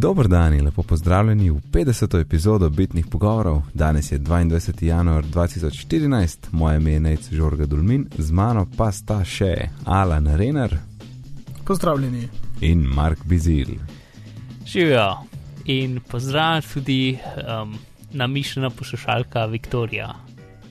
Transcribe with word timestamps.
Dobro 0.00 0.28
dan 0.28 0.54
in 0.54 0.64
lepo 0.64 0.82
pozdravljeni 0.82 1.50
v 1.50 1.60
50. 1.72 2.20
epizodo 2.20 2.70
Bitnih 2.70 3.06
pogovorov. 3.06 3.62
Danes 3.74 4.12
je 4.12 4.18
22. 4.18 4.84
januar 4.84 5.24
2014, 5.24 6.36
moje 6.50 6.76
ime 6.76 6.92
je 6.92 7.00
Nec 7.00 7.32
Žorga 7.32 7.66
Dulmin, 7.66 8.06
z 8.18 8.30
mano 8.30 8.66
pa 8.76 8.92
sta 8.92 9.24
še 9.24 9.68
Alan 9.84 10.26
Renner 10.36 10.78
Pozdravljeni. 11.64 12.28
in 12.60 12.78
Mark 12.78 13.18
Bizil. 13.24 13.66
Živijo 14.66 15.16
in 15.64 16.00
pozdravljam 16.10 16.62
tudi 16.74 17.18
um, 17.62 17.74
namišljena 18.12 18.70
poslušalka 18.70 19.44
Viktorija. 19.44 20.14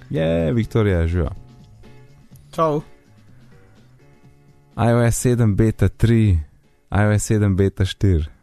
Je, 0.09 0.53
Viktorija, 0.53 1.07
živa. 1.07 1.35
Čau. 2.55 2.81
iOS 4.77 5.25
7 5.25 5.55
beta 5.55 5.89
3, 5.89 6.37
iOS 6.91 7.31
7 7.31 7.55
beta 7.55 7.83
4. 7.83 8.36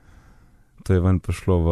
To 0.84 0.95
je 0.95 1.01
ven 1.01 1.20
prišlo 1.20 1.56
v. 1.65 1.70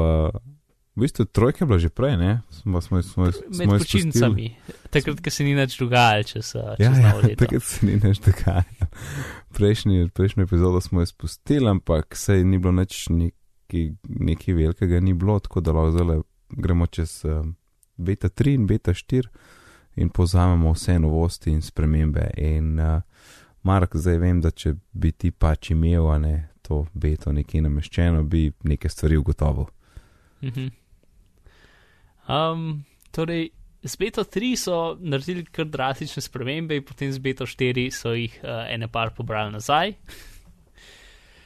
V 0.93 1.01
bistvu 1.01 1.25
trojka 1.25 1.65
je 1.65 1.67
bila 1.67 1.79
že 1.81 1.89
prej, 1.89 2.17
ne? 2.21 2.45
Smo, 2.53 2.81
smo, 2.85 3.01
smo, 3.01 3.25
Med 3.25 3.35
smo 3.57 3.79
počitnicami, 3.81 4.57
takrat, 4.93 5.25
ko 5.25 5.31
se 5.33 5.45
ni 5.45 5.55
nič 5.57 5.79
dogajalo, 5.81 6.27
če 6.29 6.43
se 6.45 6.61
Ja, 6.61 6.93
ja, 6.93 7.13
takrat 7.33 7.65
se 7.65 7.87
ni 7.89 7.97
več 7.97 8.21
dogajalo. 8.21 8.91
Prejšnji, 9.57 10.13
prejšnjo 10.13 10.45
epizodo 10.45 10.85
smo 10.85 11.01
jo 11.01 11.09
spustili, 11.09 11.65
ampak 11.65 12.13
se 12.13 12.45
ni 12.45 12.61
bilo 12.61 12.77
nič 12.77 13.09
neki, 13.09 13.97
neki 14.05 14.53
velikega, 14.53 15.01
ni 15.01 15.17
bilo 15.17 15.41
tako, 15.41 15.65
da 15.65 15.73
lahko 15.73 15.97
zdaj 15.97 16.23
gremo 16.61 16.87
čez 16.93 17.25
um, 17.25 17.57
beta 17.97 18.29
3 18.29 18.61
in 18.61 18.69
beta 18.69 18.93
4 18.93 19.33
in 19.97 20.13
povzamemo 20.13 20.77
vse 20.77 20.99
novosti 21.01 21.57
in 21.57 21.65
spremembe. 21.65 22.31
In 22.37 22.77
uh, 22.77 23.01
Mark, 23.65 23.97
zdaj 23.97 24.21
vem, 24.21 24.45
da 24.45 24.53
če 24.53 24.77
bi 24.93 25.17
ti 25.17 25.33
pač 25.33 25.73
imel, 25.73 26.21
ne 26.21 26.52
to 26.63 26.87
beto 26.95 27.33
nekje 27.33 27.63
nameščeno, 27.63 28.23
bi 28.25 28.53
neke 28.65 28.89
stvari 28.89 29.17
ugotovil. 29.17 29.67
Mhm. 30.43 30.69
Um, 32.29 32.85
torej, 33.11 33.51
z 33.83 33.97
Beto 33.97 34.23
3 34.25 34.57
so 34.57 34.77
naredili 35.01 35.45
kar 35.45 35.67
drastične 35.67 36.23
spremembe, 36.23 36.77
in 36.77 36.85
potem 36.85 37.11
z 37.13 37.19
Beto 37.19 37.47
4 37.47 37.91
so 37.91 38.13
jih 38.15 38.37
uh, 38.43 38.63
ene 38.71 38.87
par 38.89 39.11
pobrali 39.11 39.53
nazaj. 39.53 39.95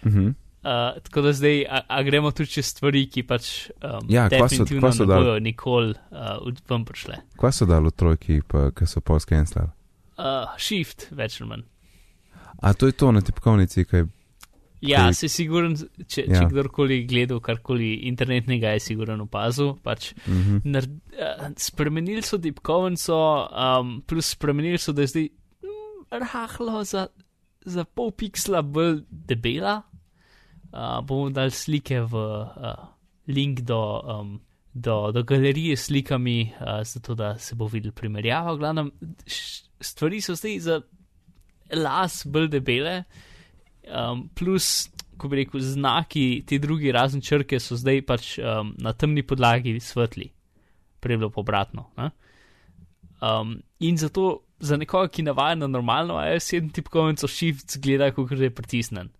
Mhm. 0.05 0.35
Uh, 0.67 0.99
tako 1.03 1.21
da 1.23 1.33
zdaj, 1.33 1.65
a, 1.65 1.81
a 1.89 2.03
gremo 2.03 2.31
tudi 2.31 2.51
čez 2.51 2.67
stvari, 2.67 3.05
ki 3.07 3.23
pač 3.23 3.71
um, 3.77 4.09
Ja, 4.11 4.27
kva 4.29 4.49
so- 4.49 4.57
definitivno 4.57 4.83
kva 4.83 4.93
so 4.93 5.05
ne 5.05 5.09
dali? 5.09 5.25
bojo 5.25 5.39
nikoli 5.41 5.95
uh, 6.11 6.61
ven 6.69 6.85
prišle. 6.85 7.17
Kaj 7.39 7.53
so 7.53 7.67
dali 7.67 7.87
v 7.87 7.95
trojki, 7.95 8.41
ki 8.75 8.87
so 8.87 9.01
pol 9.01 9.21
skenslali? 9.23 9.71
Uh, 10.19 10.51
shift, 10.59 11.07
več 11.15 11.39
ali 11.41 11.49
manj. 11.53 11.63
A 12.67 12.73
to 12.75 12.87
je 12.87 12.97
to 12.99 13.13
na 13.13 13.21
tipkovnici, 13.21 13.85
kaj 13.85 14.07
Ja, 14.85 15.13
se 15.13 15.29
siguren, 15.29 15.73
če, 16.07 16.25
Ja. 16.29 16.41
če 16.41 16.49
kdorkoli 16.51 17.07
gledal 17.09 17.41
karkoli 17.41 17.95
internetnega, 18.11 18.75
je 18.77 18.81
siguren 18.81 19.21
opazil. 19.21 19.75
Pač, 19.83 20.13
Mhm. 20.27 20.59
nar, 20.65 20.85
uh, 20.85 21.47
spremenili 21.57 22.23
so 22.23 22.37
tipkovnico, 22.39 23.17
um, 23.51 24.03
plus 24.07 24.35
spremenili 24.37 24.79
so, 24.79 24.93
da 24.93 25.03
je 25.03 25.07
zdaj 25.09 25.29
mm, 25.63 26.21
rahlo 26.21 26.85
za, 26.85 27.07
za 27.65 27.85
pol 27.85 28.11
piksla 28.13 28.63
bolj 28.63 29.01
debela. 29.11 29.83
Uh, 30.73 31.01
bomo 31.03 31.31
dali 31.31 31.51
slike 31.51 32.01
v 32.03 32.15
uh, 32.15 32.75
link 33.29 33.61
do, 33.61 33.81
um, 34.05 34.41
do, 34.75 35.11
do 35.11 35.23
galerije 35.23 35.77
s 35.77 35.87
slikami, 35.89 36.53
uh, 36.61 36.83
zato 36.85 37.15
da 37.15 37.39
se 37.39 37.55
bo 37.55 37.67
videl 37.67 37.93
primerjava. 37.93 38.57
Glavnem, 38.57 38.91
stvari 39.81 40.21
so 40.21 40.35
zdaj 40.35 40.59
za 40.61 40.81
las 41.73 42.27
bolj 42.27 42.49
debele. 42.51 43.05
Um, 43.87 44.27
plus, 44.35 44.89
ko 45.17 45.31
bi 45.31 45.43
rekel, 45.43 45.63
znaki 45.63 46.43
te 46.47 46.59
druge 46.59 46.93
razne 46.93 47.23
črke 47.23 47.61
so 47.63 47.79
zdaj 47.79 48.03
pač 48.07 48.33
um, 48.39 48.75
na 48.83 48.93
temni 48.93 49.23
podlagi 49.23 49.77
svetli, 49.81 50.31
prej 51.01 51.21
bilo 51.23 51.31
obratno. 51.37 51.91
ne. 51.97 52.11
Um, 53.23 53.61
in 53.81 53.97
zato 53.97 54.43
za 54.61 54.77
nekoga, 54.77 55.09
ki 55.09 55.23
navaja 55.23 55.55
na 55.55 55.67
normalno 55.67 56.17
AS7 56.21 56.73
tipkovnico, 56.73 57.29
shift 57.29 57.79
zgleda, 57.79 58.11
kot 58.13 58.33
da 58.33 58.45
je 58.45 58.55
pritisnen. 58.55 59.13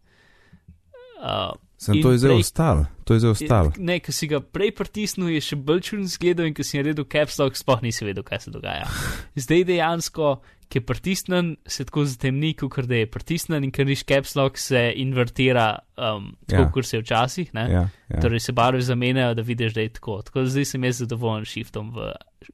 Uh, 1.17 1.55
Sem 1.77 2.01
to 2.03 2.11
je 2.11 2.19
zdaj 2.19 2.39
ostal, 2.41 2.85
to 3.05 3.15
je 3.15 3.21
zdaj 3.21 3.31
ostal. 3.31 3.71
Ne, 3.77 3.99
ki 4.01 4.13
si 4.13 4.29
ga 4.29 4.41
prej 4.41 4.71
pritisnil, 4.79 5.29
je 5.35 5.43
še 5.45 5.59
bolj 5.61 5.83
čuden 5.91 6.07
zgledal 6.09 6.49
in 6.49 6.57
ki 6.57 6.65
si 6.65 6.81
naredil 6.81 7.05
caps 7.05 7.37
lock, 7.41 7.57
sploh 7.57 7.83
nisi 7.85 8.05
vedel, 8.05 8.25
kaj 8.25 8.47
se 8.47 8.53
dogaja. 8.55 8.89
Zdaj 9.45 9.67
dejansko, 9.69 10.31
ki 10.69 10.79
je 10.79 10.83
pritisnen, 10.83 11.57
se 11.67 11.85
tako 11.85 12.05
zatemni, 12.05 12.55
kot 12.55 12.85
da 12.85 12.95
je 12.97 13.07
pritisnen 13.07 13.65
in 13.65 13.71
ker 13.71 13.87
niš 13.87 14.03
caps 14.05 14.35
lock, 14.35 14.59
se 14.59 14.93
invertira 14.97 15.67
um, 15.97 16.37
tako, 16.47 16.63
Ja. 16.63 16.71
kot 16.71 16.87
se 16.87 16.97
je 16.97 17.03
včasih. 17.03 17.55
ne. 17.55 17.61
Ja, 17.63 17.83
ja. 18.09 18.21
Torej 18.21 18.41
se 18.41 18.53
barve 18.53 18.81
zamenjajo, 18.83 19.35
da 19.35 19.43
vidiš, 19.43 19.75
da 19.75 19.81
je 19.81 19.89
tako. 19.91 20.23
Tako 20.23 20.41
da 20.41 20.47
zdaj 20.49 20.65
sem 20.67 20.85
jaz 20.85 20.99
zadovoljen 20.99 21.45
s 21.45 21.51
shiftom 21.51 21.91
v 21.91 22.11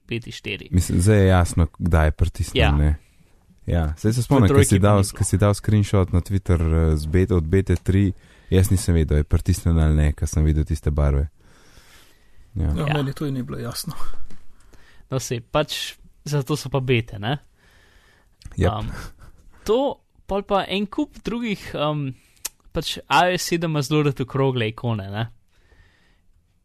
5.4. 0.07 0.67
Mislim, 0.71 1.01
zdaj 1.01 1.17
je 1.17 1.27
jasno, 1.27 1.67
kdaj 1.79 2.07
je 2.07 2.11
pritisnil. 2.13 2.61
Ja. 2.61 2.71
ne. 2.73 2.95
Ja, 3.65 3.93
zdaj 3.97 4.13
se 4.13 4.23
spomnim, 4.23 4.49
ker 4.49 4.65
si, 4.65 4.79
dal- 4.79 5.03
ko 5.09 5.23
si 5.23 5.37
dal 5.37 5.53
screenshot 5.53 6.11
na 6.11 6.21
Twitter 6.21 6.59
eh, 6.59 6.97
z 6.97 7.05
beta, 7.05 7.35
od 7.35 7.43
BT3, 7.45 8.11
jaz 8.49 8.69
nisem 8.69 8.95
vedel, 8.95 9.17
je 9.17 9.23
pritisnjen 9.23 9.79
ali 9.79 9.95
ne, 9.95 10.13
ker 10.13 10.27
sem 10.27 10.43
videl 10.43 10.65
tiste 10.65 10.91
barve. 10.91 11.29
Ja. 12.53 12.63
Ja, 12.67 12.85
Ja. 12.85 12.93
Meni 12.93 13.13
to 13.13 13.25
ni 13.25 13.41
bilo 13.41 13.57
jasno. 13.57 13.93
No, 15.09 15.19
se 15.19 15.39
pač 15.41 15.93
zato 16.23 16.55
so 16.55 16.69
pa 16.69 16.79
bete, 16.79 17.19
ne? 17.19 17.37
Yep. 18.57 18.71
Um, 18.71 18.91
to, 19.65 19.79
pol 20.27 20.43
pa 20.47 20.63
en 20.69 20.87
kup 20.87 21.17
drugih, 21.25 21.63
um, 21.75 22.11
pač 22.73 22.97
AS7 23.09 23.65
ima 23.65 23.81
zelo 23.81 24.03
rad 24.07 24.21
okrogle 24.21 24.67
ikone, 24.71 25.07
ne? 25.13 25.25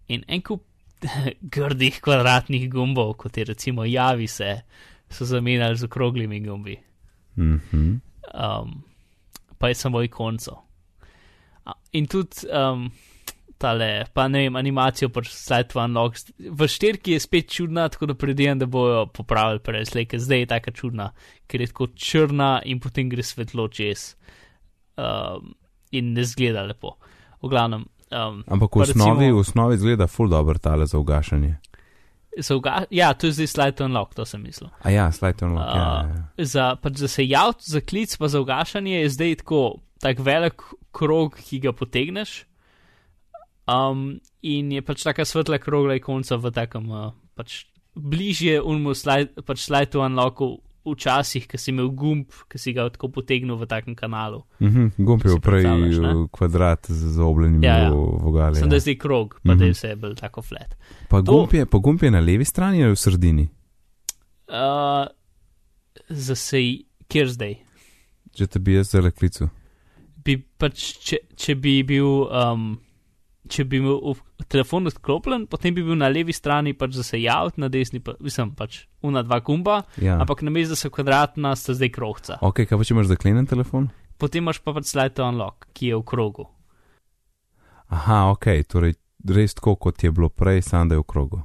In 0.09 0.25
en 0.29 0.43
kup 0.43 0.65
grdih 1.55 2.01
kvadratnih 2.03 2.69
gumbov, 2.73 3.15
kot 3.23 3.37
je 3.39 3.45
recimo 3.49 3.87
javi 3.87 4.27
se, 4.27 4.61
so 5.11 5.25
zamenjali 5.25 5.77
z 5.77 5.89
okroglimi 5.89 6.41
gumbi. 6.45 6.77
Mhm. 7.39 8.01
Um, 8.35 8.83
pa 9.59 9.69
je 9.69 9.75
samo 9.75 10.03
ikonco. 10.03 10.63
In 11.93 12.07
tudi 12.07 12.49
um, 12.53 12.91
tale, 13.59 14.05
pa 14.15 14.29
ne 14.29 14.45
vem, 14.47 14.57
animacijo 14.57 15.09
pač 15.11 15.29
Slide 15.35 15.69
to 15.69 15.81
Unlock. 15.83 16.17
V 16.39 16.69
štirki 16.69 17.13
je 17.13 17.21
spet 17.21 17.51
čudna, 17.51 17.89
tako 17.89 18.07
da 18.07 18.15
predvidevam, 18.15 18.59
da 18.59 18.67
bojo 18.67 19.07
popravili 19.07 19.61
preslej, 19.61 20.07
ker 20.07 20.21
zdaj 20.21 20.39
je 20.39 20.47
taka 20.47 20.71
čudna, 20.71 21.11
ker 21.47 21.61
je 21.61 21.67
tako 21.67 21.87
črna 21.95 22.63
in 22.65 22.81
potem 22.81 23.09
gre 23.09 23.23
svetlo 23.23 23.69
čez. 23.69 24.15
Um, 24.97 25.55
in 25.91 26.13
ne 26.13 26.25
zgleda 26.25 26.63
lepo. 26.63 26.97
V 27.43 27.49
glavnem. 27.49 27.85
Um, 28.11 28.43
Ampak 28.47 28.71
v 28.73 28.81
osnovi, 28.81 29.27
recimo- 29.27 29.37
v 29.37 29.41
osnovi 29.41 29.77
zgleda 29.77 30.07
full 30.07 30.29
dobro 30.29 30.59
tale 30.59 30.87
za 30.87 30.99
ugašanje. 30.99 31.57
za 32.39 32.55
uga- 32.55 32.87
ja, 32.91 33.15
to 33.15 33.27
je 33.27 33.33
zdaj 33.33 33.47
Slide 33.47 33.73
to 33.73 33.85
Unlock, 33.85 34.15
to 34.15 34.25
sem 34.25 34.43
mislil. 34.43 34.71
A 34.83 34.91
ja, 34.91 35.11
slide 35.13 35.43
on 35.43 35.53
lock. 35.53 35.67
Ja, 35.67 35.75
ja, 35.75 36.25
ja. 36.37 36.45
za, 36.45 36.77
pač 36.77 36.93
za 36.97 37.09
se 37.09 37.27
javiti 37.27 37.67
za 37.67 37.81
klic, 37.81 38.17
pa 38.17 38.29
za 38.29 38.41
ugašanje 38.41 39.01
je 39.01 39.09
zdaj 39.09 39.35
tako 39.37 39.81
tak 39.99 40.19
velik 40.19 40.63
krog, 40.93 41.35
ki 41.35 41.59
ga 41.59 41.73
potegneš. 41.73 42.45
Um, 43.69 44.21
in 44.43 44.73
je 44.73 44.81
pač 44.81 45.03
taka 45.05 45.25
svetla 45.25 45.59
krogla 45.59 45.95
ikonca 45.95 46.37
v 46.37 46.51
takem, 46.51 46.89
uh, 46.89 47.11
pač 47.37 47.67
bližje 47.95 48.63
unmu 48.63 48.95
slide, 48.95 49.43
pač 49.43 49.59
slide 49.61 49.91
to 49.91 50.01
unlocku 50.01 50.57
včasih, 50.87 51.45
ki 51.45 51.59
si 51.59 51.69
imel 51.69 51.91
gumb, 51.91 52.33
ki 52.49 52.57
si 52.57 52.73
ga 52.73 52.89
tako 52.89 53.11
potegnil 53.11 53.57
v 53.57 53.67
takem 53.67 53.93
kanalu. 53.95 54.41
Mhm, 54.59 54.97
Gumb 54.99 55.21
je 55.21 55.37
prej 55.37 55.67
kvadrat 56.33 56.87
z 56.87 57.13
zaobljenim 57.13 57.61
Ja, 57.61 57.77
ja. 57.79 57.91
vogali. 57.93 58.57
Sem 58.57 58.69
da 58.69 58.75
Ja. 58.75 58.79
je 58.79 58.87
zdaj 58.87 58.97
krog, 58.97 59.37
pa 59.37 59.49
da 59.51 59.55
Mhm. 59.55 59.65
je 59.65 59.73
vse 59.73 59.97
bolj 59.97 60.15
tako 60.17 60.41
flat. 60.41 60.73
Pa 61.11 61.21
to- 61.21 61.33
gumb, 61.35 61.53
je, 61.53 61.67
pa 61.67 61.79
gumb 61.79 62.01
je 62.01 62.11
na 62.11 62.21
levi 62.21 62.45
strani 62.45 62.81
ali 62.81 62.93
v 62.93 62.97
sredini? 62.97 63.49
Uh, 64.49 65.05
za 66.09 66.35
sej, 66.35 66.85
kjer 67.07 67.29
zdaj? 67.29 67.55
Če 68.33 68.47
te 68.47 68.59
bi 68.59 68.73
jaz 68.73 68.89
zdaj 68.89 69.13
klical. 69.13 69.49
bi 70.19 70.37
pač, 70.59 70.99
če, 71.01 71.17
če 71.37 71.55
bi 71.55 71.83
bil, 71.83 72.25
um, 72.27 72.79
če 73.49 73.65
bi 73.65 73.77
imel 73.77 74.15
telefon 74.47 74.87
odklopljen, 74.87 75.47
potem 75.47 75.75
bi 75.75 75.83
bil 75.83 75.97
na 75.97 76.09
levi 76.09 76.33
strani 76.33 76.75
pač 76.75 76.93
za 76.93 77.03
se 77.03 77.19
javiti, 77.19 77.61
na 77.61 77.69
desni 77.69 78.01
pa, 78.01 78.15
mislim, 78.21 78.53
pač 78.53 78.83
una 79.03 79.23
dva 79.23 79.41
gumba, 79.41 79.83
Ja. 79.97 80.19
ampak 80.21 80.43
na 80.43 80.51
mestu, 80.51 80.77
so 80.77 80.91
kvadratna, 80.91 81.57
sta 81.57 81.75
zdaj 81.75 81.91
krohca. 81.91 82.39
Ok, 82.41 82.63
kaj 82.63 82.75
pa 82.75 82.85
če 82.85 82.95
imaš 82.95 83.07
zaklenjen 83.09 83.47
telefon? 83.47 83.91
Potem 84.17 84.43
imaš 84.43 84.59
pa 84.59 84.73
pač 84.73 84.87
slide 84.87 85.15
to 85.15 85.25
unlock, 85.25 85.67
ki 85.73 85.87
je 85.89 85.97
v 85.97 86.05
krogu. 86.05 86.47
Aha, 87.89 88.31
ok, 88.31 88.47
torej 88.69 88.95
res 89.27 89.55
tako, 89.55 89.77
kot 89.79 90.03
je 90.03 90.11
bilo 90.11 90.29
prej, 90.29 90.63
samo 90.63 90.87
da 90.87 90.95
je 90.95 91.01
v 91.01 91.07
krogu. 91.07 91.43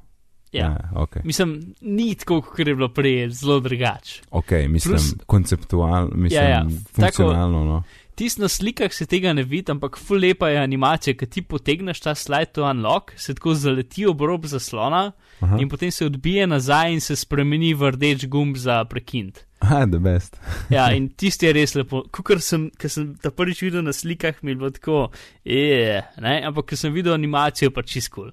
Ja. 0.53 0.91
ok. 0.95 1.23
Mislim, 1.25 1.55
ni 1.81 2.13
tako, 2.13 2.41
kot 2.43 2.59
je 2.59 2.75
bilo 2.75 2.89
prej, 2.89 3.29
zelo 3.31 3.59
drugače. 3.59 4.21
Ok, 4.31 4.51
mislim, 4.69 4.93
Plus- 4.93 5.15
konceptualno, 5.25 6.11
mislim, 6.13 6.43
Ja, 6.43 6.49
ja, 6.49 6.65
funkcionalno. 6.93 7.63
No. 7.65 7.83
Tisti 8.15 8.41
na 8.41 8.47
slikah 8.47 8.93
se 8.93 9.07
tega 9.09 9.33
ne 9.33 9.43
vidi, 9.43 9.71
ampak 9.71 9.97
ful 9.97 10.21
lepa 10.21 10.51
je 10.51 10.59
animacija, 10.61 11.15
ki 11.17 11.27
ti 11.29 11.41
potegneš 11.41 12.03
ta 12.05 12.13
slide 12.15 12.53
to 12.53 12.65
unlock, 12.67 13.15
se 13.17 13.33
tako 13.33 13.55
zaleti 13.57 14.05
ob 14.05 14.21
rob 14.21 14.45
zaslona 14.45 15.11
Aha. 15.41 15.57
in 15.61 15.69
potem 15.69 15.91
se 15.91 16.05
odbije 16.05 16.45
nazaj 16.47 16.93
in 16.93 17.01
se 17.01 17.15
spremeni 17.17 17.73
v 17.73 17.91
rdeč 17.95 18.27
gumb 18.29 18.57
za 18.57 18.83
prekind. 18.85 19.41
Ah, 19.63 19.87
the 19.87 19.99
best. 19.99 20.37
Ja, 20.69 20.91
in 20.97 21.09
tisti 21.09 21.47
je 21.47 21.53
res 21.57 21.73
lepo. 21.75 22.03
Kukor 22.11 22.41
sem, 22.43 22.67
ker 22.77 22.91
sem 22.91 23.13
ta 23.17 23.31
prvič 23.31 23.63
videl 23.65 23.85
na 23.85 23.93
slikah, 23.95 24.43
mi 24.43 24.51
je 24.51 24.59
bilo 24.61 24.69
tako, 24.75 25.05
je, 25.47 26.01
ne, 26.21 26.35
ampak 26.45 26.73
ker 26.73 26.83
sem 26.83 26.93
videl 26.93 27.15
animacijo, 27.15 27.71
pa 27.73 27.81
čisto. 27.81 28.29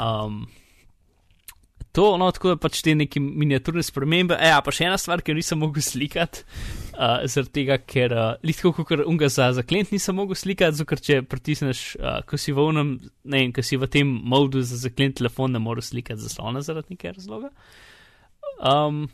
Um, 0.00 0.46
to, 1.96 2.16
no, 2.20 2.30
tako 2.30 2.54
da 2.54 2.60
pač 2.60 2.82
te 2.84 2.94
neke 2.94 3.20
miniaturne 3.20 3.82
spremembe. 3.84 4.36
E, 4.36 4.50
ja, 4.52 4.60
pa 4.64 4.72
še 4.74 4.86
ena 4.86 4.98
stvar, 5.00 5.22
ki 5.24 5.32
jo 5.32 5.40
nisem 5.40 5.60
mogel 5.60 5.84
slikati, 5.84 6.44
uh, 6.96 7.24
zaradi 7.28 7.52
tega, 7.60 7.76
ker 7.78 8.12
uh, 8.16 8.24
litko, 8.46 8.72
kot 8.76 9.04
unga 9.06 9.28
za 9.32 9.50
zaklent 9.56 9.92
nisem 9.94 10.16
mogel 10.16 10.38
slikati, 10.38 10.86
ker 10.88 11.02
če 11.02 11.20
pritisneš, 11.28 11.82
uh, 12.00 12.18
ko 12.28 12.40
si 12.40 12.54
v 12.56 12.64
unem, 12.72 12.96
ne 13.24 13.42
vem, 13.42 13.52
ko 13.54 13.64
si 13.64 13.78
v 13.80 13.88
tem 13.92 14.08
modu 14.08 14.62
za 14.64 14.80
zaklent 14.80 15.18
telefon, 15.20 15.54
ne 15.54 15.62
moreš 15.62 15.92
slikati 15.92 16.24
zaslona 16.24 16.64
zaradi 16.64 16.96
nekega 16.96 17.16
razloga. 17.18 17.52
Um, 18.56 19.06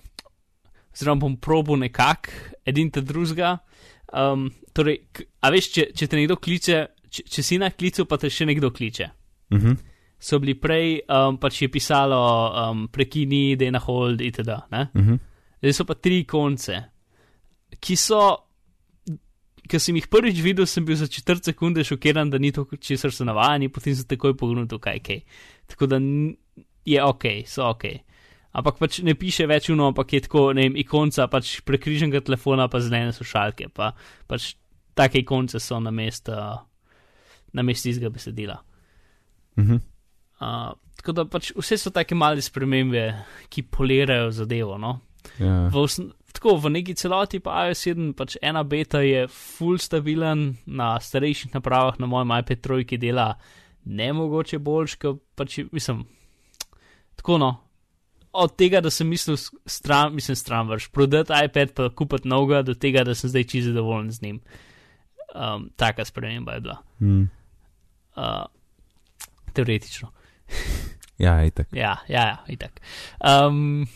oziroma 0.93 1.25
bom 1.25 1.37
probo 1.37 1.77
nekako, 1.77 2.35
edin 2.69 2.91
te 2.93 3.03
drugega. 3.05 3.57
Um, 4.13 4.51
torej, 4.77 5.01
a 5.41 5.51
veš, 5.53 5.71
če, 5.73 5.89
če 5.97 6.09
te 6.09 6.21
nekdo 6.21 6.37
kliče, 6.43 6.85
če, 7.09 7.27
če 7.33 7.45
si 7.45 7.59
na 7.61 7.73
klicu, 7.73 8.07
pa 8.09 8.21
te 8.21 8.31
še 8.31 8.47
nekdo 8.49 8.71
kliče. 8.71 9.11
Uh 9.53 9.59
-huh. 9.59 9.77
So 10.23 10.39
bili 10.39 10.55
prej, 10.55 11.01
um, 11.09 11.37
pač 11.39 11.63
je 11.63 11.69
pisalo, 11.69 12.19
um, 12.71 12.89
prekini, 12.89 13.57
da 13.57 13.65
je 13.65 13.71
na 13.71 13.79
hold, 13.79 14.21
itd. 14.21 14.49
Uh 14.49 14.79
-huh. 14.95 15.19
Zdaj 15.63 15.73
so 15.73 15.85
pa 15.85 15.95
tri 15.95 16.25
konce, 16.25 16.92
ki 17.81 17.97
so, 17.97 18.21
ki 19.69 19.81
sem 19.81 19.97
jih 19.97 20.09
prvič 20.11 20.41
videl, 20.45 20.67
sem 20.67 20.85
bil 20.85 20.97
za 20.97 21.07
četrt 21.07 21.45
sekunde 21.45 21.85
šokiran, 21.85 22.31
da 22.31 22.39
ni 22.39 22.53
to, 22.53 22.67
česar 22.81 23.13
so 23.15 23.25
navajeni, 23.25 23.71
potem 23.73 23.95
sem 23.97 24.09
takoj 24.09 24.37
pogledal, 24.37 24.81
kaj 24.83 25.01
je. 25.09 25.21
Tako 25.67 25.87
da 25.87 26.01
je 26.85 27.05
ok, 27.05 27.25
so 27.47 27.69
ok. 27.71 27.85
Ampak 28.53 28.83
pač 28.83 28.99
ne 29.01 29.15
piše 29.17 29.47
več 29.49 29.71
uno, 29.73 29.87
ampak 29.93 30.13
je 30.13 30.25
tako, 30.27 30.51
ne 30.53 30.67
vem, 30.67 30.75
ikonca 30.83 31.25
pač 31.33 31.63
prekriženega 31.65 32.21
telefona, 32.27 32.69
pa 32.69 32.83
zelene 32.85 33.15
slušalke, 33.17 33.71
pa 33.73 33.95
pač 34.29 34.53
take 34.99 35.23
ikonce 35.23 35.61
so 35.63 35.79
na 35.81 35.91
mestu, 35.91 36.37
na 37.53 37.65
mestu 37.65 37.89
izga 37.89 38.11
besedila. 38.13 38.59
Uh 39.57 39.65
-huh. 39.65 39.81
Uh, 40.43 40.75
tako 40.97 41.13
da 41.13 41.25
pač 41.25 41.53
vse 41.57 41.79
so 41.79 41.91
take 41.91 42.15
male 42.15 42.43
spremembe, 42.43 43.25
ki 43.49 43.63
polirajo 43.63 44.31
zadevo. 44.31 44.79
No? 44.79 45.01
Ja. 45.39 45.69
V, 45.69 45.75
osn- 45.75 46.13
tako 46.33 46.57
v 46.57 46.71
neki 46.79 46.95
celoti 46.95 47.41
pa 47.41 47.67
iOS 47.69 47.87
7, 47.87 48.13
pač 48.17 48.37
ena 48.43 48.63
beta 48.65 49.01
je 49.05 49.27
full 49.29 49.79
stabilen, 49.79 50.57
na 50.67 50.95
starejših 51.01 51.55
napravah, 51.55 51.99
na 52.01 52.07
mojem 52.07 52.33
iPad 52.39 52.63
trojki 52.65 52.99
dela 52.99 53.35
ne 53.85 54.13
mogoče 54.13 54.59
boljš, 54.59 54.95
kot 55.03 55.23
pač 55.35 55.59
mislim. 55.73 56.05
Tako 57.17 57.39
no. 57.39 57.53
Od 58.33 58.55
tega, 58.57 58.81
da 58.81 58.91
sem 58.91 59.09
mislil 59.09 59.37
stran, 59.67 60.15
mislim, 60.15 60.37
stran 60.37 60.69
vrš, 60.69 60.89
prodati 60.89 61.37
iPad 61.45 61.75
pa 61.77 61.91
kupiti 61.95 62.29
novega, 62.29 62.63
do 62.63 62.75
tega, 62.75 63.05
da 63.05 63.15
sem 63.15 63.31
zdaj 63.31 63.45
čisto 63.45 63.69
zadovoljen 63.69 64.11
z 64.11 64.23
njim. 64.23 64.41
Um, 65.35 65.69
taka 65.77 66.05
sprememba 66.05 66.53
je 66.53 66.61
bila. 66.61 66.79
Mm. 67.01 67.29
Uh, 68.17 68.45
teoretično. 69.53 70.09
Ja, 71.19 71.45
itak. 71.45 71.69
Ja, 71.73 71.97
ja, 72.09 72.25
ja 72.27 72.39
itak. 72.49 72.81
Um, 73.21 73.87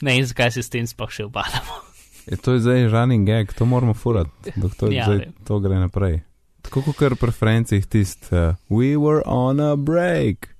ne 0.00 0.16
vem, 0.16 0.26
zakaj 0.26 0.54
se 0.56 0.62
s 0.62 0.72
tem 0.72 0.86
sploh 0.86 1.10
še 1.12 1.26
obadamo. 1.28 1.80
Je 2.26 2.38
to 2.42 2.56
je 2.56 2.64
zdaj 2.64 2.88
running 2.92 3.28
gag, 3.28 3.52
to 3.54 3.66
moramo 3.68 3.94
furati, 3.94 4.54
doktor 4.56 4.92
Ja, 4.92 4.96
ja, 4.98 5.04
zdaj 5.04 5.32
to 5.44 5.60
gre 5.60 5.78
naprej. 5.78 6.22
Tako 6.64 6.82
kot 6.86 6.96
kar 6.96 7.16
preferencih 7.20 7.84
tist, 7.86 8.30
uh, 8.32 8.56
we 8.72 8.96
were 8.96 9.20
on 9.26 9.60
a 9.60 9.76
break. 9.76 10.54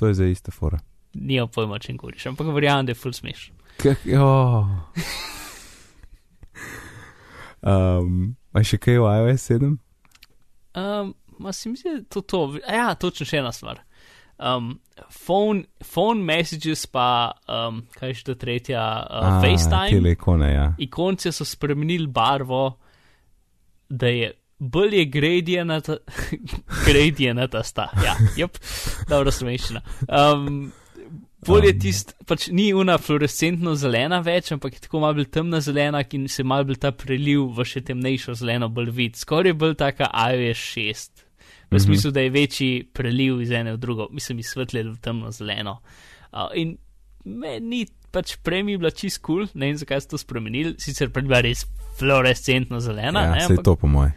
To 0.00 0.08
je 0.08 0.14
zdaj 0.14 0.30
ista 0.32 0.50
fora. 0.54 0.80
Nima 1.14 1.46
pojma, 1.46 1.78
če 1.78 1.92
govoriš, 2.00 2.30
ampak 2.30 2.48
verjamem, 2.54 2.88
da 2.88 2.94
je 2.94 2.98
full 2.98 3.12
smeš. 3.12 3.50
Oh. 4.16 4.68
um, 7.60 8.32
a 8.52 8.62
še 8.64 8.78
kaj 8.80 9.00
v 9.02 9.12
iOS 9.18 9.44
7? 9.52 9.74
Um, 10.72 11.12
ma 11.38 11.52
se 11.52 11.68
mi 11.68 11.76
zdi, 11.76 11.90
da 11.90 11.96
je 11.98 12.04
to 12.08 12.20
to. 12.20 12.42
A 12.64 12.74
Ja, 12.74 12.94
točno 12.94 13.26
še 13.28 13.42
ena 13.42 13.52
stvar. 13.52 13.82
Um, 14.38 14.80
phone, 15.10 15.66
phone 15.84 16.24
messages 16.24 16.86
pa, 16.86 17.32
um, 17.46 17.82
kaj 17.94 18.10
je 18.10 18.18
še 18.18 18.28
ta 18.30 18.34
tretja, 18.40 18.84
uh, 19.06 19.40
FaceTime. 19.44 19.90
Tele 19.92 20.14
ikone, 20.16 20.52
ja. 20.52 20.68
Ikonce 20.82 21.32
so 21.32 21.46
spremenili 21.46 22.08
barvo, 22.10 22.64
da 23.88 24.10
je 24.10 24.32
bolj 24.62 24.98
je 24.98 25.04
gradienta, 25.04 25.96
gradienta 26.86 27.62
sta. 27.62 27.88
Ja, 28.04 28.14
jep, 28.36 28.58
dobro 29.08 29.30
slovenščina. 29.30 29.82
Um, 30.08 30.72
bolj 31.46 31.66
je 31.66 31.72
Um. 31.74 31.80
tist, 31.82 32.14
pač 32.26 32.48
ni 32.54 32.68
una 32.74 32.98
fluorescentno 33.02 33.74
zelena 33.78 34.20
več, 34.22 34.52
ampak 34.54 34.76
je 34.76 34.84
tako 34.86 35.02
malo 35.02 35.18
bolj 35.18 35.30
temna 35.34 35.60
zelena 35.60 36.04
in 36.12 36.28
se 36.28 36.44
malo 36.44 36.68
bolj 36.70 36.78
ta 36.84 36.92
preliv 36.94 37.48
v 37.56 37.66
še 37.66 37.82
temnejšo 37.90 38.36
zeleno 38.38 38.70
bolj 38.70 38.94
vid. 38.94 39.18
Skoraj 39.18 39.50
je 39.50 39.58
bolj 39.64 39.76
taka 39.82 40.10
iOS 40.30 40.66
6. 40.76 41.26
V 41.72 41.76
Mhm. 41.76 41.82
smislu, 41.82 42.10
da 42.10 42.20
je 42.20 42.30
večji 42.30 42.84
preliv 42.92 43.40
iz 43.40 43.50
ene 43.50 43.72
v 43.72 43.80
drugo, 43.80 44.08
mislim, 44.12 44.38
iz 44.38 44.46
svetle 44.52 44.82
v 44.82 44.96
temno 45.00 45.30
zeleno. 45.30 45.78
Uh, 46.32 46.48
in 46.54 46.76
meni 47.24 47.86
pač 48.10 48.36
prej 48.44 48.62
mi 48.62 48.72
je 48.72 48.78
bila 48.78 48.90
čist 48.90 49.22
kul, 49.24 49.46
cool, 49.46 49.48
ne 49.54 49.66
vem 49.66 49.76
zakaj 49.76 50.00
so 50.00 50.08
to 50.08 50.18
spremenili, 50.18 50.74
sicer 50.78 51.08
prej 51.08 51.24
bila 51.24 51.40
res 51.40 51.64
fluorescentno 51.98 52.80
zelena, 52.80 53.20
ja 53.22 53.34
ne, 53.34 53.44
ampak 53.44 53.64
to 53.64 53.76
po 53.76 53.86
moje. 53.86 54.12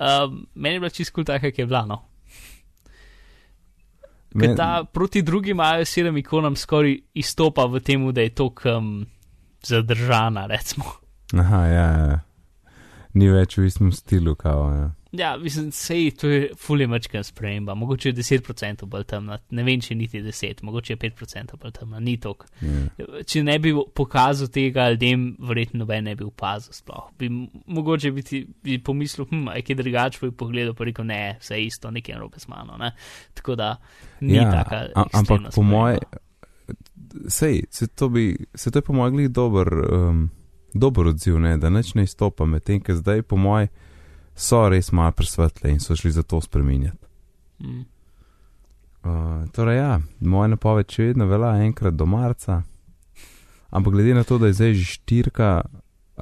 um, 0.00 0.46
meni 0.54 0.74
je 0.74 0.80
bila 0.80 0.90
čist 0.90 1.12
kul 1.12 1.22
cool 1.22 1.30
taka, 1.30 1.50
ki 1.50 1.62
je 1.62 1.66
bila. 1.66 1.86
No. 1.86 2.02
Ker 4.32 4.56
ta 4.56 4.84
proti 4.84 5.22
drugim 5.22 5.60
iOS 5.60 5.92
7 5.92 6.18
ikonam 6.18 6.56
skoraj 6.56 6.96
izstopa 7.14 7.66
v 7.66 7.80
tem, 7.80 8.12
da 8.12 8.20
je 8.20 8.30
to 8.30 8.48
um, 8.64 9.06
zadržana, 9.62 10.46
recimo. 10.46 10.84
Aha, 11.36 11.66
ja, 11.66 11.86
ja. 12.08 12.20
Ni 13.14 13.28
več 13.28 13.58
v 13.58 13.66
istem 13.68 13.92
stilu, 13.92 14.34
kao. 14.34 14.72
Ja. 14.72 14.86
Ja, 15.12 15.36
mislim, 15.36 15.72
sej 15.72 16.10
to 16.16 16.28
je 16.28 16.50
fully 16.56 16.86
mačkan 16.88 17.24
sprememba, 17.24 17.74
mogoče 17.74 18.08
je 18.08 18.12
10% 18.14 18.84
bolj 18.84 19.04
temna, 19.04 19.38
ne 19.50 19.62
vem, 19.62 19.80
če 19.80 19.94
niti 19.94 20.22
10, 20.24 20.62
mogoče 20.64 20.92
je 20.92 20.96
5% 20.96 21.58
bolj 21.60 21.72
temna, 21.76 22.00
ni 22.00 22.14
tok. 22.16 22.46
Ja. 22.62 23.04
Če 23.28 23.42
ne 23.44 23.58
bi 23.58 23.74
pokazal 23.94 24.48
tega 24.48 24.86
ljudem, 24.90 25.36
verjetno 25.38 25.82
noben 25.82 26.04
ne 26.08 26.14
bi 26.16 26.24
opazil 26.24 26.72
sploh. 26.72 27.10
Bi, 27.18 27.28
mogoče 27.66 28.10
bi, 28.10 28.22
ti, 28.22 28.40
bi 28.64 28.78
pomislil, 28.78 29.26
hm, 29.28 29.50
je 29.56 29.62
kaj 29.62 29.76
drugače, 29.82 30.18
bi 30.22 30.32
pogledal, 30.32 30.72
pa 30.74 30.88
rekel, 30.88 31.04
ne, 31.04 31.20
vse 31.40 31.60
je 31.60 31.66
isto, 31.66 31.90
nekaj 31.90 32.14
narobe 32.14 32.40
z 32.40 32.48
mano. 32.48 32.80
Ne? 32.80 32.94
Tako 33.34 33.54
da 33.54 33.74
ni 34.20 34.34
Ja, 34.34 34.48
taka. 34.50 34.76
a- 34.94 35.04
ampak 35.12 35.20
ekstremna 35.20 35.50
po 35.54 35.62
moje, 35.62 35.98
sej, 37.28 37.62
se 37.70 37.86
to 37.86 38.08
bi, 38.08 38.36
se 38.54 38.70
to 38.70 38.78
je 38.78 38.82
po 38.82 38.92
mojem 38.92 39.14
glih 39.16 39.28
dober, 39.30 39.68
um, 39.92 40.30
dober 40.74 41.06
odziv, 41.06 41.38
ne, 41.38 41.58
da 41.58 41.70
nič 41.70 41.94
ne 41.94 42.02
izstopa, 42.02 42.44
medtem, 42.44 42.80
ker 42.80 42.94
zdaj 42.96 43.22
po 43.22 43.36
moje 43.36 43.68
so 44.34 44.68
res 44.68 44.92
malo 44.92 45.12
presvetle 45.12 45.70
in 45.70 45.80
so 45.80 45.96
šli 45.96 46.10
za 46.10 46.22
to 46.22 46.40
spreminjati. 46.40 47.06
Mm. 47.60 47.84
Uh, 49.02 49.50
torej, 49.52 49.76
ja, 49.76 50.00
moja 50.20 50.52
napoved 50.52 50.90
še 50.90 51.10
vedno 51.10 51.26
velja 51.26 51.56
enkrat 51.64 51.94
do 51.98 52.06
marca, 52.06 52.60
ampak 53.70 53.96
glede 53.96 54.14
na 54.14 54.22
to, 54.24 54.38
da 54.38 54.46
je 54.46 54.58
zdaj 54.60 54.74
že 54.78 54.84
štirka, 54.92 55.48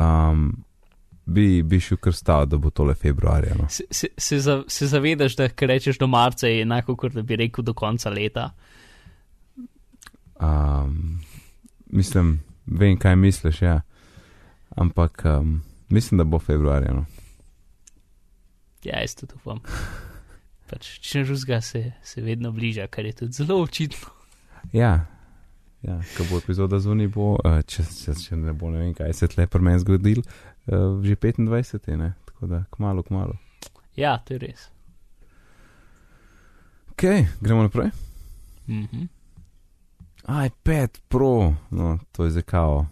um, 0.01 0.47
bi, 1.29 1.61
bi 1.63 1.81
šel 1.81 2.01
kar 2.01 2.17
stav, 2.17 2.47
da 2.49 2.57
bo 2.57 2.73
tole 2.73 2.95
februarja. 2.97 3.55
No. 3.59 3.69
Se, 3.69 3.85
se, 3.91 4.09
se, 4.17 4.41
za, 4.41 4.63
se 4.69 4.89
zavedaš, 4.89 5.37
da 5.37 5.49
kar 5.53 5.69
rečeš 5.69 6.01
do 6.01 6.09
marca 6.09 6.49
je 6.49 6.63
enako, 6.65 6.97
kot 6.97 7.13
da 7.13 7.23
bi 7.23 7.37
rekel 7.37 7.65
do 7.65 7.77
konca 7.77 8.11
leta. 8.11 8.51
Um, 10.41 11.21
mislim, 11.87 12.39
vem, 12.67 12.97
kaj 12.99 13.17
misliš, 13.17 13.63
ja. 13.63 13.81
ampak 14.71 15.23
um, 15.29 15.61
mislim, 15.89 16.19
da 16.19 16.25
bo 16.25 16.39
februarja. 16.39 16.95
No. 16.97 17.05
Ja, 18.85 19.01
jaz 19.01 19.15
tudi 19.15 19.37
upam. 19.37 19.61
Pač, 20.71 20.89
če 21.05 21.25
žuzga 21.29 21.61
se, 21.61 21.83
se 22.03 22.23
vedno 22.23 22.53
bliža, 22.53 22.87
kar 22.87 23.05
je 23.05 23.13
tudi 23.23 23.37
zelo 23.37 23.59
očitno. 23.63 24.13
Ja, 24.73 24.93
ja 25.83 25.97
ko 26.17 26.27
bo 26.31 26.39
epizoda 26.39 26.79
zunaj, 26.81 27.09
bo, 27.13 27.33
uh, 27.41 27.61
če, 27.67 27.85
če, 27.85 28.15
če 28.23 28.39
ne 28.39 28.55
bo 28.57 28.71
ne 28.71 28.85
vem, 28.85 28.93
kaj 28.95 29.17
se 29.19 29.29
tle 29.33 29.49
pri 29.51 29.67
meni 29.67 29.83
zgodil, 29.83 30.23
uh, 30.23 31.01
že 31.05 31.17
25. 31.17 31.91
Ne? 31.99 32.13
Tako 32.31 32.53
da, 32.53 32.63
kmalo, 32.77 33.03
kmalo. 33.03 33.39
Ja, 33.99 34.19
to 34.25 34.37
je 34.37 34.45
res. 34.47 34.69
Ok, 36.93 37.09
gremo 37.41 37.67
naprej. 37.67 37.91
Mhm. 38.71 39.09
iPad 40.47 41.01
Pro, 41.09 41.55
no, 41.71 41.99
to 42.13 42.25
je 42.25 42.31
zdaj 42.31 42.43
kao 42.43 42.87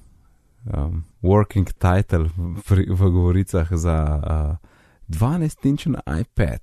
um, 0.65 1.05
working 1.23 1.71
title 1.79 2.31
v, 2.37 2.85
v 2.89 3.11
govoricah 3.11 3.69
za 3.71 3.99
uh, 4.19 4.69
12-inčen 5.09 5.97
iPad. 6.21 6.61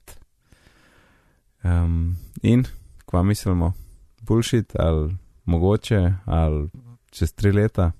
Um, 1.63 2.17
in, 2.41 2.65
kva 3.05 3.23
mislimo, 3.23 3.73
bullshit 4.21 4.75
ali 4.79 5.15
mogoče, 5.45 6.13
ali 6.25 6.69
čez 7.09 7.33
tri 7.33 7.51
leta. 7.51 7.91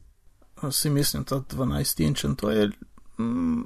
Si 0.71 0.89
mislim, 0.89 1.23
da 1.29 1.35
12 1.35 2.01
inčen, 2.07 2.35
to 2.35 2.51
je, 2.51 2.69
mm, 3.19 3.63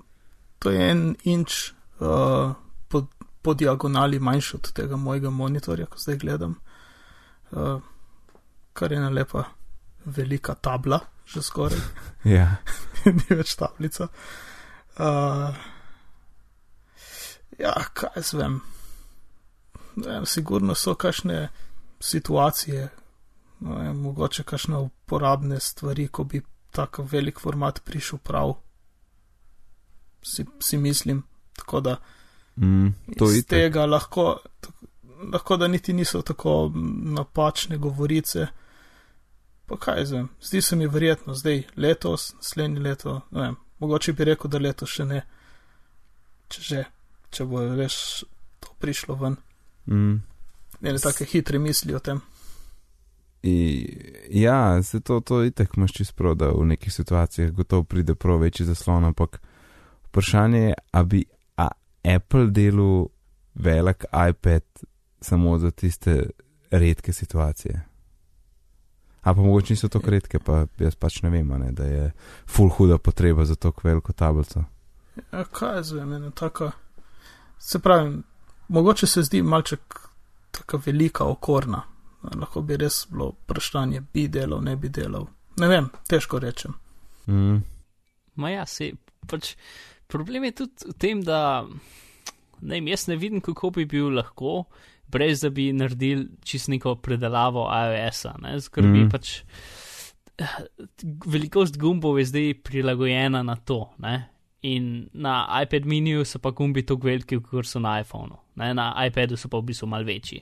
to 0.59 0.71
je 0.71 0.91
en 0.91 1.15
inč 1.23 1.71
uh, 1.99 2.53
po, 2.87 3.05
po 3.41 3.53
diagonali 3.53 4.19
manjši 4.19 4.55
od 4.55 4.71
tega 4.73 4.95
mojega 4.95 5.29
monitorja, 5.29 5.85
ko 5.85 5.97
zdaj 5.97 6.17
gledam. 6.17 6.55
Uh, 7.51 7.81
kar 8.73 8.91
je 8.91 8.97
ena 8.97 9.09
lepa 9.09 9.43
velika 10.05 10.53
tabla 10.55 10.99
že 11.25 11.41
skoraj, 11.41 11.77
Ja. 12.35 12.55
ni 13.17 13.35
več 13.37 13.53
tablica. 13.55 14.07
Uh, 14.97 15.53
ja, 17.59 17.73
kaj 17.93 18.09
jaz 18.15 18.33
vem. 18.33 18.59
Ne 19.99 20.21
sigurno 20.25 20.75
so 20.75 20.93
kakšne 20.95 21.49
situacije, 21.99 22.89
no, 23.59 23.75
vem, 23.75 23.97
mogoče 23.99 24.43
kakšne 24.43 24.77
uporabne 24.77 25.59
stvari, 25.59 26.07
ko 26.07 26.23
bi 26.23 26.41
tako 26.71 27.03
velik 27.03 27.39
format 27.39 27.81
prišel 27.85 28.19
prav. 28.23 28.53
Si, 30.23 30.45
si 30.59 30.77
mislim, 30.77 31.23
tako 31.55 31.79
da 31.79 31.97
Mm, 32.61 32.87
to 33.17 33.25
iz 33.25 33.35
je 33.35 33.43
tega 33.43 33.85
lahko, 33.85 34.37
lahko, 35.33 35.57
da 35.57 35.67
niti 35.67 35.93
niso 35.93 36.21
tako 36.21 36.71
napačne 37.03 37.77
govorice. 37.77 38.47
Pa 39.65 39.77
kaj 39.77 40.03
vem, 40.03 40.29
zdi 40.41 40.61
se 40.61 40.75
mi 40.75 40.87
verjetno 40.87 41.33
zdaj 41.33 41.63
letos, 41.75 42.33
naslednje 42.33 42.79
leto, 42.79 43.21
ne 43.31 43.41
vem, 43.41 43.55
mogoče 43.79 44.13
bi 44.13 44.25
rekel, 44.25 44.51
da 44.51 44.57
letos 44.57 44.89
še 44.89 45.05
ne, 45.05 45.21
če 46.49 46.61
že, 46.61 46.83
če 47.29 47.45
bo 47.45 47.63
res 47.75 48.23
to 48.59 48.73
prišlo 48.79 49.15
ven. 49.19 49.37
Mm. 49.87 50.19
Ne, 50.81 50.97
take 51.03 51.27
hitre 51.27 51.59
misli 51.59 51.95
o 51.95 51.99
tem. 51.99 52.21
I, 53.43 53.87
ja, 54.29 54.83
se 54.83 54.99
to, 54.99 55.19
to 55.19 55.43
itek 55.43 55.77
imaš 55.77 55.93
čisto 55.93 56.15
prav, 56.17 56.35
da 56.35 56.49
v 56.51 56.65
nekih 56.73 56.93
situacijah 56.93 57.51
gotovo 57.51 57.83
pride 57.83 58.15
prav 58.15 58.39
večji 58.39 58.65
zaslon, 58.65 59.05
ampak 59.05 59.39
vprašanje 60.09 60.59
je, 60.59 60.73
a 60.91 61.03
bi 61.03 61.23
a 61.57 61.67
Apple 62.15 62.47
delal 62.51 63.07
velik 63.55 64.05
iPad 64.29 64.63
samo 65.21 65.57
za 65.57 65.71
tiste 65.71 66.29
redke 66.71 67.13
situacije. 67.13 67.81
A 69.21 69.33
pa 69.33 69.41
mogoče 69.41 69.73
niso 69.73 69.87
tako 69.87 70.09
redke, 70.09 70.39
pa 70.39 70.65
jaz 70.79 70.95
pač 70.95 71.21
ne 71.21 71.29
vem, 71.29 71.47
ne, 71.47 71.71
da 71.71 71.83
je 71.83 72.11
full 72.47 72.69
huda 72.69 72.97
potreba 72.97 73.45
za 73.45 73.55
to 73.55 73.71
veliko 73.83 74.13
tablico. 74.13 74.63
Ja, 75.31 75.43
kaj 75.43 75.75
jaz 75.75 75.91
vem, 75.91 76.13
ena 76.13 76.31
taka, 76.31 76.71
se 77.59 77.79
pravi, 77.79 78.17
mogoče 78.67 79.07
se 79.07 79.23
zdi 79.23 79.41
malček 79.41 79.99
taka 80.51 80.79
velika 80.85 81.25
okorna. 81.27 81.83
Lahko 82.35 82.61
bi 82.61 82.77
res 82.77 83.05
bilo 83.11 83.29
vprašanje, 83.43 84.01
bi 84.13 84.27
delal, 84.27 84.61
ne 84.63 84.75
bi 84.75 84.89
delal. 84.89 85.27
Ne 85.59 85.67
vem, 85.67 85.89
težko 86.07 86.39
rečem. 86.39 86.73
Mm. 87.27 87.61
Ma 88.35 88.49
ja, 88.51 88.65
se 88.65 88.91
pač 89.27 89.53
problem 90.07 90.43
je 90.47 90.51
tudi 90.51 90.89
v 90.89 90.93
tem, 90.99 91.21
da 91.23 91.65
ne 92.61 92.75
vem, 92.75 92.87
jaz 92.91 93.07
ne 93.07 93.15
vidim, 93.15 93.41
kako 93.41 93.69
bi 93.77 93.85
bil 93.85 94.09
lahko, 94.15 94.65
brez 95.07 95.41
da 95.41 95.49
bi 95.49 95.69
naredili 95.73 96.27
čist 96.43 96.67
neko 96.69 96.95
predelavo 97.03 97.67
iOS-a, 97.71 98.35
ne, 98.41 98.57
ker 98.71 98.83
bi 98.83 99.03
Mhm. 99.05 99.09
pač 99.11 99.43
eh, 100.39 100.57
velikost 101.25 101.77
gumbov 101.79 102.19
je 102.19 102.25
zdaj 102.25 102.53
prilagojena 102.63 103.43
na 103.43 103.55
to, 103.55 103.89
ne. 103.99 104.29
In 104.61 105.09
na 105.13 105.61
iPad 105.63 105.85
miniju 105.85 106.25
so 106.25 106.39
pa 106.39 106.51
gumbi 106.51 106.83
tako 106.83 107.07
veliki, 107.07 107.37
kot 107.41 107.65
so 107.65 107.79
na 107.79 107.99
iPhonu, 108.01 108.35
ne? 108.55 108.73
na 108.73 108.91
iPadu 109.05 109.37
so 109.37 109.47
pa 109.47 109.57
v 109.57 109.63
bistvu 109.63 109.87
mal 109.87 110.03
večji. 110.03 110.41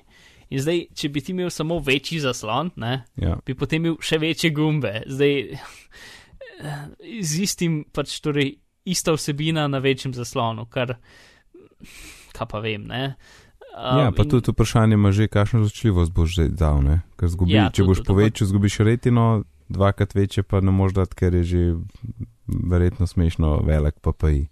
In 0.49 0.59
zdaj, 0.59 0.87
če 0.91 1.09
bi 1.09 1.21
ti 1.21 1.31
imel 1.31 1.49
samo 1.49 1.77
večji 1.79 2.19
zaslon, 2.19 2.71
ne, 2.75 3.03
Ja. 3.15 3.35
bi 3.45 3.53
potem 3.53 3.83
imel 3.83 3.97
še 3.99 4.17
večje 4.17 4.49
gumbe. 4.49 5.03
Zdaj, 5.05 5.57
z 7.21 7.39
istim, 7.39 7.85
pač 7.85 8.19
torej 8.19 8.55
ista 8.85 9.11
vsebina 9.11 9.67
na 9.67 9.77
večjem 9.77 10.13
zaslonu, 10.13 10.65
kar, 10.65 10.95
kaj 12.33 12.47
pa 12.47 12.59
vem, 12.59 12.83
ne. 12.83 13.15
Um, 13.77 13.99
Ja, 13.99 14.11
pa 14.11 14.23
in- 14.23 14.29
tudi 14.29 14.49
vprašanje 14.49 14.93
ima 14.93 15.11
že, 15.11 15.27
kakšno 15.27 15.61
zločljivost 15.61 16.11
boš 16.11 16.29
že 16.31 16.49
dal, 16.49 16.81
ne? 16.81 17.01
Ker 17.15 17.27
zgubi, 17.27 17.51
Ja, 17.51 17.63
ja, 17.63 17.69
če 17.69 17.83
tudi 17.83 17.87
boš 17.87 18.01
povečal, 18.03 18.47
zgubiš 18.47 18.79
retino, 18.79 19.43
dvakrat 19.69 20.15
večje 20.15 20.41
pa 20.41 20.61
ne 20.61 20.71
moreš 20.71 20.93
dati, 20.95 21.15
ker 21.15 21.33
je 21.33 21.43
že 21.43 21.61
verjetno 22.47 23.07
smešno 23.07 23.59
velik 23.67 23.99
PPI. 24.01 24.47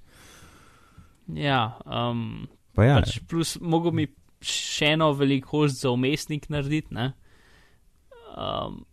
Ja, 1.35 1.79
um, 1.85 2.47
Pa 2.75 2.85
ja, 2.85 2.97
pač 2.99 3.19
plus 3.29 3.55
mogo 3.61 3.91
mi 3.95 4.07
še 4.45 4.93
eno 4.93 5.11
velikost 5.15 5.79
za 5.81 5.93
umestnik 5.95 6.49
narediti, 6.53 6.93
ne. 6.93 7.13
Um, 8.35 8.83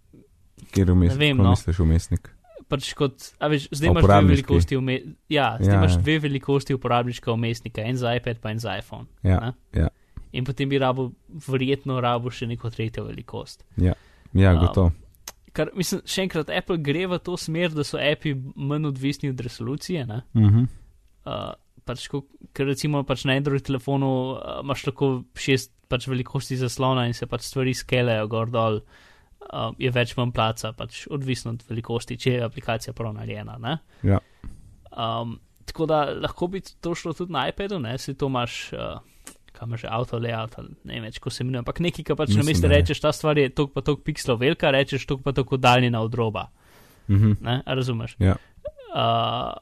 kjer 0.73 0.93
vmes, 0.95 1.13
ne 1.13 1.19
vem, 1.19 1.43
no. 1.43 1.51
misliš 1.53 1.83
umestnik. 1.83 2.31
pač 2.73 2.93
kot, 2.97 3.27
a 3.43 3.51
veš, 3.53 3.67
zdaj 3.75 3.91
imaš 3.91 4.07
dve 4.07 4.21
velikosti, 4.31 4.79
ume, 4.81 4.95
ja, 5.29 5.51
zdaj 5.61 5.75
Ja, 5.75 5.81
imaš 5.83 5.99
ja. 5.99 6.05
dve 6.07 6.15
velikosti 6.25 6.77
uporabniškega 6.79 7.35
umestnika, 7.35 7.85
en 7.85 7.99
za 8.01 8.15
iPad 8.17 8.41
pa 8.41 8.55
en 8.55 8.63
za 8.63 8.79
iPhone. 8.79 9.11
Ja, 9.27 9.41
ne. 9.43 9.83
ja. 9.83 9.91
In 10.33 10.47
potem 10.49 10.71
bi 10.71 10.79
rabo, 10.81 11.11
verjetno 11.49 11.99
rabo 12.01 12.33
še 12.33 12.49
neko 12.49 12.71
tretjo 12.73 13.05
velikost. 13.11 13.67
Ja, 13.77 13.99
Um, 14.33 14.41
gotovo. 14.63 14.93
Kar, 15.53 15.69
mislim, 15.77 16.01
še 16.09 16.25
enkrat, 16.25 16.51
Apple 16.53 16.79
gre 16.81 17.05
v 17.11 17.19
to 17.21 17.37
smer, 17.41 17.75
da 17.77 17.85
so 17.85 18.01
api 18.01 18.33
manj 18.57 18.89
odvisni 18.89 19.29
od 19.33 19.41
resolucije. 19.45 20.07
Ne? 20.09 20.23
Mhm. 20.39 20.65
Uh, 21.29 21.53
pač, 21.87 22.07
ko, 22.11 22.25
ker 22.57 22.71
recimo 22.71 23.03
pač 23.07 23.27
na 23.29 23.37
Android 23.39 23.65
telefonu 23.67 24.11
uh, 24.33 24.61
imaš 24.65 24.87
lahko 24.89 25.13
šest 25.39 25.75
pač 25.93 26.09
velikosti 26.09 26.57
zaslona 26.57 27.05
in 27.07 27.15
se 27.15 27.29
pač 27.29 27.45
stvari 27.45 27.75
skelejo 27.77 28.27
gor 28.33 28.51
dol, 28.51 28.81
uh, 28.81 29.71
je 29.79 29.93
več 29.93 30.17
manj 30.17 30.33
placa, 30.35 30.73
pač 30.79 31.05
odvisno 31.13 31.53
od 31.53 31.65
velikosti, 31.69 32.19
če 32.19 32.37
je 32.39 32.45
aplikacija 32.49 32.97
prav 32.97 33.13
narejena. 33.19 33.59
ne. 33.61 33.77
Ja. 34.09 34.23
Um, 34.93 35.37
tako 35.69 35.87
da 35.87 36.05
lahko 36.17 36.49
bi 36.53 36.65
to 36.65 36.97
šlo 36.97 37.13
tudi 37.17 37.37
na 37.37 37.47
iPadu, 37.53 37.79
ne, 37.83 37.99
si 38.01 38.17
to 38.17 38.33
imaš. 38.33 38.65
Uh, 38.73 39.12
Imaš 39.63 39.81
že 39.81 39.89
avto 39.91 40.19
layout, 40.19 40.57
ne 40.85 40.95
vem 40.95 41.03
več, 41.03 41.19
ko 41.19 41.31
se 41.31 41.43
imenuje, 41.45 41.59
ampak 41.59 41.81
nekaj, 41.81 42.05
kar 42.05 42.17
pač 42.17 42.29
na 42.29 42.37
Mislim, 42.37 42.47
mestu 42.47 42.69
da 42.69 42.75
je. 42.75 42.81
rečeš, 42.81 43.01
ta 43.01 43.13
stvar 43.13 43.39
je 43.39 43.49
toliko 43.51 43.73
pa 43.73 43.81
toliko 43.81 44.03
pikslov 44.03 44.39
velika, 44.39 44.71
rečeš 44.71 45.07
toliko 45.07 45.23
pa 45.23 45.33
toliko 45.33 45.57
daljina 45.57 46.01
od 46.01 46.15
roba. 46.15 46.49
Mhm. 47.09 47.33
Ne, 47.41 47.63
a 47.67 47.75
razumeš? 47.75 48.17
Ja. 48.19 48.37
Uh, 48.93 49.55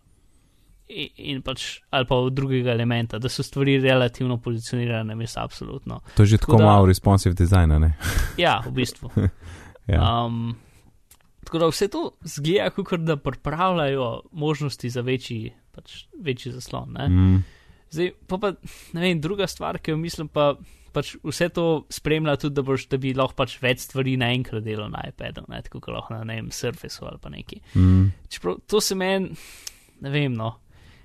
in, 0.89 1.09
in 1.17 1.43
pač, 1.43 1.81
ali 1.91 2.07
pa 2.07 2.17
od 2.17 2.33
drugega 2.33 2.73
elementa, 2.73 3.19
da 3.19 3.29
so 3.29 3.43
stvari 3.43 3.79
relativno 3.79 4.37
pozicionirane, 4.39 5.15
mislim, 5.15 5.45
absolutno. 5.45 6.01
To 6.15 6.23
je 6.23 6.27
že 6.27 6.39
Tako 6.39 6.53
tako 6.53 6.59
da- 6.59 6.67
malo 6.67 6.87
responsive 6.87 7.35
dizajna, 7.35 7.79
ne? 7.79 7.93
Ja, 8.39 8.61
v 8.67 8.73
bistvu. 8.73 9.11
Ja. 9.87 10.25
Um, 10.25 10.57
tako 11.45 11.59
da 11.59 11.67
vse 11.67 11.89
to 11.89 12.11
zgleda, 12.23 12.71
kot 12.71 13.01
da 13.01 13.17
pripravljajo 13.17 14.21
možnosti 14.33 14.91
za 14.91 15.01
večji, 15.01 15.53
pač, 15.73 16.05
večji 16.15 16.53
zaslon. 16.53 16.93
Ne? 16.93 17.09
Mm. 17.09 17.45
Zdaj, 17.91 18.13
pa, 18.31 18.39
pa 18.39 18.53
ne 18.95 19.03
vem, 19.03 19.21
druga 19.23 19.49
stvar, 19.51 19.81
ki 19.83 19.95
jo 19.95 19.99
mislim, 19.99 20.29
pa 20.31 20.53
pač 20.95 21.15
vse 21.23 21.49
to 21.55 21.67
spremlja 21.93 22.37
tudi, 22.41 22.57
da, 22.59 22.65
boš, 22.67 22.87
da 22.91 22.99
bi 23.01 23.13
lahko 23.17 23.37
pač 23.39 23.57
več 23.63 23.85
stvari 23.87 24.17
naenkrat 24.21 24.65
delal 24.67 24.91
na 24.93 25.05
iPadu, 25.11 25.45
ne? 25.51 25.63
tako 25.67 25.83
kot 25.85 25.95
lahko 25.95 26.17
na 26.17 26.25
ne 26.27 26.41
vem, 26.41 26.51
Surfaceu 26.55 27.07
ali 27.11 27.23
pa 27.23 27.33
neki. 27.33 27.61
Mm. 27.79 28.11
Čeprav 28.31 28.59
to 28.71 28.83
se 28.83 28.97
meni, 28.99 29.31
ne 30.05 30.13
vem, 30.13 30.35
no. 30.35 30.57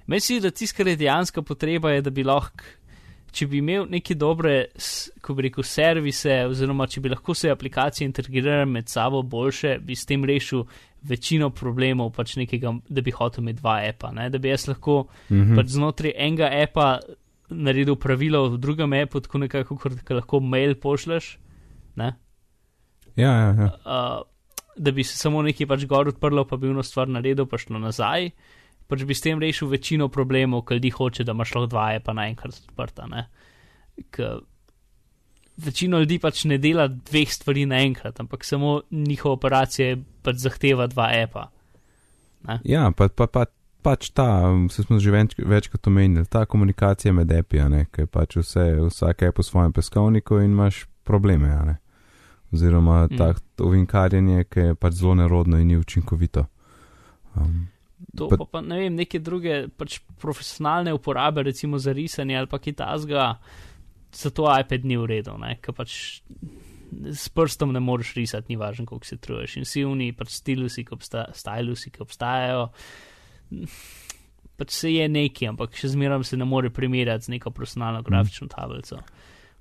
Meni 0.10 0.22
se 0.22 0.40
da 0.42 0.52
tisto, 0.54 0.78
kar 0.78 0.90
je 0.92 1.00
dejansko 1.02 1.42
potreba, 1.46 1.96
je, 1.96 2.06
da 2.06 2.14
bi 2.14 2.26
lahko, 2.26 2.66
če 3.36 3.48
bi 3.52 3.60
imel 3.60 3.86
neke 3.92 4.16
dobre, 4.16 4.54
ko 5.24 5.36
bi 5.36 5.48
rekel, 5.50 5.66
servise, 5.68 6.38
oziroma 6.48 6.88
če 6.88 7.04
bi 7.04 7.12
lahko 7.12 7.36
se 7.36 7.52
aplikacije 7.52 8.08
integrirale 8.08 8.66
med 8.70 8.88
sabo 8.92 9.22
boljše, 9.22 9.78
bi 9.84 9.96
s 9.96 10.08
tem 10.08 10.24
rešil 10.26 10.64
večino 11.06 11.52
problemov, 11.54 12.14
pač 12.16 12.38
nekega, 12.40 12.72
da 12.90 13.04
bi 13.06 13.14
hotel 13.14 13.44
imeti 13.44 13.60
dva 13.62 13.76
apa, 13.90 14.12
ne? 14.16 14.30
da 14.34 14.40
bi 14.42 14.50
jaz 14.50 14.68
lahko 14.72 15.06
Mhm. 15.30 15.56
pač 15.60 15.74
znotraj 15.76 16.16
enega 16.16 16.50
apa 16.64 17.00
naredil 17.50 17.96
pravilo 17.96 18.48
v 18.50 18.58
drugem 18.58 18.94
apu, 18.98 19.22
tako 19.22 19.44
nekako, 19.44 19.78
kot 19.78 20.10
lahko 20.10 20.40
mail 20.42 20.74
pošleš, 20.82 21.36
ne? 21.96 22.16
Ja, 23.16 23.32
ja, 23.32 23.52
ja. 23.54 23.70
uh, 23.86 24.24
da 24.78 24.92
bi 24.92 25.04
se 25.04 25.18
samo 25.18 25.42
nekaj 25.46 25.68
pač 25.68 25.86
gor 25.88 26.10
odprlo, 26.10 26.44
pa 26.46 26.58
bi 26.58 26.68
eno 26.68 26.84
stvar 26.84 27.08
naredil, 27.08 27.46
pa 27.46 27.58
šlo 27.62 27.80
nazaj. 27.80 28.32
Pač 28.88 29.04
bi 29.04 29.16
s 29.18 29.22
tem 29.22 29.40
rešil 29.42 29.68
večino 29.72 30.08
problemov, 30.14 30.66
ker 30.66 30.78
ljudi 30.78 30.92
hoče, 30.94 31.24
da 31.24 31.34
imaš 31.34 31.56
lahko 31.56 31.72
dva 31.74 31.88
pa 32.06 32.14
naenkrat 32.14 32.62
odprta. 32.70 33.08
ne. 33.08 33.28
Večino 35.58 36.00
ljudi 36.00 36.20
pač 36.20 36.44
ne 36.46 36.58
dela 36.58 36.88
dveh 36.88 37.32
stvari 37.32 37.66
naenkrat, 37.66 38.20
ampak 38.20 38.44
samo 38.44 38.82
njihova 38.92 39.34
operacija 39.34 39.98
pač 40.22 40.36
zahteva 40.36 40.88
dva 40.88 41.10
apa. 41.24 41.50
ja 42.64 42.92
pa, 42.92 43.08
pa, 43.08 43.28
pa, 43.28 43.46
pač 43.82 44.10
ta, 44.10 44.50
um, 44.50 44.70
se 44.70 44.84
smo 44.84 45.00
že 45.00 45.12
več, 45.14 45.36
večkrat 45.38 45.88
omenili, 45.88 46.26
ta 46.26 46.46
komunikacija 46.46 47.14
med 47.14 47.30
ne, 47.70 47.86
ker 47.92 48.04
je 48.04 48.08
pač 48.08 48.36
vse, 48.36 48.66
vsak 48.90 49.24
app 49.30 49.40
v 49.40 49.46
svojem 49.46 49.74
peskovniku 49.74 50.40
in 50.42 50.52
imaš 50.52 50.86
probleme, 51.04 51.48
ne. 51.66 51.78
Oziroma 52.54 53.08
Mm. 53.12 53.18
to 53.18 53.66
ovinkarjenje, 53.66 54.44
ki 54.44 54.60
je 54.60 54.76
pač 54.76 54.94
zelo 54.94 55.16
nerodno 55.16 55.58
in 55.58 55.68
ni 55.68 55.78
učinkovito. 55.78 56.46
Um, 57.36 57.68
To 58.16 58.30
Pa- 58.32 58.46
pa, 58.46 58.62
ne 58.62 58.78
vem, 58.80 58.96
neke 58.96 59.20
druge 59.20 59.66
pač 59.76 60.00
profesionalne 60.22 60.94
uporabe, 60.96 61.44
recimo 61.44 61.80
za 61.82 61.92
risanje 61.92 62.38
ali 62.38 62.48
pa 62.48 62.60
kitazga, 62.60 63.36
zato 64.16 64.48
iPad 64.48 64.86
ni 64.86 64.98
v 64.98 65.10
redu, 65.10 65.36
ker 65.62 65.76
pač 65.76 66.22
s 67.12 67.30
prstom 67.30 67.74
ne 67.74 67.82
moreš 67.84 68.14
risati, 68.16 68.54
ni 68.54 68.56
važno, 68.56 68.86
koliko 68.86 69.06
se 69.06 69.18
truješ. 69.18 69.58
In 69.58 69.68
vsi 69.68 69.84
oni 69.84 70.12
pač 70.16 70.32
stilusi, 70.38 70.86
ki 70.86 70.96
obsta, 70.96 71.26
stylusi, 71.36 71.92
ki 71.92 72.04
obstajajo, 72.06 72.70
pač 74.56 74.72
se 74.72 74.94
je 74.94 75.08
neki, 75.12 75.50
ampak 75.52 75.76
še 75.76 75.92
zmeraj 75.96 76.24
se 76.30 76.40
ne 76.40 76.48
more 76.48 76.72
primerjati 76.74 77.28
z 77.28 77.36
neko 77.36 77.52
profesionalno 77.52 78.04
grafično 78.06 78.48
tablico. 78.52 79.02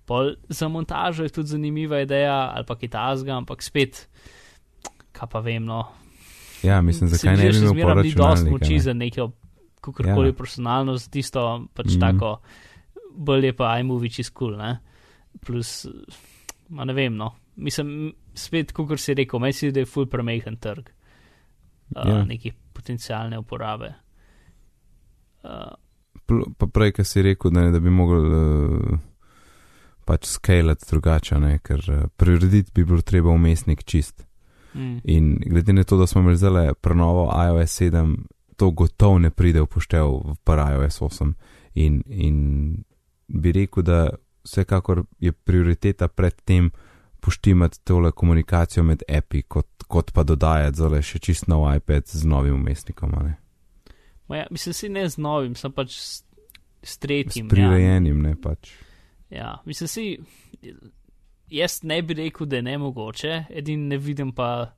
Pol 0.04 0.34
za 0.52 0.68
montažo 0.68 1.24
je 1.24 1.32
tudi 1.32 1.54
zanimiva 1.56 2.02
ideja 2.04 2.52
ali 2.54 2.66
pa 2.68 2.76
kitazga, 2.76 3.38
ampak 3.40 3.64
spet, 3.64 4.04
kaj 5.16 5.30
pa 5.32 5.40
vem, 5.40 5.64
no. 5.64 5.86
Ja, 6.64 6.80
mislim, 6.82 7.08
zakaj 7.12 7.36
ne 7.36 7.50
bi 7.50 7.80
imel 7.80 8.02
ni 8.02 8.12
dosti 8.16 8.50
moči 8.50 8.78
ne? 8.78 8.80
za 8.80 8.92
neko 8.92 9.30
kakorkoli 9.84 10.34
Ja. 10.38 10.96
za 10.96 11.10
tisto 11.10 11.66
pač 11.74 11.86
mm. 11.96 12.00
tako, 12.00 12.40
bolj 13.16 13.46
je 13.46 13.56
pa 13.56 13.78
iMovie 13.78 14.10
čez 14.10 14.30
kul, 14.30 14.54
cool, 14.54 14.58
ne. 14.58 14.78
Plus, 15.44 15.86
ma 16.68 16.84
ne 16.84 16.92
vem, 16.92 17.16
no. 17.16 17.34
Mislim, 17.56 18.14
spet, 18.34 18.72
kot 18.72 18.98
si 19.00 19.14
rekel, 19.14 19.40
meni 19.40 19.52
se 19.52 19.68
zdi, 19.68 19.74
da 19.74 19.84
je 19.84 19.86
full 19.86 20.06
premehen 20.06 20.56
trg. 20.56 20.90
Uh, 21.96 22.08
Ja. 22.08 22.24
Neki 22.24 22.52
potencijalne 22.72 23.38
uporabe. 23.38 23.92
Uh, 25.44 25.74
Pa 26.56 26.66
prej, 26.72 26.94
ki 26.96 27.04
si 27.04 27.22
rekel, 27.22 27.52
da, 27.52 27.66
ne, 27.66 27.72
da 27.74 27.80
bi 27.84 27.92
mogel 27.92 28.30
uh, 28.32 29.00
pač 30.08 30.28
skalati 30.32 30.86
drugače, 30.88 31.36
ne, 31.40 31.58
ker 31.60 31.82
uh, 31.92 32.06
prirediti 32.16 32.72
bi 32.74 32.84
bilo 32.88 33.02
treba 33.04 33.34
umestnik 33.34 33.84
čist. 33.84 34.24
Mm, 34.74 35.00
In 35.04 35.36
glede 35.46 35.72
na 35.72 35.84
to, 35.84 35.96
da 35.96 36.06
smo 36.06 36.20
imeli 36.20 36.36
zdaj 36.36 36.74
prenovo 36.80 37.30
iOS 37.46 37.80
7, 37.80 38.16
to 38.56 38.70
gotovo 38.70 39.18
ne 39.18 39.30
pride 39.30 39.60
v 39.60 39.66
poštev 39.66 40.10
v 40.46 40.56
iOS 40.72 41.00
8. 41.00 41.32
In, 41.74 42.02
in 42.06 42.84
bi 43.28 43.52
rekel, 43.52 43.82
da 43.82 44.08
vsekakor 44.44 45.04
je 45.18 45.32
prioriteta 45.32 46.08
pred 46.08 46.34
tem 46.44 46.70
poštimati 47.20 47.80
tole 47.84 48.12
komunikacijo 48.12 48.84
med 48.84 49.02
api, 49.08 49.42
kot, 49.42 49.66
kot 49.88 50.12
pa 50.12 50.22
dodajati 50.22 50.76
zale 50.76 51.02
še 51.02 51.18
čist 51.18 51.48
nov 51.48 51.64
iPad 51.76 52.06
z 52.06 52.26
novim 52.28 52.54
umestnikom, 52.54 53.14
ma 54.28 54.36
ja, 54.36 54.46
mislim, 54.50 54.74
si 54.74 54.88
ne 54.88 55.08
z 55.08 55.20
novim, 55.20 55.54
sem 55.54 55.72
pač 55.72 55.96
s, 55.98 56.24
s 56.82 56.94
S 56.94 56.98
tretjim. 56.98 57.48
prirejenim, 57.48 58.22
ne 58.22 58.34
pač. 58.40 58.72
Ja, 59.30 59.36
ja 59.38 59.62
mislim, 59.64 59.88
si. 59.88 60.18
Jaz 61.50 61.80
ne 61.82 62.02
bi 62.02 62.14
rekel, 62.14 62.46
da 62.46 62.56
je 62.56 62.62
ne 62.62 62.78
mogoče, 62.78 63.44
edin 63.50 63.88
ne 63.88 63.96
vidim 63.98 64.32
pa. 64.32 64.70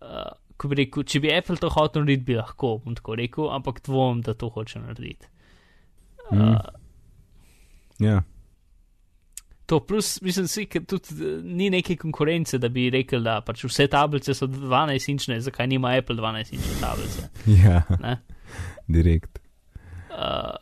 Uh, 0.00 0.30
ko 0.56 0.68
bi 0.68 0.76
rekel, 0.76 1.02
če 1.04 1.20
bi 1.20 1.32
Apple 1.34 1.56
to 1.56 1.68
hotel 1.68 2.04
narediti, 2.04 2.24
bi 2.24 2.36
lahko, 2.36 2.78
bom 2.84 2.94
tako 2.94 3.16
rekel, 3.16 3.48
ampak 3.50 3.80
dvomim, 3.82 4.20
da 4.22 4.34
to 4.34 4.48
hoče 4.48 4.78
narediti. 4.80 5.26
Uh, 6.30 6.38
Mm. 6.38 6.58
Ja, 8.00 8.22
To 9.66 9.80
plus, 9.80 10.20
mislim, 10.22 10.44
si, 10.46 10.66
ker 10.66 10.82
tudi 10.84 11.14
eh, 11.16 11.38
ni 11.42 11.70
neke 11.70 11.96
konkurence, 11.96 12.58
da 12.58 12.68
bi 12.68 12.90
rekel, 12.90 13.22
da 13.24 13.38
pač 13.40 13.62
vse 13.64 13.86
tablice 13.88 14.34
so 14.34 14.44
12-inčne, 14.46 15.38
zakaj 15.40 15.66
nima 15.66 15.94
Apple 15.96 16.16
12-inčne 16.16 16.74
tablice. 16.80 17.28
ja, 17.64 17.82
Ne? 18.00 18.18
direkt. 18.86 19.38
Uh, 20.10 20.52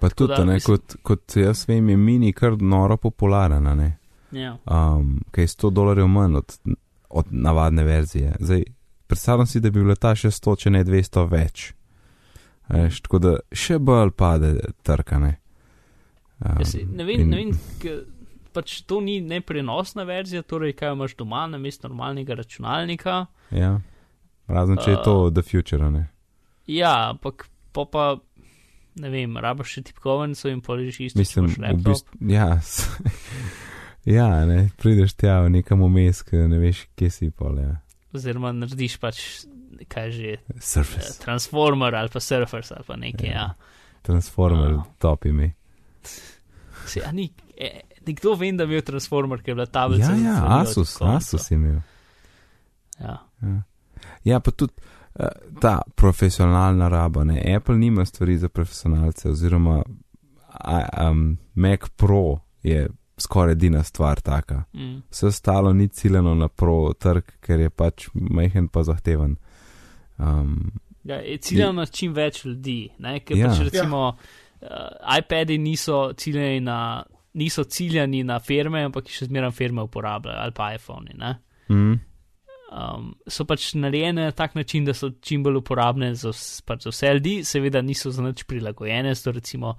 Pa 0.00 0.08
tudi, 0.10 0.34
da, 0.34 0.44
ne, 0.44 0.54
mislim- 0.54 0.76
kot, 0.78 0.96
kot 1.02 1.36
jaz 1.36 1.64
vem, 1.68 1.88
je 1.88 1.96
mini 1.96 2.32
kar 2.32 2.52
noro 2.60 2.96
popularen, 2.96 3.64
ne. 3.76 3.88
Ja. 4.32 4.56
um, 4.64 5.20
ki 5.32 5.44
je 5.44 5.52
100 5.54 5.70
dolarjev 5.70 6.08
manj 6.08 6.36
od, 6.40 6.56
od 7.10 7.26
navadne 7.30 7.84
verzije. 7.84 8.34
Zdaj, 8.40 8.64
predstavljam 9.06 9.46
si, 9.46 9.60
da 9.60 9.70
bi 9.70 9.82
bila 9.82 9.94
ta 9.94 10.14
še 10.16 10.30
100, 10.30 10.56
če 10.64 10.70
ne 10.70 10.84
200 10.84 11.28
več. 11.30 11.72
Veš, 12.72 13.02
tako 13.04 13.18
da 13.18 13.36
še 13.52 13.78
bolj 13.82 14.14
pade 14.16 14.54
trkane. 14.86 15.36
Um, 16.40 16.58
Jaz 16.62 16.74
ne 16.74 17.04
vem, 17.06 17.28
ne 17.28 17.42
vem, 17.42 17.52
pač 18.52 18.80
to 18.88 19.00
ni 19.04 19.20
neprenosna 19.20 20.06
verzija, 20.08 20.42
torej 20.42 20.74
kaj 20.78 20.94
imaš 20.96 21.16
doma 21.18 21.46
na 21.46 21.60
mestu 21.60 21.88
normalnega 21.88 22.36
računalnika. 22.38 23.26
Ja, 23.54 23.76
razen 24.48 24.80
če 24.80 24.96
je 24.96 25.00
to 25.04 25.16
Uh, 25.26 25.32
The 25.34 25.42
Future, 25.42 25.90
ne. 25.90 26.08
Ja, 26.66 27.10
ampak 27.10 27.48
pa, 27.72 27.84
pa 27.84 28.04
ne 29.00 29.10
vem, 29.12 29.36
rabaš 29.40 29.76
še 29.76 29.84
tipkovnico 29.90 30.50
in 30.52 30.60
poliš 30.64 31.00
isto. 31.08 31.18
Mislim, 31.18 31.48
v 31.48 31.62
laptop. 31.64 31.84
bistvu, 31.88 32.32
ja, 32.32 32.48
ja, 34.04 34.44
ne, 34.46 34.70
prideš 34.78 35.14
tja 35.14 35.40
v 35.44 35.50
nekam 35.58 35.82
vmes, 35.86 36.22
ki 36.26 36.44
ne 36.50 36.58
veš, 36.58 36.86
kje 36.98 37.10
si 37.10 37.30
pol, 37.30 37.58
ja. 37.62 37.76
Oziroma 38.12 38.52
narediš 38.52 38.98
pač, 39.00 39.20
kaj 39.88 40.10
že, 40.12 40.32
eh, 40.36 40.60
Surface, 40.60 41.18
Transformer 41.22 41.94
ali 41.94 42.12
pa 42.12 42.20
Surfers 42.20 42.72
ali 42.72 42.84
pa 42.86 42.96
nekaj. 42.96 43.28
Ja. 43.28 43.32
Ja. 43.32 43.54
Transformer, 44.02 44.72
Ja. 44.72 44.84
top 44.98 45.24
ime. 45.26 45.52
Se, 46.86 47.00
a 47.06 47.12
ni, 47.12 47.32
e, 47.56 47.80
nekdo 48.06 48.34
vem, 48.34 48.56
da 48.56 48.64
je 48.64 48.68
imel 48.68 48.82
Transformer, 48.82 49.42
ker 49.42 49.52
je 49.52 49.54
bila 49.54 49.66
tablica. 49.66 50.10
Ja, 50.10 50.16
za 50.16 50.24
ja, 50.24 50.34
zvonilo 50.34 50.60
Asus. 50.60 50.96
Asus 51.00 51.50
je 51.50 51.54
imel. 51.54 51.80
Ja. 53.00 53.18
Ja. 53.42 53.62
ja, 54.24 54.40
pa 54.40 54.50
tudi 54.50 54.72
uh, 55.14 55.26
ta 55.60 55.82
profesionalna 55.94 56.88
raba. 56.88 57.24
Ne? 57.24 57.54
Apple 57.56 57.76
nima 57.78 58.04
stvari 58.04 58.36
za 58.38 58.48
profesionalce, 58.48 59.30
oziroma 59.30 59.82
a, 60.48 61.08
um, 61.10 61.38
Mac 61.54 61.80
Pro 61.96 62.38
je 62.62 62.88
skoraj 63.18 63.52
edina 63.52 63.82
stvar 63.82 64.20
taka. 64.20 64.64
Mm. 64.72 65.02
Vse 65.10 65.26
ostalo 65.26 65.72
ni 65.72 65.88
ciljeno 65.88 66.34
na 66.34 66.48
pro 66.48 66.92
trg, 66.98 67.22
ker 67.40 67.60
je 67.60 67.70
pač 67.70 68.08
majhen 68.14 68.68
pa 68.68 68.82
zahteven. 68.82 69.36
Um, 70.18 70.72
Ja, 71.04 71.16
je 71.16 71.36
ciljano 71.42 71.72
na 71.72 71.86
čim 71.86 72.12
več 72.14 72.44
ljudi. 72.44 72.92
Ne? 72.98 73.20
Ker 73.20 73.36
Ja. 73.36 73.46
ja. 73.46 73.50
pač 73.50 73.64
recimo 73.66 74.04
uh, 74.08 75.18
iPadi 75.18 75.58
niso 75.58 76.12
ciljani 76.16 76.60
na, 76.60 77.02
niso 77.34 77.64
ciljani 77.64 78.22
na 78.24 78.38
firme, 78.38 78.84
ampak 78.86 79.10
še 79.10 79.26
zmeraj 79.26 79.50
firme 79.50 79.82
uporabljajo 79.82 80.38
ali 80.38 80.54
pa 80.54 80.72
iPhone. 80.74 81.10
Ne? 81.18 81.34
mm, 81.68 82.00
Um, 82.72 83.10
so 83.28 83.44
pač 83.44 83.74
narejene 83.76 84.30
na 84.30 84.32
tak 84.32 84.54
način, 84.56 84.86
da 84.88 84.94
so 84.96 85.10
čim 85.20 85.42
bolj 85.44 85.58
uporabne 85.60 86.14
za, 86.16 86.30
pač 86.64 86.86
za 86.86 86.92
vse 86.94 87.10
ljudi, 87.18 87.32
seveda 87.44 87.82
niso 87.84 88.08
za 88.10 88.22
nič 88.24 88.46
prilagojene, 88.48 89.12
so 89.12 89.32
recimo 89.32 89.74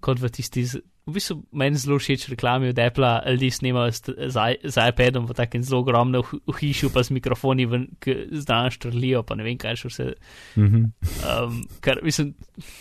kot 0.00 0.22
v 0.22 0.30
tisti. 0.32 0.64
V 1.06 1.14
bistvu 1.14 1.36
meni 1.54 1.78
zelo 1.78 2.00
všeč 2.02 2.26
reklame 2.32 2.72
od 2.72 2.78
Apple, 2.82 3.08
ljudi 3.30 3.50
snemajo 3.54 3.92
z, 3.94 4.14
z, 4.66 4.86
iPadom 4.90 5.28
v 5.30 5.36
takem 5.38 5.62
zelo 5.62 5.84
ogromnem 5.84 6.24
hišu, 6.58 6.90
pa 6.90 7.04
z 7.06 7.14
mikrofoni, 7.14 7.66
ki 8.02 8.16
zdaj 8.42 8.74
štrlijo, 8.74 9.22
pa 9.22 9.36
ne 9.38 9.46
vem 9.46 9.58
kaj 9.58 9.78
še 9.84 9.90
vse. 9.92 10.06
mhm. 10.58 10.88
Um, 11.22 11.60
ker 11.78 12.02
mislim, 12.02 12.34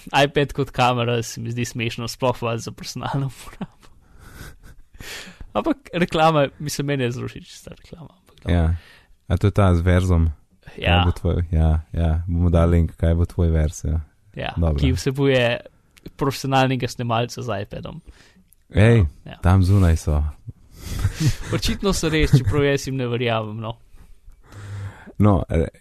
iPad 0.09 0.55
kot 0.57 0.73
kamera 0.73 1.19
se 1.21 1.41
mi 1.41 1.53
zdi 1.53 1.67
smešno, 1.69 2.09
sploh 2.09 2.33
pa 2.41 2.57
za 2.57 2.73
personalno 2.73 3.29
uporabo. 3.29 3.93
Ampak 5.55 5.93
reklama, 5.93 6.49
mislim, 6.59 6.88
meni 6.88 7.05
je 7.05 7.13
zelo 7.19 7.29
všeč 7.29 7.53
ta 7.61 7.77
reklama. 7.77 8.09
Ampak, 8.09 8.41
dobro. 8.41 8.57
ja. 8.57 8.65
A 9.29 9.38
to 9.38 9.47
je 9.47 9.53
ta 9.53 9.69
z 9.77 9.85
verzom? 9.85 10.33
ja, 10.77 11.11
tvoj, 11.11 11.43
ja, 11.51 11.81
ja, 11.93 12.23
bomo 12.27 12.49
dali 12.49 12.71
link, 12.71 12.95
kaj 12.97 13.15
bo 13.15 13.25
tvoj 13.25 13.49
vers. 13.53 13.83
Ja. 13.83 14.01
ja, 14.35 14.53
dobro. 14.57 14.79
ki 14.81 14.91
vsebuje 14.91 15.59
profesionalnega 16.09 16.87
snemalca 16.87 17.41
z 17.41 17.61
iPadom. 17.61 18.01
Ej, 18.69 19.05
Ja. 19.25 19.37
tam 19.41 19.63
zunaj 19.63 19.97
so. 19.97 20.23
Očitno 21.51 21.93
so 21.93 22.09
res, 22.09 22.31
čeprav 22.31 22.63
jaz 22.63 22.87
jim 22.87 22.95
ne 22.95 23.07
verjamem. 23.07 23.57
No. 23.57 23.77
No, 25.17 25.43
re- 25.49 25.71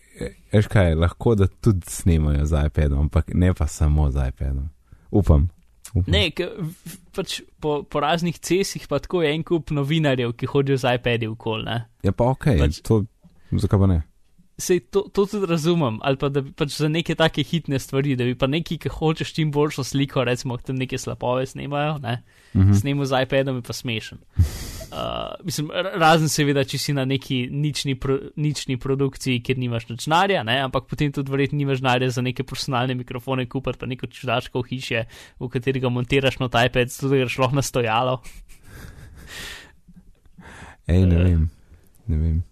veš 0.53 0.69
kaj, 0.69 0.95
lahko 0.95 1.35
da 1.35 1.47
tudi 1.49 1.83
snemajo 1.87 2.47
z 2.47 2.67
iPadom, 2.67 2.99
ampak 3.01 3.35
ne 3.35 3.55
pa 3.55 3.67
samo 3.67 4.11
z 4.11 4.29
iPadom. 4.29 4.69
Upam. 5.11 5.49
upam. 5.95 6.09
Ne, 6.09 6.31
v- 6.31 6.75
pač 7.13 7.41
po, 7.61 7.83
po 7.83 8.01
raznih 8.01 8.39
cesih 8.39 8.87
pa 8.89 8.99
tako 8.99 9.23
je 9.23 9.35
en 9.35 9.43
kup 9.43 9.71
novinarjev, 9.71 10.33
ki 10.33 10.47
hodijo 10.47 10.77
z 10.77 10.95
iPadi 10.95 11.27
v 11.27 11.37
kol. 11.37 11.63
Ne? 11.63 11.85
Ja, 12.03 12.13
pa 12.13 12.25
ok, 12.27 12.45
Pač- 12.59 12.81
to, 12.83 13.05
zakaj 13.53 13.79
pa 13.79 13.87
ne? 13.87 14.01
Sej 14.57 14.81
to, 14.87 15.01
to 15.09 15.27
tudi 15.27 15.47
razumem, 15.47 15.99
ali 16.01 16.17
pa 16.17 16.29
da 16.29 16.41
bi 16.41 16.53
pač 16.53 16.77
za 16.77 16.87
neke 16.89 17.15
take 17.15 17.43
hitne 17.43 17.79
stvari, 17.79 18.15
da 18.15 18.25
bi 18.25 18.35
pa 18.35 18.47
neki, 18.47 18.79
ki 18.79 18.89
hočeš 18.89 19.33
čim 19.33 19.51
boljšo 19.51 19.83
sliko, 19.85 20.23
recimo, 20.25 20.57
tam 20.57 20.77
neke 20.77 20.99
slapove 20.99 21.47
snemajo, 21.47 21.99
ne, 21.99 22.23
Mhm. 22.55 22.73
snemo 22.73 23.05
z 23.05 23.23
iPadom, 23.23 23.57
je 23.57 23.63
pa 23.63 23.73
smešen. 23.73 24.19
Uh, 24.95 25.01
mislim, 25.43 25.73
ra- 25.75 25.91
razen 25.99 26.29
seveda, 26.29 26.63
če 26.63 26.79
si 26.79 26.93
na 26.93 27.03
neki 27.05 27.49
nični, 27.51 27.97
pro, 27.97 28.15
nični 28.37 28.77
produkciji, 28.77 29.41
kjer 29.43 29.59
nimaš 29.59 29.89
ne, 30.45 30.61
ampak 30.61 30.87
potem 30.87 31.11
tudi 31.11 31.33
verjetno 31.33 31.59
nimaš 31.59 31.81
denarja 31.81 32.11
za 32.11 32.23
neke 32.23 32.45
profesionalne 32.45 32.95
mikrofone, 32.95 33.49
kupiti 33.49 33.79
pa 33.79 33.87
neko 33.87 34.07
čudaško 34.07 34.63
hiše, 34.63 35.03
v 35.41 35.49
katerega 35.49 35.89
montiraš 35.89 36.39
not 36.39 36.55
iPad, 36.55 36.95
da 37.03 37.17
greš 37.17 37.39
lahko 37.39 37.57
na 37.57 37.63
stojalo. 37.63 38.21
Ej, 40.87 41.07
ne 41.07 41.17
Eh. 41.17 41.25
vem, 41.25 41.51
ne 42.07 42.17
vem. 42.19 42.43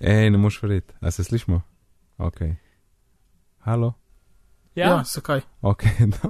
Ej, 0.00 0.30
ne 0.30 0.38
moš 0.38 0.62
verjeti, 0.62 0.94
a 1.00 1.10
se 1.10 1.24
slišmo? 1.24 1.60
Ok. 2.18 2.40
Halo? 3.58 3.94
Ja, 4.74 4.88
Ja, 4.88 5.02
zakaj? 5.04 5.40
Ok, 5.60 5.82
da, 5.98 6.28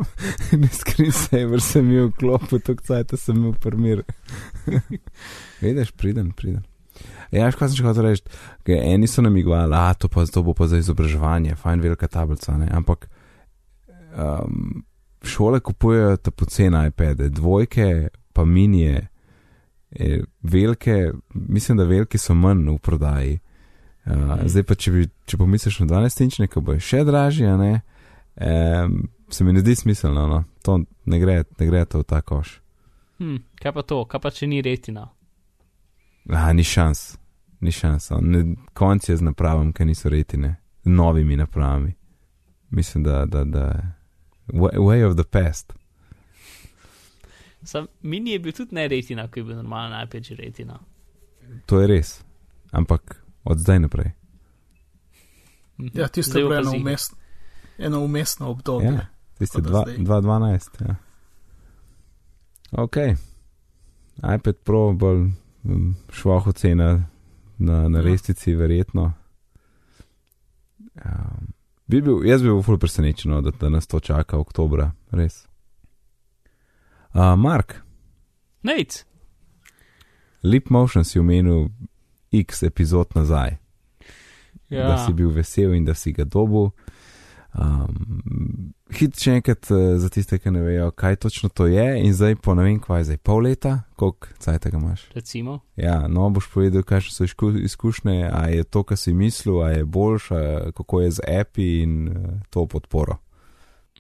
ne 0.57 0.69
screensaver 0.69 1.61
sem 1.61 1.91
imel 1.91 2.13
v 2.13 2.13
klopu, 2.21 2.61
tako 2.63 2.85
cajt 2.87 3.17
sem 3.19 3.37
imel 3.37 3.57
primir. 3.59 4.05
Vidiš, 5.63 5.91
priden, 5.99 6.31
priden. 6.31 6.63
Ja, 7.35 7.51
sem 7.51 7.75
še 7.75 7.85
hotel 7.85 8.07
reči. 8.07 8.23
Okay, 8.63 8.79
eni 8.95 9.11
so 9.11 9.25
namigovali, 9.27 9.75
a 9.75 9.97
to, 9.99 10.09
pa, 10.09 10.23
to 10.31 10.45
bo 10.47 10.55
pa 10.55 10.69
za 10.71 10.79
izobraževanje, 10.79 11.57
fajn 11.59 11.83
velika 11.83 12.07
tablica, 12.09 12.55
ne? 12.61 12.69
ampak 12.71 13.09
um, 14.15 14.85
šole 15.27 15.61
kupujejo 15.61 16.15
ta 16.17 16.31
pocena 16.31 16.85
iPade, 16.87 17.33
dvojke, 17.35 18.09
pa 18.33 18.45
minije, 18.47 19.09
eh, 19.91 20.23
velike, 20.43 21.11
mislim, 21.35 21.83
da 21.83 21.85
veliki 21.85 22.19
so 22.19 22.35
manj 22.35 22.71
v 22.71 22.79
prodaji. 22.79 23.39
Uh, 24.07 24.39
zdaj 24.47 24.63
pa, 24.63 24.77
če, 24.79 24.93
bi, 24.95 25.09
če 25.27 25.39
pomisliš 25.41 25.81
na 25.83 25.89
12-inčne, 25.91 26.47
ki 26.51 26.63
bo 26.63 26.77
še 26.79 27.03
dražje, 27.05 27.57
ne, 27.59 27.73
um, 28.39 29.01
se 29.31 29.45
mi 29.45 29.53
ne 29.53 29.65
zdi 29.65 29.75
smiselno, 29.83 30.27
no. 30.31 30.45
to 30.63 30.79
ne 31.11 31.19
gre, 31.19 31.41
ne 31.59 31.67
gre 31.67 31.85
to 31.91 32.05
v 32.05 32.07
ta 32.07 32.23
koš. 32.23 32.61
hm, 33.19 33.43
kaj 33.63 33.73
pa 33.73 33.83
to, 33.83 34.05
kaj 34.07 34.23
pa 34.23 34.31
če 34.31 34.47
ni 34.47 34.63
retina. 34.63 35.09
Ah, 36.31 36.53
ni 36.53 36.63
šans. 36.63 37.17
ni 37.61 37.73
šansa. 37.73 38.19
Ne, 38.23 38.55
konc 38.75 39.09
je 39.09 39.17
z 39.17 39.23
napravami, 39.23 39.73
ki 39.73 39.85
niso 39.85 40.09
retine, 40.09 40.57
z 40.85 40.91
novimi 40.91 41.37
napravami. 41.37 41.95
Mislim, 42.71 43.05
da, 43.05 43.25
da, 43.25 43.45
da 43.45 43.83
way, 44.47 44.77
way 44.79 45.07
of 45.07 45.17
the 45.17 45.25
past. 45.25 45.73
Sam 47.63 47.87
mini 48.03 48.31
je 48.31 48.39
bil 48.39 48.53
tudi 48.53 48.75
ne 48.75 48.89
retina, 48.89 49.29
ko 49.29 49.41
je 49.41 49.45
bil 49.45 49.57
normalno 49.57 49.97
najprej 49.97 50.23
že 50.23 50.35
retina. 50.35 50.79
To 51.67 51.81
je 51.81 51.87
res, 51.87 52.23
ampak 52.71 53.23
od 53.47 53.59
zdaj 53.59 53.79
naprej. 53.81 54.11
Ja, 55.95 56.09
tisto 56.09 56.39
je 56.39 56.45
bilo 56.45 56.57
eno, 56.57 56.73
umest, 56.77 57.15
eno 57.79 58.01
umestno 58.01 58.49
obdobje. 58.49 58.87
Ja, 58.87 59.07
da 59.39 59.47
zdaj. 59.61 59.97
2.12. 59.99 60.89
Ja. 60.89 60.95
Ok, 62.73 62.97
iPad 64.37 64.57
Pro 64.65 64.93
bolj 64.93 65.31
šloh 66.11 66.47
ocena 66.47 67.05
na, 67.59 67.89
na 67.89 67.99
Ja. 67.99 68.05
lestvici, 68.05 68.55
verjetno. 68.55 69.13
Um, 71.05 71.53
bi 71.87 72.01
bil, 72.03 72.25
jaz 72.25 72.43
bi 72.43 72.49
bil 72.49 72.63
ful 72.63 72.79
presenečen, 72.79 73.31
no, 73.31 73.41
da, 73.41 73.51
da 73.51 73.69
nas 73.69 73.87
to 73.87 74.01
čaka 74.01 74.39
oktobra, 74.39 74.93
res. 75.11 75.47
Uh, 77.15 77.37
Mark, 77.39 77.75
Nec, 78.63 79.05
Leap 80.43 80.71
Motion 80.71 81.05
si 81.05 81.19
omenil 81.19 81.69
x 82.43 82.63
epizod 82.63 83.15
nazaj, 83.15 83.57
ja. 84.69 84.89
da 84.89 84.99
si 85.07 85.13
bil 85.13 85.31
vesel 85.35 85.75
in 85.75 85.85
da 85.85 85.95
si 85.95 86.13
ga 86.13 86.25
dobil. 86.25 86.71
Um, 87.57 88.75
hit 88.93 89.17
še 89.17 89.39
enkrat 89.39 89.71
uh, 89.73 89.95
za 90.01 90.11
tiste, 90.13 90.37
ki 90.43 90.51
ne 90.53 90.61
vejo, 90.61 90.91
kaj 90.93 91.17
točno 91.25 91.49
to 91.49 91.65
je, 91.71 91.85
in 92.05 92.13
zdaj 92.13 92.37
po 92.45 92.53
ne 92.57 92.67
vem, 92.67 92.77
kaj 92.83 93.01
je 93.01 93.07
zdaj, 93.11 93.21
pol 93.25 93.47
leta, 93.47 93.73
koliko 93.97 94.29
cajt 94.45 94.67
ga 94.75 94.81
imaš. 94.81 95.07
recimo. 95.15 95.61
Ja, 95.81 96.03
no, 96.09 96.29
boš 96.31 96.51
povedal, 96.53 96.85
kakšne 96.85 97.15
so 97.15 97.25
izku 97.25 97.51
izkušnje, 97.57 98.29
a 98.29 98.43
je 98.53 98.67
to, 98.69 98.83
kar 98.85 99.01
si 99.01 99.15
mislil, 99.17 99.63
a 99.65 99.71
je 99.73 99.87
boljš, 99.89 100.29
a 100.37 100.43
kako 100.77 101.01
je 101.01 101.15
z 101.17 101.31
api 101.41 101.71
in 101.87 101.97
uh, 102.09 102.37
to 102.51 102.67
podporo. 102.67 103.17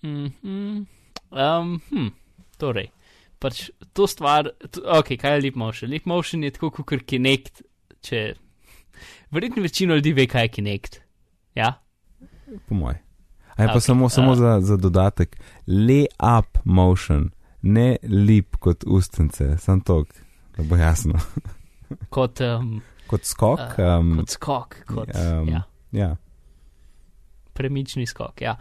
Mm 0.02 0.28
-hmm. 0.42 0.84
um, 1.32 1.80
hm, 1.88 2.12
torej, 2.58 2.90
pač 3.38 3.70
to 3.92 4.06
stvar, 4.06 4.50
ok, 4.98 5.16
kaj 5.16 5.34
je 5.34 5.42
Leap 5.42 5.54
Motion? 5.54 5.90
Leap 5.90 6.04
Motion 6.04 6.44
je 6.44 6.50
tako 6.50 6.70
kot 6.70 7.02
Kinect, 7.06 7.62
če. 8.06 8.20
Verjetno 9.30 9.62
večina 9.62 9.94
ljudi 9.94 10.12
ve, 10.12 10.26
kaj 10.26 10.42
je 10.42 10.48
Kinect. 10.50 11.00
Ja, 11.54 11.72
Po 12.66 12.74
moj. 12.74 12.94
A 13.48 13.62
je 13.62 13.68
pa 13.68 13.74
Ok, 13.74 13.82
samo, 13.82 14.08
samo 14.08 14.32
a- 14.32 14.36
za, 14.36 14.60
za 14.60 14.76
dodatek, 14.76 15.36
lay 15.66 16.04
up 16.20 16.58
motion, 16.64 17.30
ne 17.62 17.96
lip 18.04 18.56
kot 18.56 18.84
ustence, 18.86 19.56
sam 19.58 19.80
to, 19.80 20.04
da 20.56 20.62
bo 20.62 20.76
jasno. 20.76 21.18
kot, 22.08 22.40
um, 22.40 22.82
Kot 23.06 23.24
skok. 23.24 23.60
Um, 23.78 24.16
kot 24.18 24.30
skok, 24.30 24.76
kot 24.86 25.10
um, 25.10 25.48
ja, 25.48 25.62
ja. 25.92 26.16
premični 27.52 28.06
skok. 28.06 28.40
Ja. 28.40 28.56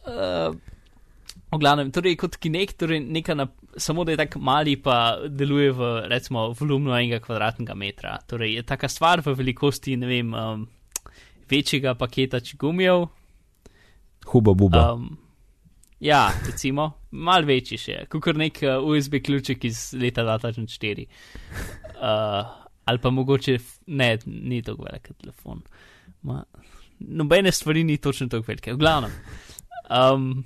Uh, 0.00 0.54
v 1.50 1.58
glavnem, 1.58 1.92
torej 1.94 2.16
kot 2.20 2.36
Kinect, 2.36 2.76
torej 2.82 3.00
neka 3.00 3.34
na, 3.34 3.48
samo 3.76 4.04
da 4.04 4.12
je 4.12 4.20
tako 4.20 4.40
mali, 4.44 4.76
pa 4.76 5.16
deluje 5.28 5.72
v 5.72 5.92
recimo 6.10 6.48
volumnu 6.52 6.92
enega 6.92 7.22
kvadratnega 7.24 7.74
metra. 7.74 8.18
Torej 8.28 8.58
je 8.58 8.66
taka 8.68 8.88
stvar 8.88 9.22
v 9.24 9.34
velikosti, 9.38 9.96
ne 9.96 10.10
vem, 10.10 10.34
um, 10.34 10.66
večjega 11.50 11.94
paketa 11.94 12.40
čigumijev. 12.40 13.06
Huba 14.28 14.54
buba. 14.54 14.92
Um, 14.92 15.16
ja, 16.00 16.28
recimo, 16.46 16.90
mal 17.10 17.48
večji 17.48 17.80
še, 17.80 17.98
kot 18.12 18.36
nek 18.36 18.60
uh, 18.66 18.84
USB 18.84 19.22
ključek 19.24 19.64
iz 19.64 19.92
leta 19.96 20.26
2004. 20.28 21.08
Uh, 21.96 22.44
ali 22.88 23.00
pa 23.02 23.10
mogoče, 23.10 23.56
ne, 23.86 24.18
ni 24.26 24.60
tako 24.62 24.84
velik 24.84 25.10
telefon. 25.16 25.64
Ma, 26.28 26.42
nobene 26.98 27.52
stvari 27.52 27.84
ni 27.84 27.96
točno 27.96 28.28
tako 28.28 28.52
velike. 28.52 28.76
V 28.76 28.80
glavnem, 28.84 29.16
um, 29.88 30.44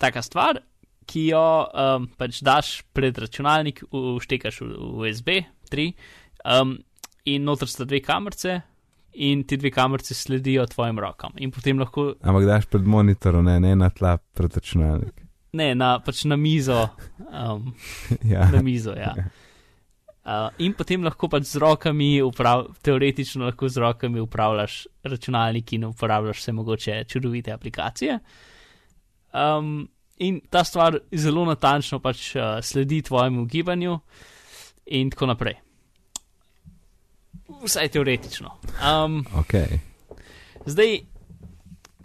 taka 0.00 0.22
stvar, 0.24 0.60
ki 1.10 1.26
jo 1.32 1.44
um, 1.66 2.08
pač 2.18 2.40
daš 2.46 2.80
pred 2.96 3.16
računalnik, 3.18 3.82
uštekaš 3.90 4.62
v 4.62 4.72
USB 5.02 5.40
3 5.72 5.88
um, 6.44 6.76
in 7.30 7.46
noter 7.46 7.70
sta 7.70 7.86
dve 7.88 8.02
kamerce. 8.04 8.60
In 9.20 9.42
ti 9.42 9.56
dve 9.58 9.72
kamerci 9.74 10.14
sledijo 10.14 10.62
tvojim 10.70 11.00
rokam, 11.02 11.32
in 11.42 11.50
potem 11.50 11.80
lahko 11.82 12.12
Ampak 12.22 12.44
daš 12.46 12.68
pred 12.70 12.86
monitorom, 12.86 13.42
ne, 13.42 13.56
ne 13.58 13.72
na 13.74 13.88
tla 13.90 14.14
pred 14.22 14.54
računalnik. 14.54 15.24
Ne, 15.58 15.72
na, 15.74 15.96
pač 15.98 16.22
na 16.30 16.38
mizo. 16.38 16.78
Um, 17.18 17.72
ja. 18.32 18.46
na 18.54 18.62
mizo, 18.62 18.94
ja. 18.94 19.16
Uh, 20.20 20.46
in 20.62 20.76
potem 20.78 21.02
lahko 21.02 21.26
pač 21.32 21.48
z 21.50 21.58
rokami, 21.58 22.20
uprav, 22.22 22.68
teoretično 22.86 23.48
lahko 23.48 23.66
z 23.66 23.82
rokami 23.82 24.22
upravljaš 24.22 24.84
računalnik 25.10 25.72
in 25.74 25.88
uporabljaš 25.90 26.44
vse 26.44 26.54
mogoče 26.54 27.02
čudovite 27.10 27.50
aplikacije. 27.50 28.18
Um, 29.32 29.88
in 30.20 30.40
ta 30.50 30.64
stvar 30.64 30.98
zelo 31.12 31.44
natančno 31.48 32.00
pač 32.02 32.34
uh, 32.36 32.58
sledi 32.62 33.02
tvojemu 33.02 33.44
gibanju 33.44 33.98
in 34.86 35.10
tako 35.10 35.26
naprej. 35.26 35.54
Vsaj 37.62 37.88
teoretično. 37.88 38.52
Um, 38.84 39.24
Ok. 39.38 39.54
Zdaj, 40.66 40.98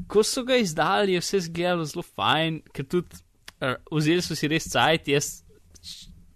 ko 0.08 0.24
so 0.24 0.46
ga 0.48 0.56
izdali, 0.56 1.14
je 1.14 1.20
vse 1.20 1.40
zgledalo 1.50 1.86
zelo 1.86 2.04
fajn, 2.04 2.62
ker 2.74 2.88
tudi 2.88 3.20
uh, 3.60 3.76
vzeli 3.92 4.24
so 4.24 4.38
si 4.38 4.48
res 4.48 4.70
cajt, 4.72 5.12
jaz 5.12 5.32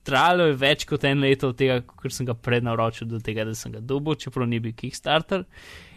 trajalo 0.04 0.50
je 0.50 0.58
več 0.60 0.84
kot 0.90 1.06
en 1.08 1.22
leto 1.24 1.54
od 1.54 1.58
tega, 1.58 1.80
ker 2.02 2.12
sem 2.12 2.28
ga 2.28 2.34
prednaročil 2.34 3.08
do 3.08 3.22
tega, 3.24 3.46
da 3.48 3.56
sem 3.56 3.72
ga 3.72 3.80
dobil, 3.80 4.18
čeprav 4.20 4.50
ni 4.50 4.60
bil 4.60 4.76
Kickstarter. 4.76 5.46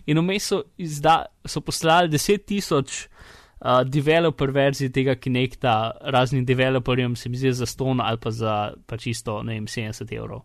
In 0.06 0.20
vmes 0.20 0.46
so, 0.52 0.62
izda, 0.78 1.24
so 1.46 1.62
poslali 1.64 2.12
10 2.12 2.44
tisoč 2.46 3.06
uh, 3.06 3.41
developer 3.84 4.50
verzij 4.50 4.90
tega 4.90 5.14
Kinecta 5.14 5.90
raznim 6.00 6.44
developerjem, 6.44 7.16
se 7.16 7.28
mi 7.28 7.36
zdi 7.36 7.52
za 7.52 7.66
ston 7.66 8.00
ali 8.00 8.18
pa 8.18 8.30
za 8.30 8.72
pa 8.86 8.96
čisto, 8.96 9.42
ne 9.42 9.54
vem, 9.54 9.66
70 9.66 10.16
evrov. 10.16 10.42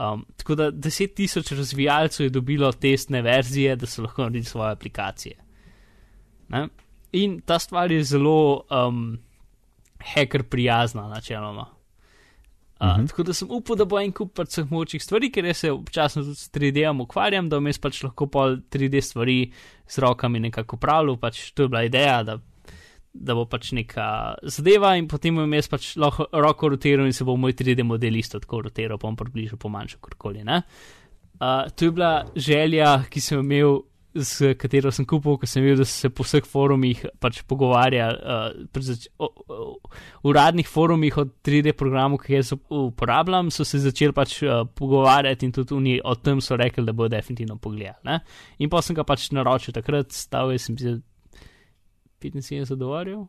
Um, 0.00 0.24
tako 0.36 0.54
da 0.54 0.70
10 0.72 1.14
tisoč 1.14 1.52
razvijalcev 1.52 2.26
je 2.26 2.30
dobilo 2.30 2.72
testne 2.72 3.22
verzije, 3.22 3.76
da 3.76 3.86
so 3.86 4.02
lahko 4.02 4.22
naredili 4.22 4.44
svoje 4.44 4.72
aplikacije. 4.72 5.36
Ne? 6.48 6.68
In 7.12 7.40
ta 7.40 7.58
stvar 7.58 7.92
je 7.92 8.04
zelo 8.04 8.62
um, 8.70 9.18
hacker 10.14 10.42
prijazna, 10.42 11.08
načeloma. 11.08 11.66
Uh, 12.80 12.86
Mhm. 12.86 13.00
-huh. 13.00 13.08
Tako 13.08 13.22
da 13.22 13.32
sem 13.32 13.48
upal, 13.50 13.76
da 13.76 13.84
bo 13.84 13.98
en 14.00 14.12
kup 14.12 14.34
pač 14.34 14.48
vseh 14.48 14.70
močnih 14.70 15.02
stvari, 15.02 15.30
ker 15.30 15.44
jaz 15.44 15.56
se 15.56 15.70
občasno 15.72 16.22
tudi 16.22 16.36
s 16.36 16.50
3D-om 16.50 17.00
ukvarjam, 17.00 17.48
da 17.48 17.58
vmes 17.58 17.78
pač 17.78 18.02
lahko 18.02 18.26
pol 18.26 18.56
3D 18.70 19.00
stvari 19.00 19.52
z 19.86 19.98
rokami 19.98 20.40
nekako 20.40 20.76
upravljal. 20.76 21.16
Pač 21.16 21.50
to 21.52 21.62
je 21.62 21.68
bila 21.68 21.82
ideja, 21.84 22.22
da, 22.22 22.38
da 23.12 23.34
bo 23.34 23.44
pač 23.44 23.72
neka 23.72 24.34
zadeva 24.42 24.96
in 24.96 25.08
potem 25.08 25.34
bom 25.36 25.52
jaz 25.52 25.68
pač 25.68 25.96
lahko 25.96 26.26
roko 26.32 26.68
rotiral 26.68 27.06
in 27.06 27.12
se 27.12 27.24
bo 27.24 27.36
moj 27.36 27.52
3D 27.52 27.82
model 27.84 28.16
isto 28.16 28.40
tako 28.40 28.62
rotiral, 28.62 28.98
pa 28.98 29.08
bom 29.08 29.16
približal 29.16 29.58
pomanjšal 29.58 30.00
karkoli. 30.00 30.40
Uh, 30.48 31.68
to 31.76 31.84
je 31.84 31.90
bila 31.90 32.24
želja, 32.36 33.04
ki 33.10 33.20
sem 33.20 33.36
jo 33.38 33.42
imel. 33.42 33.89
S 34.14 34.42
katero 34.58 34.90
sem 34.90 35.06
kupil, 35.06 35.36
ko 35.38 35.46
sem 35.46 35.62
videl, 35.62 35.84
da 35.84 35.84
se 35.86 36.08
po 36.10 36.24
vseh 36.26 36.42
forumih 36.42 37.04
pač 37.22 37.42
pogovarjali, 37.46 38.16
uh, 38.18 38.80
zač- 38.82 39.06
o, 39.22 39.28
o, 39.46 39.68
uradnih 40.26 40.66
forumih 40.66 41.14
o 41.22 41.24
3D 41.46 41.76
programu, 41.78 42.18
ki 42.18 42.34
jaz 42.34 42.50
up- 42.56 42.66
uporabljam, 42.74 43.52
so 43.54 43.62
se 43.64 43.78
začeli 43.78 44.12
pač 44.16 44.40
uh, 44.42 44.64
pogovarjati 44.66 45.46
in 45.46 45.52
tudi 45.54 45.76
oni 45.76 45.94
o 46.02 46.16
tem 46.18 46.40
so 46.42 46.58
rekli, 46.58 46.82
da 46.84 46.92
bodo 46.92 47.14
definitivno 47.14 47.54
pogledali. 47.62 48.02
Ne? 48.08 48.18
In 48.58 48.72
pa 48.72 48.82
sem 48.82 48.98
ga 48.98 49.04
pač 49.06 49.28
naročil 49.30 49.76
takrat, 49.78 50.10
stal 50.10 50.50
je 50.50 50.58
sem 50.58 50.74
bil 50.74 50.98
75 52.20 52.74
dolarjev, 52.76 53.28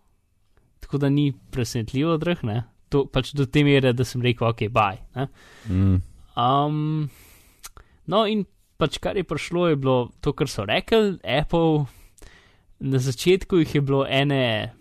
tako 0.81 0.97
da 0.97 1.09
ni 1.13 1.29
presenetljivo 1.51 2.17
drh, 2.17 2.41
ne. 2.49 2.63
To 2.89 3.05
pač 3.05 3.35
do 3.37 3.45
te 3.45 3.61
mere, 3.63 3.93
da 3.93 4.03
sem 4.03 4.21
rekel, 4.25 4.49
ok, 4.49 4.65
baj. 4.73 4.97
Um, 6.35 7.05
no, 8.07 8.25
in 8.25 8.47
pač 8.81 8.97
kar 8.97 9.17
je 9.19 9.23
prišlo, 9.27 9.67
je 9.69 9.77
bilo 9.77 10.09
to, 10.25 10.33
kar 10.33 10.49
so 10.49 10.65
rekli. 10.65 11.19
Apple, 11.21 11.85
na 12.81 12.97
začetku 12.97 13.61
jih 13.61 13.75
je 13.77 13.81
bilo 13.85 14.01
ene 14.09 14.73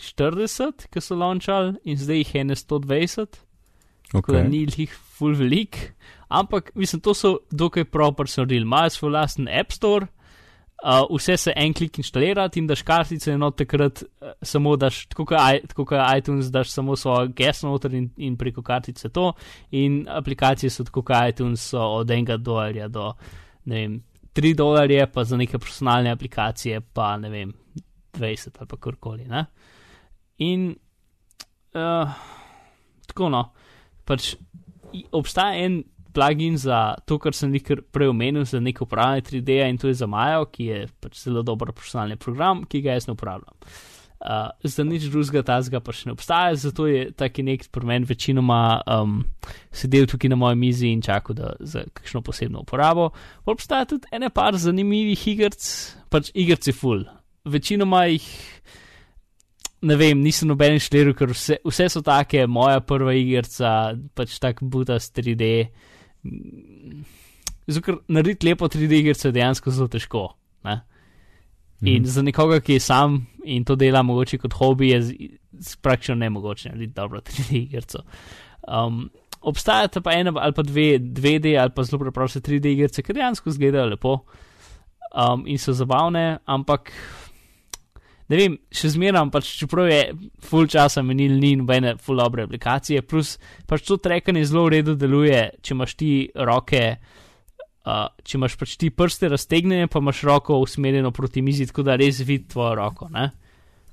40, 0.00 0.88
ki 0.88 1.02
so 1.04 1.18
launčali, 1.20 1.76
in 1.84 2.00
zdaj 2.00 2.24
jih 2.24 2.34
je 2.34 2.44
ene 2.46 2.56
120, 2.56 3.40
tako 4.10 4.32
da 4.32 4.40
Okay. 4.40 4.48
ni 4.48 4.64
jih 4.64 4.94
full 5.18 5.36
velik. 5.36 5.92
Ampak, 6.28 6.72
mislim, 6.74 7.02
to 7.04 7.14
so 7.14 7.38
dokaj 7.50 7.84
proper 7.84 8.26
naredili. 8.26 8.64
Imajo 8.64 8.90
svoj 8.90 9.10
lasten 9.10 9.48
App 9.48 9.72
Store, 9.72 10.06
uh, 10.84 11.16
vse 11.16 11.36
se 11.36 11.52
en 11.56 11.74
klik 11.74 11.98
inštalirati 11.98 12.60
in 12.60 12.66
daš 12.66 12.82
kartice, 12.82 13.32
in 13.32 13.42
od 13.42 13.56
takrat 13.56 14.02
uh, 14.02 14.32
samo 14.42 14.76
daš, 14.76 15.06
tako 15.06 15.26
kot 15.84 15.98
iTunes, 16.16 16.50
daš 16.52 16.70
samo 16.70 16.96
svojo 16.96 17.28
geslo 17.36 17.70
noter 17.70 17.94
in, 17.94 18.10
in 18.16 18.36
preko 18.36 18.62
kartice 18.62 19.08
to. 19.08 19.32
In 19.70 20.06
aplikacije 20.08 20.70
so 20.70 20.84
tako 20.84 21.02
kot 21.02 21.16
iTunes, 21.28 21.70
od 21.74 22.10
enega 22.10 22.36
dolarja 22.36 22.88
do 22.88 23.12
ne 23.64 23.76
vem, 23.76 24.02
3 24.34 24.54
dolarje, 24.54 25.06
pa 25.12 25.24
za 25.24 25.36
neke 25.36 25.58
personalne 25.58 26.10
aplikacije, 26.10 26.80
pa 26.80 27.16
ne 27.16 27.30
vem, 27.30 27.52
20 28.14 28.48
ali 28.58 28.68
pa 28.68 28.76
karkoli. 28.76 29.24
Ne? 29.24 29.44
In 30.38 30.70
uh, 31.74 32.08
tako 33.06 33.28
no, 33.28 33.44
pač 34.04 34.34
obstaja 35.12 35.64
en 35.64 35.82
plugin 36.14 36.56
za 36.56 36.94
to, 37.06 37.18
kar 37.18 37.34
sem 37.36 37.54
jih 37.54 37.76
prej 37.92 38.10
omenil, 38.10 38.44
za 38.44 38.60
neko 38.60 38.84
upravljanje 38.84 39.22
3D 39.30 39.60
in 39.68 39.78
to 39.78 39.88
je 39.88 39.94
za 39.94 40.06
Majo, 40.06 40.44
ki 40.50 40.64
je 40.64 40.82
pač 41.00 41.22
zelo 41.24 41.42
dober 41.42 41.72
profesionalni 41.72 42.16
program, 42.16 42.64
ki 42.64 42.82
ga 42.84 42.98
jaz 42.98 43.08
ne 43.08 43.16
uporabljam. 43.16 43.56
Uh, 44.20 44.50
za 44.68 44.84
nič 44.84 45.06
drugega 45.08 45.40
tazga 45.48 45.78
pa 45.80 45.94
še 45.96 46.10
ne 46.10 46.12
obstaja, 46.12 46.52
zato 46.60 46.84
je 46.84 47.06
taki 47.16 47.40
nek 47.40 47.62
premen 47.72 48.04
večinoma 48.04 48.82
um, 48.84 49.22
sedel 49.72 50.04
tukaj 50.04 50.28
na 50.28 50.36
moji 50.36 50.58
mizi 50.60 50.90
in 50.92 51.00
čakal 51.00 51.38
za 51.56 51.86
kakšno 51.96 52.20
posebno 52.20 52.60
uporabo. 52.60 53.14
Obstaja 53.48 53.88
tudi 53.88 54.12
ene 54.12 54.28
par 54.28 54.58
zanimivih 54.60 55.24
igrc, 55.32 55.64
pač 56.12 56.28
igrc 56.36 56.68
je 56.68 56.76
full. 56.76 57.06
Večinoma 57.48 58.04
jih, 58.10 58.26
ne 59.88 59.96
vem, 59.96 60.20
nisem 60.20 60.52
noben 60.52 60.76
šleril, 60.76 61.16
ker 61.16 61.32
vse, 61.32 61.56
vse 61.64 61.88
so 61.88 62.04
take, 62.04 62.44
moja 62.44 62.84
prva 62.84 63.16
igrca, 63.16 63.94
pač 64.12 64.36
tak 64.36 64.60
buta 64.60 65.00
s 65.00 65.08
3D. 65.16 65.70
Zato, 67.66 67.82
ker 67.84 67.98
narediti 68.08 68.48
lepo 68.48 68.68
3D 68.68 69.00
igrce 69.00 69.28
je 69.28 69.32
dejansko 69.32 69.70
zelo 69.70 69.88
težko. 69.88 70.24
Ne? 70.64 70.80
In 71.82 72.02
mm 72.02 72.04
-hmm. 72.04 72.08
za 72.08 72.22
nekoga, 72.22 72.60
ki 72.60 72.72
je 72.72 72.80
sam 72.80 73.26
in 73.44 73.64
to 73.64 73.76
dela 73.76 74.02
mogoče 74.02 74.38
kot 74.38 74.52
hobi, 74.52 74.88
je 74.88 75.28
praktično 75.82 76.14
nemogoče 76.14 76.68
narediti 76.68 76.92
dobro 76.94 77.20
3D 77.20 77.56
igrico. 77.56 77.98
Um, 78.68 79.10
obstajata 79.40 80.00
pa 80.00 80.12
ena 80.12 80.32
ali 80.36 80.52
pa 80.52 80.62
dve 80.62 80.98
2D 80.98 81.60
ali 81.60 81.70
pa 81.74 81.82
zelo 81.82 81.98
preproste 81.98 82.40
3D 82.40 82.66
igrice, 82.66 83.02
ki 83.02 83.12
dejansko 83.12 83.50
izgledajo 83.50 83.86
lepo 83.86 84.18
um, 85.14 85.44
in 85.46 85.58
so 85.58 85.72
zabavne, 85.72 86.38
ampak 86.44 86.92
ne 88.30 88.38
vem, 88.38 88.56
še 88.70 88.92
zmeraj, 88.94 89.26
pač, 89.34 89.48
čeprav 89.58 89.88
je 89.90 90.00
full 90.46 90.68
časa 90.70 91.02
menil, 91.06 91.34
ni 91.40 91.56
nobene 91.58 91.96
full 92.02 92.20
dobre 92.22 92.46
aplikacije, 92.46 93.02
plus 93.02 93.36
pač 93.68 93.84
to 93.88 93.98
trekanje 94.02 94.46
zelo 94.50 94.68
v 94.68 94.76
redu 94.78 94.96
deluje, 94.98 95.42
če 95.60 95.74
imaš 95.76 95.96
ti 95.98 96.12
roke. 96.34 96.84
Uh, 97.80 98.06
če 98.22 98.36
imaš 98.36 98.58
pač 98.60 98.74
ti 98.78 98.90
prste 98.92 99.30
raztegnjene, 99.32 99.88
pa 99.88 100.02
imaš 100.02 100.20
roko 100.28 100.58
usmerjeno 100.60 101.14
proti 101.16 101.40
mizi, 101.42 101.64
tako 101.66 101.86
da 101.88 101.96
res 101.98 102.20
vidiš 102.20 102.52
tvojo 102.52 102.74
roko. 102.76 103.08
Uh 103.10 103.30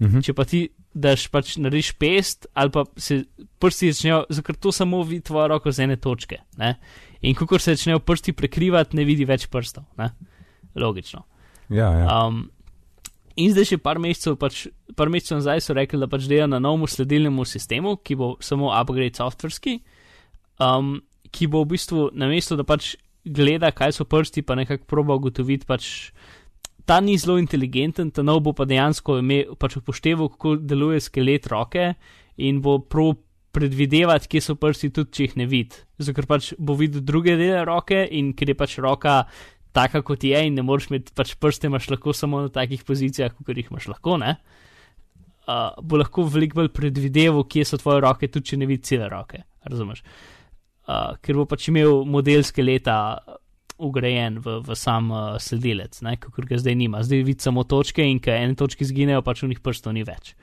mhm. 0.06 0.20
Če 0.22 0.34
pa 0.38 0.46
ti 0.46 0.68
daš 0.94 1.28
pač 1.34 1.56
narediš 1.62 1.94
pest, 1.98 2.48
ali 2.54 2.74
pa 2.74 2.84
se 2.98 3.24
prsti 3.62 3.92
začnejo, 3.94 4.20
ker 4.46 4.58
to 4.60 4.74
samo 4.76 5.02
vidi 5.04 5.24
tvojo 5.30 5.48
roko 5.54 5.72
z 5.72 5.86
ene 5.86 5.98
točke. 6.02 6.42
Ne? 6.58 6.76
In 7.22 7.36
ko 7.38 7.60
se 7.60 7.76
začnejo 7.76 8.00
prsti 8.06 8.34
prekrivati, 8.38 8.98
ne 8.98 9.06
vidi 9.08 9.26
več 9.26 9.48
prstov. 9.50 9.88
Ne? 9.98 10.12
Logično. 10.76 11.24
Ja, 11.70 11.92
ja. 11.94 12.06
Um, 12.28 12.48
in 13.38 13.54
zdaj 13.54 13.72
še 13.72 13.78
par 13.82 14.02
mesecev, 14.02 14.38
pač, 14.42 14.66
par 14.98 15.12
mesecev 15.14 15.40
nazaj 15.40 15.62
so 15.66 15.76
rekli, 15.78 16.00
da 16.02 16.10
pač 16.10 16.26
delajo 16.30 16.50
na 16.52 16.62
novem 16.64 16.88
sledilnem 16.90 17.38
sistemu, 17.46 17.98
ki 18.02 18.18
bo 18.18 18.36
samo 18.42 18.72
upgrade 18.74 19.20
softverski, 19.20 19.78
um, 20.64 20.98
ki 21.32 21.50
bo 21.52 21.64
v 21.64 21.76
bistvu 21.76 22.10
na 22.18 22.30
mestu, 22.32 22.58
da 22.58 22.66
pač 22.68 22.96
gleda, 23.28 23.72
kaj 23.76 23.98
so 24.00 24.08
prsti, 24.08 24.44
pa 24.48 24.56
nekako 24.58 24.88
proba 24.90 25.18
ugotoviti. 25.20 25.68
Pač, 25.68 26.12
ta 26.88 27.00
ni 27.04 27.18
zelo 27.20 27.38
inteligenten, 27.42 28.12
ta 28.12 28.24
nov 28.26 28.42
bo 28.46 28.56
pa 28.56 28.66
dejansko 28.66 29.20
pač 29.60 29.80
upošteval, 29.82 30.32
kako 30.34 30.58
deluje 30.64 31.04
skelet 31.04 31.50
roke 31.52 31.94
in 32.38 32.62
bo 32.64 32.80
prav 32.80 33.18
predvidevati, 33.58 34.30
kje 34.30 34.42
so 34.44 34.56
prsti, 34.60 34.92
tudi 34.94 35.14
če 35.18 35.24
jih 35.26 35.38
ne 35.42 35.48
vidi. 35.50 35.80
Zato 35.98 36.14
ker 36.18 36.28
pač 36.30 36.52
bo 36.62 36.76
videl 36.78 37.02
druge 37.06 37.38
dele 37.40 37.64
roke 37.66 38.04
in 38.14 38.34
ker 38.38 38.54
je 38.54 38.58
pač 38.58 38.78
roka. 38.84 39.24
Taka 39.78 40.02
kot 40.02 40.24
je, 40.26 40.40
in 40.50 40.56
ne 40.58 40.66
moreš 40.66 40.90
imeti 40.90 41.14
pač 41.14 41.36
prste, 41.38 41.70
imaš 41.70 41.92
lahko 41.94 42.16
samo 42.18 42.42
na 42.48 42.54
takih 42.54 42.82
pozicijah, 42.88 43.36
kot 43.38 43.58
jih 43.58 43.70
imaš 43.70 43.92
lahko. 43.94 44.18
Uh, 44.18 45.76
bo 45.80 46.00
lahko 46.02 46.26
veliko 46.28 46.62
bolj 46.62 46.74
predvideval, 46.76 47.46
kje 47.48 47.66
so 47.70 47.78
tvoje 47.80 48.02
roke, 48.04 48.28
tudi 48.32 48.52
če 48.52 48.60
ne 48.60 48.68
vidiš 48.68 48.90
cele 48.90 49.10
roke. 49.12 49.44
Razumeš? 49.68 50.02
Uh, 50.88 51.14
ker 51.22 51.38
bo 51.38 51.46
pač 51.48 51.70
imel 51.70 52.02
model 52.10 52.44
skeleta 52.48 52.98
ugrajen 53.78 54.40
v, 54.42 54.60
v 54.66 54.76
sam 54.76 55.12
uh, 55.14 55.38
sledilec, 55.42 56.00
kot 56.26 56.46
ga 56.50 56.58
zdaj 56.58 56.76
nima. 56.76 57.04
Zdaj 57.06 57.24
vidi 57.28 57.46
samo 57.46 57.64
točke 57.64 58.06
in 58.06 58.20
ker 58.24 58.42
ene 58.42 58.58
točke 58.58 58.88
zginejo, 58.88 59.22
pač 59.26 59.44
v 59.44 59.54
njih 59.54 59.62
prstov 59.62 59.94
ni 59.94 60.06
več. 60.08 60.34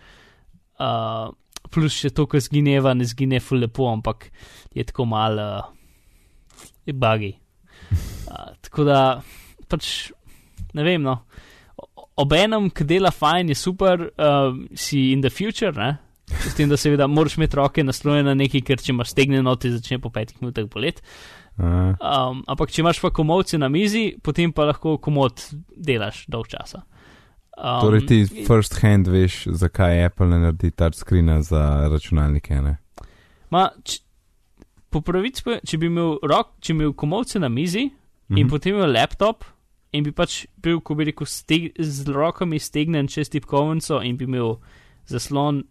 Uh, 0.79 1.35
plus 1.75 1.97
še 1.99 2.13
to, 2.15 2.29
ko 2.31 2.39
zgineva, 2.43 2.95
ne 2.95 3.07
zgine 3.09 3.43
ful 3.43 3.63
lepo, 3.63 3.89
ampak 3.91 4.31
je 4.75 4.87
tako 4.87 5.09
mal, 5.11 5.41
uh, 5.41 6.93
bagi. 6.93 7.35
Uh, 7.93 8.53
tako 8.65 8.87
da 8.89 9.01
pač 9.69 10.11
ne 10.75 10.87
vem, 10.87 11.03
no. 11.03 11.21
Obenem, 12.21 12.69
ki 12.71 12.87
dela 12.87 13.11
fajn, 13.15 13.51
je 13.51 13.59
super, 13.59 14.09
uh, 14.15 14.55
si 14.79 15.11
in 15.13 15.23
the 15.23 15.31
future, 15.35 15.75
ne? 15.75 15.97
S 16.31 16.55
tem, 16.57 16.69
da 16.71 16.79
seveda 16.81 17.07
moraš 17.11 17.37
imeti 17.39 17.59
roke 17.59 17.85
naslonjene 17.85 18.31
na 18.31 18.39
neki, 18.39 18.63
ker 18.65 18.81
če 18.81 18.93
imaš 18.95 19.13
stegnjeno, 19.13 19.57
ti 19.61 19.73
začne 19.75 19.99
po 20.03 20.13
petih 20.15 20.39
minutah 20.41 20.67
bolet. 20.71 21.03
Um, 21.59 22.41
ampak 22.51 22.73
če 22.75 22.83
imaš 22.83 22.99
pa 23.03 23.13
komovce 23.15 23.59
na 23.61 23.69
mizi, 23.71 24.15
potem 24.23 24.55
pa 24.55 24.67
lahko 24.71 24.97
komod 25.03 25.43
delaš 25.77 26.25
dolg 26.31 26.49
časa. 26.51 26.83
Um, 27.55 27.83
torej 27.85 28.07
ti 28.11 28.47
first 28.49 28.81
hand 28.83 29.07
veš, 29.11 29.45
zakaj 29.55 30.09
Apple 30.09 30.27
ne 30.33 30.41
naredi 30.43 30.73
touchscreena 30.75 31.39
za 31.47 31.87
računalnike. 31.93 32.59
Ma, 33.55 33.69
č, 33.87 34.01
po 34.95 35.03
pravici, 35.03 35.59
če 35.67 35.81
bi 35.81 35.91
imel 35.91 36.19
rok, 36.23 36.55
če 36.63 36.75
bi 36.75 36.85
imel 36.85 36.95
komovce 36.99 37.43
na 37.43 37.51
mizi 37.51 37.89
mm 37.89 37.91
-hmm. 37.91 38.39
in 38.39 38.47
mhm. 38.47 38.51
potem 38.51 38.77
imel 38.77 38.93
laptop 38.95 39.45
in 39.95 40.05
bi 40.05 40.13
pač 40.13 40.45
bil, 40.59 40.81
ko 40.81 40.97
bi 40.99 41.09
rekel, 41.11 41.27
steg, 41.27 41.71
z 41.79 42.11
rokami 42.11 42.59
stegnen 42.59 43.09
čez 43.09 43.31
tipkovnico 43.31 44.03
in 44.03 44.17
bi 44.19 44.27
imel 44.27 44.57
zaslon 45.07 45.63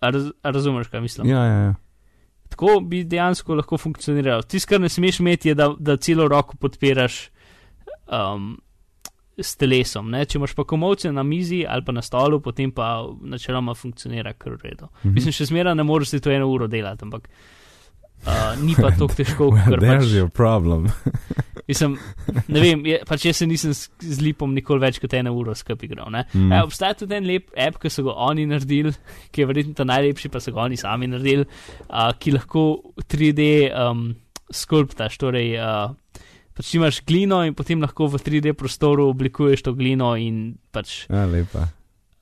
raz, 0.00 0.30
razumeš, 0.42 0.88
kaj 0.88 1.00
mislim? 1.00 1.28
Ja, 1.28 1.44
ja, 1.44 1.58
ja. 1.66 1.74
Tako 2.50 2.80
bi 2.80 3.04
dejansko 3.04 3.54
lahko 3.54 3.78
funkcioniralo. 3.78 4.42
Tisto, 4.42 4.68
kar 4.68 4.80
ne 4.80 4.88
smeš 4.88 5.20
imeti, 5.20 5.48
je, 5.48 5.54
da, 5.54 5.70
da 5.78 5.96
celo 5.96 6.28
roko 6.28 6.56
podpiraš 6.56 7.30
um, 8.10 8.60
s 9.38 9.56
telesom. 9.56 10.10
Ne? 10.10 10.24
Če 10.24 10.38
imaš 10.38 10.54
pa 10.54 10.64
komovce 10.64 11.12
na 11.12 11.22
mizi 11.22 11.64
ali 11.68 11.84
pa 11.86 11.92
na 11.92 12.02
stolu, 12.02 12.40
potem 12.40 12.72
pa 12.72 13.06
načeloma 13.22 13.74
funkcionira 13.74 14.32
kar 14.32 14.52
v 14.52 14.70
redu. 14.70 14.90
Mhm. 15.04 15.14
Mislim, 15.14 15.32
še 15.32 15.46
zmeraj 15.50 15.74
ne 15.74 15.86
moreš 15.86 16.18
to 16.20 16.30
eno 16.30 16.50
uro 16.50 16.66
delati, 16.66 17.06
ampak 17.06 17.28
uh, 17.28 17.59
ni 18.60 18.74
pa 18.76 18.90
tako 18.92 19.08
težko, 19.16 19.48
kot 19.54 19.82
je. 20.12 20.26
Problem. 20.28 20.88
Mislim, 21.70 21.94
ne 22.50 22.62
vem, 22.62 22.82
je, 22.88 22.98
pač 23.06 23.24
jaz 23.28 23.40
se 23.40 23.46
nisem 23.46 23.72
z, 23.76 23.90
z 24.02 24.24
lipom 24.24 24.52
nikoli 24.56 24.82
več 24.82 24.98
kot 25.02 25.14
eno 25.14 25.32
uro 25.38 25.54
skupaj 25.54 25.86
igral. 25.86 26.10
Mm. 26.10 26.50
E, 26.50 26.62
obstaja 26.66 26.98
tudi 26.98 27.16
en 27.16 27.28
lep 27.28 27.52
app, 27.54 27.78
ki 27.80 27.92
so 27.92 28.04
ga 28.08 28.16
oni 28.26 28.48
naredili, 28.50 28.92
ki 29.30 29.44
je 29.44 29.48
verjetno 29.48 29.76
ta 29.78 29.86
najlepši, 29.88 30.32
pa 30.32 30.42
so 30.42 30.54
ga 30.56 30.64
oni 30.66 30.80
sami 30.80 31.08
naredili, 31.12 31.46
uh, 31.86 32.10
ki 32.18 32.34
lahko 32.34 32.64
3D 33.06 33.48
um, 33.70 34.08
skulptaš. 34.50 35.20
Torej, 35.22 35.54
uh, 35.62 36.24
pač 36.56 36.74
imaš 36.76 37.02
glino 37.06 37.42
in 37.46 37.54
potem 37.56 37.82
lahko 37.82 38.10
v 38.10 38.22
3D 38.26 38.56
prostoru 38.58 39.06
oblikuješ 39.12 39.68
to 39.68 39.76
glino 39.78 40.16
in 40.18 40.58
pač. 40.74 41.04
Ja, 41.08 41.28
lepa. 41.30 41.68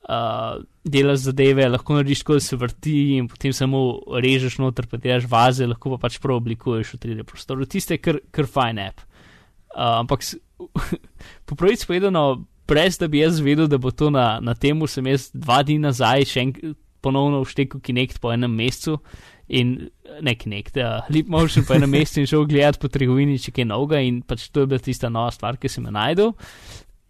Uh, 0.09 0.61
delaš 0.91 1.27
zadeve, 1.27 1.67
lahko 1.69 1.99
narediš, 1.99 2.23
ko 2.27 2.39
se 2.43 2.57
vrti, 2.59 2.95
in 3.17 3.29
potem 3.31 3.53
samo 3.55 4.01
režeš 4.21 4.59
noter, 4.61 4.87
pa 4.89 4.99
daš 5.01 5.27
vaze, 5.29 5.67
lahko 5.69 5.95
pa 5.95 6.01
pač 6.07 6.19
prav 6.21 6.41
oblikuješ 6.41 6.95
v 6.95 7.01
3D 7.05 7.25
prostoru. 7.27 7.67
Tiste 7.69 7.99
kar, 8.01 8.21
kar 8.35 8.49
fajn 8.49 8.83
app. 8.87 9.05
Uh, 9.69 10.01
ampak 10.01 10.25
po 11.47 11.55
pravici 11.55 11.87
povedano, 11.87 12.43
brez 12.69 12.99
da 13.01 13.07
bi 13.07 13.23
jaz 13.23 13.39
vedel, 13.41 13.69
da 13.69 13.77
bo 13.81 13.91
to 13.91 14.09
na, 14.13 14.39
na 14.41 14.55
tem, 14.57 14.77
sem 14.87 15.07
jaz 15.09 15.29
dva 15.33 15.61
dni 15.65 15.79
nazaj 15.87 16.29
še 16.29 16.45
enkrat 16.47 16.77
ponovno 16.99 17.43
vštekel 17.47 17.79
Kinect 17.79 18.19
po 18.19 18.31
enem 18.33 18.51
mesecu 18.51 18.97
in 19.47 19.89
ne 20.21 20.33
Kinect, 20.35 20.77
uh, 20.77 21.07
Leap 21.09 21.29
Motion 21.31 21.63
po 21.65 21.77
enem 21.77 21.93
mesecu 21.95 22.21
in 22.21 22.27
šel 22.29 22.45
gledati 22.49 22.81
po 22.81 22.91
trgovini, 22.91 23.39
če 23.39 23.53
kaj 23.55 23.69
novega 23.69 24.01
in 24.03 24.21
pač 24.21 24.49
to 24.51 24.65
je 24.65 24.71
bila 24.73 24.83
tista 24.83 25.09
nova 25.09 25.31
stvar, 25.31 25.57
ki 25.57 25.71
sem 25.71 25.87
jo 25.87 25.93
najdel. 25.95 26.33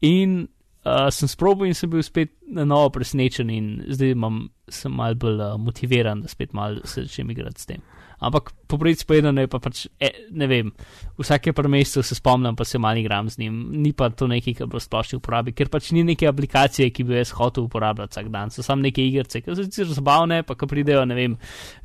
In 0.05 0.45
uh, 0.89 1.07
sem 1.13 1.29
sprobil 1.29 1.69
in 1.69 1.77
sem 1.77 1.89
bil 1.89 2.03
spet 2.05 2.33
na 2.49 2.65
novo 2.65 2.89
presenečen 2.97 3.49
in 3.53 3.69
zdaj 3.87 4.15
imam, 4.15 4.47
sem 4.69 4.93
mal 4.93 5.15
bolj 5.19 5.39
uh, 5.39 5.55
motiviran, 5.61 6.25
da 6.25 6.31
spet 6.31 6.53
mal 6.57 6.81
se 6.83 7.05
začnem 7.05 7.31
igrati 7.35 7.61
s 7.61 7.69
tem. 7.69 7.85
Ampak 8.19 8.51
po 8.67 8.75
pravici 8.75 9.07
povedano 9.07 9.39
je 9.39 9.47
pa 9.47 9.63
pač, 9.63 9.87
e, 9.95 10.27
ne 10.35 10.43
vem, 10.43 10.67
vsake 11.15 11.53
par 11.55 11.69
mesecev 11.71 12.03
se 12.03 12.17
spomnim, 12.19 12.51
pa 12.51 12.67
se 12.67 12.75
malo 12.75 12.99
igram 12.99 13.29
z 13.31 13.39
njim, 13.39 13.71
ni 13.79 13.93
pa 13.95 14.09
to 14.11 14.27
nekaj, 14.27 14.57
kar 14.59 14.67
bo 14.67 14.79
splošno 14.79 15.21
uporabi, 15.21 15.53
ker 15.55 15.71
pač 15.71 15.93
ni 15.95 16.03
neke 16.03 16.27
aplikacije, 16.27 16.89
ki 16.91 17.05
bi 17.07 17.15
jaz 17.15 17.31
hotel 17.39 17.69
uporabljati 17.69 18.11
vsak 18.11 18.27
dan, 18.33 18.51
so 18.51 18.65
samo 18.65 18.83
neke 18.83 19.05
igrice, 19.07 19.39
ki 19.39 19.55
so 19.55 19.63
sicer 19.63 19.87
zabavne, 19.95 20.41
pa 20.43 20.57
ko 20.59 20.67
pridejo, 20.67 21.05
ne 21.07 21.15
vem, 21.15 21.37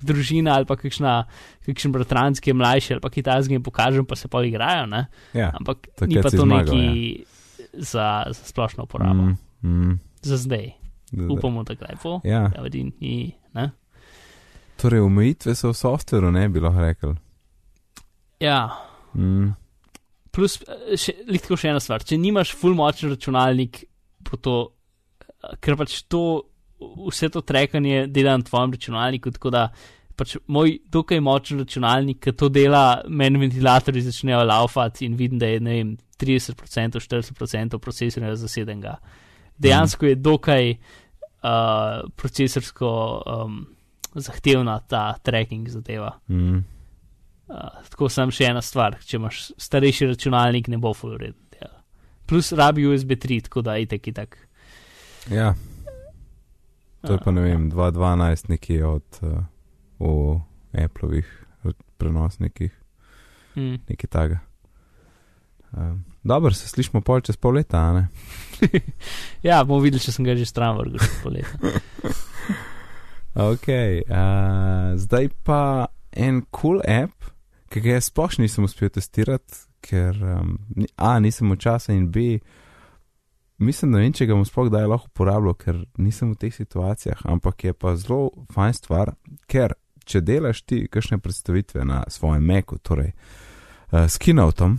družina 0.03 0.59
ali 0.59 0.67
pa 0.67 0.75
kakšna, 0.81 1.15
kakšen 1.71 1.95
bratranski 1.95 2.51
mlajši 2.51 2.97
ali 2.97 3.05
pa 3.07 3.15
kitajski 3.15 3.55
jim 3.55 3.63
pokažem, 3.63 4.03
pa 4.03 4.19
se 4.19 4.27
pa 4.27 4.43
igrajo, 4.43 4.91
ne? 4.91 5.07
Ja, 5.39 5.53
Ampak 5.55 5.87
ni 6.03 6.19
pa 6.19 6.35
to 6.35 6.43
zmagal, 6.43 6.75
neki 6.75 7.23
ja. 7.23 7.34
Za, 7.77 8.25
za 8.27 8.45
splošno 8.45 8.85
uporabo. 8.85 9.23
Mm, 9.23 9.37
mm. 9.63 9.99
Za 10.23 10.37
zdaj. 10.37 10.71
Upamo, 11.31 11.63
da 11.63 11.75
kdaj 11.75 11.97
bo. 12.03 12.21
Ja. 12.25 12.51
Ja, 12.57 12.63
vidim, 12.63 12.93
in, 13.01 13.33
ne? 13.55 13.71
Torej, 14.77 15.01
omejitve 15.01 15.55
so 15.55 15.71
v 15.71 15.79
softveru, 15.79 16.33
ne 16.35 16.49
bi 16.49 16.61
lahko 16.61 16.83
rekel. 16.83 17.15
Ja. 18.43 18.69
Mm. 19.15 19.53
Plus, 20.35 20.59
še, 20.99 21.15
lahko 21.31 21.59
še 21.59 21.71
ena 21.71 21.83
stvar. 21.83 22.03
Če 22.03 22.19
nimaš 22.19 22.55
full 22.59 22.75
močen 22.75 23.13
računalnik, 23.15 23.85
to, 24.43 24.57
ker 25.63 25.79
pač 25.79 26.01
to, 26.11 26.25
vse 27.07 27.31
to 27.31 27.45
trekanje 27.47 28.09
dela 28.11 28.35
na 28.37 28.47
tvojem 28.47 28.75
računalniku, 28.75 29.31
tako 29.37 29.53
da 29.55 29.69
pač 30.19 30.37
moj 30.51 30.77
dokaj 30.91 31.21
močen 31.23 31.63
računalnik, 31.63 32.21
ki 32.25 32.35
to 32.39 32.49
dela, 32.53 33.03
meni 33.09 33.41
ventilatorji 33.43 34.05
začnejo 34.09 34.43
laufati 34.47 35.07
in 35.07 35.17
vidim, 35.19 35.39
da 35.39 35.51
je 35.51 35.63
ne 35.63 35.79
vem, 35.79 35.95
30%, 36.21 37.01
40% 37.01 37.79
procesorja 37.79 38.37
zasedenega. 38.37 38.97
Dejansko 39.59 40.07
je 40.07 40.15
dokaj 40.15 40.71
uh, 40.71 40.79
procesorsko 42.17 43.23
um, 43.27 43.67
zahtevna 44.15 44.79
ta 44.89 45.15
tracking 45.23 45.69
zadeva. 45.69 46.19
Mm. 46.29 46.65
Uh, 47.49 47.83
tako 47.91 48.09
sem 48.09 48.31
še 48.31 48.51
ena 48.51 48.63
stvar, 48.63 48.99
če 49.05 49.17
imaš 49.17 49.51
starejši 49.61 50.07
računalnik, 50.15 50.69
ne 50.69 50.79
bo 50.79 50.95
full 50.95 51.19
red. 51.21 51.35
Plus 52.27 52.53
rabi 52.57 52.87
USB 52.89 53.19
3, 53.21 53.43
tako 53.45 53.61
da 53.63 53.75
je 53.77 53.87
taki 53.87 54.13
tak. 54.13 54.39
Ja. 55.31 55.55
To 57.05 57.13
je 57.13 57.19
pa 57.21 57.31
ne 57.31 57.43
vem, 57.45 57.67
2.12 57.71 58.49
nekje 58.49 58.87
od 58.87 59.19
uh, 60.01 60.41
Apple'ovih 60.73 61.29
prenosnikih, 61.99 62.73
Mm. 63.57 63.79
nekaj 63.89 64.09
takega. 64.11 64.39
Um, 65.77 66.05
Dobro, 66.25 66.55
se 66.55 66.69
slišimo 66.69 67.03
pol 67.05 67.21
čez 67.21 67.37
pol 67.37 67.59
leta, 67.59 67.79
a 67.79 67.93
ne? 67.93 68.05
ja, 69.49 69.65
bomo 69.65 69.83
videli, 69.85 70.01
če 70.01 70.15
sem 70.15 70.25
ga 70.25 70.37
že 70.39 70.47
stran 70.49 70.79
vrgel 70.79 71.03
čez 71.03 71.19
poletje. 71.23 71.75
Ok, 73.35 73.67
uh, 73.67 74.95
zdaj 74.95 75.27
pa 75.43 75.89
en 76.15 76.45
cool 76.55 76.79
app, 76.87 77.27
ki 77.67 77.81
ga 77.83 77.97
jaz 77.97 78.07
sploh 78.13 78.37
nisem 78.39 78.63
uspel 78.63 78.93
testirati, 78.95 79.65
ker 79.83 80.15
um, 80.23 80.53
A, 80.95 81.17
nisem 81.19 81.51
v 81.51 81.57
časa 81.59 81.97
in 81.97 82.07
B, 82.15 82.39
mislim, 83.59 83.91
da 83.91 83.99
ne 83.99 84.05
vem, 84.05 84.15
če 84.15 84.29
ga 84.31 84.39
bom 84.39 84.47
sploh 84.47 84.71
kdaj 84.71 84.87
lahko 84.87 85.11
uporabljal, 85.11 85.59
ker 85.59 85.83
nisem 85.99 86.31
v 86.31 86.45
teh 86.45 86.55
situacijah, 86.55 87.27
ampak 87.27 87.67
je 87.67 87.75
pa 87.75 87.97
zelo 87.99 88.47
fajn 88.55 88.79
stvar, 88.79 89.17
ker 89.51 89.75
če 90.07 90.23
delaš 90.23 90.63
ti 90.63 90.85
kakšne 90.87 91.19
predstavitve 91.19 91.83
na 91.91 92.05
svojem 92.07 92.47
Macu, 92.47 92.79
torej 92.87 93.11
uh, 93.11 94.07
s 94.07 94.15
Kinoutom, 94.23 94.79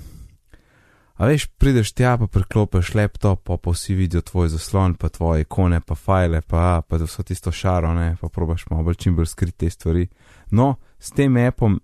A 1.16 1.30
veš, 1.30 1.46
prideš 1.58 1.94
tja, 1.96 2.18
pa 2.20 2.28
priklopiš 2.28 2.94
laptop, 2.94 3.44
pa, 3.48 3.58
pa 3.58 3.72
vsi 3.72 3.96
vidijo 3.96 4.22
tvoj 4.22 4.50
zaslon, 4.50 4.98
pa 5.00 5.10
tvoje 5.10 5.46
ikone, 5.46 5.80
pa 5.82 5.96
file, 5.96 6.42
pa, 6.42 6.82
pa 6.88 7.00
vso 7.00 7.24
tisto 7.24 7.52
šaro, 7.52 7.94
ne, 7.94 8.16
pa 8.22 8.30
probaš 8.30 8.66
malo 8.70 8.84
bolj 8.84 9.00
čim 9.06 9.16
bolj 9.16 9.30
skriti 9.32 9.58
te 9.58 9.70
stvari. 9.70 10.08
No, 10.52 10.76
s 11.00 11.16
tem 11.16 11.38
appom 11.38 11.80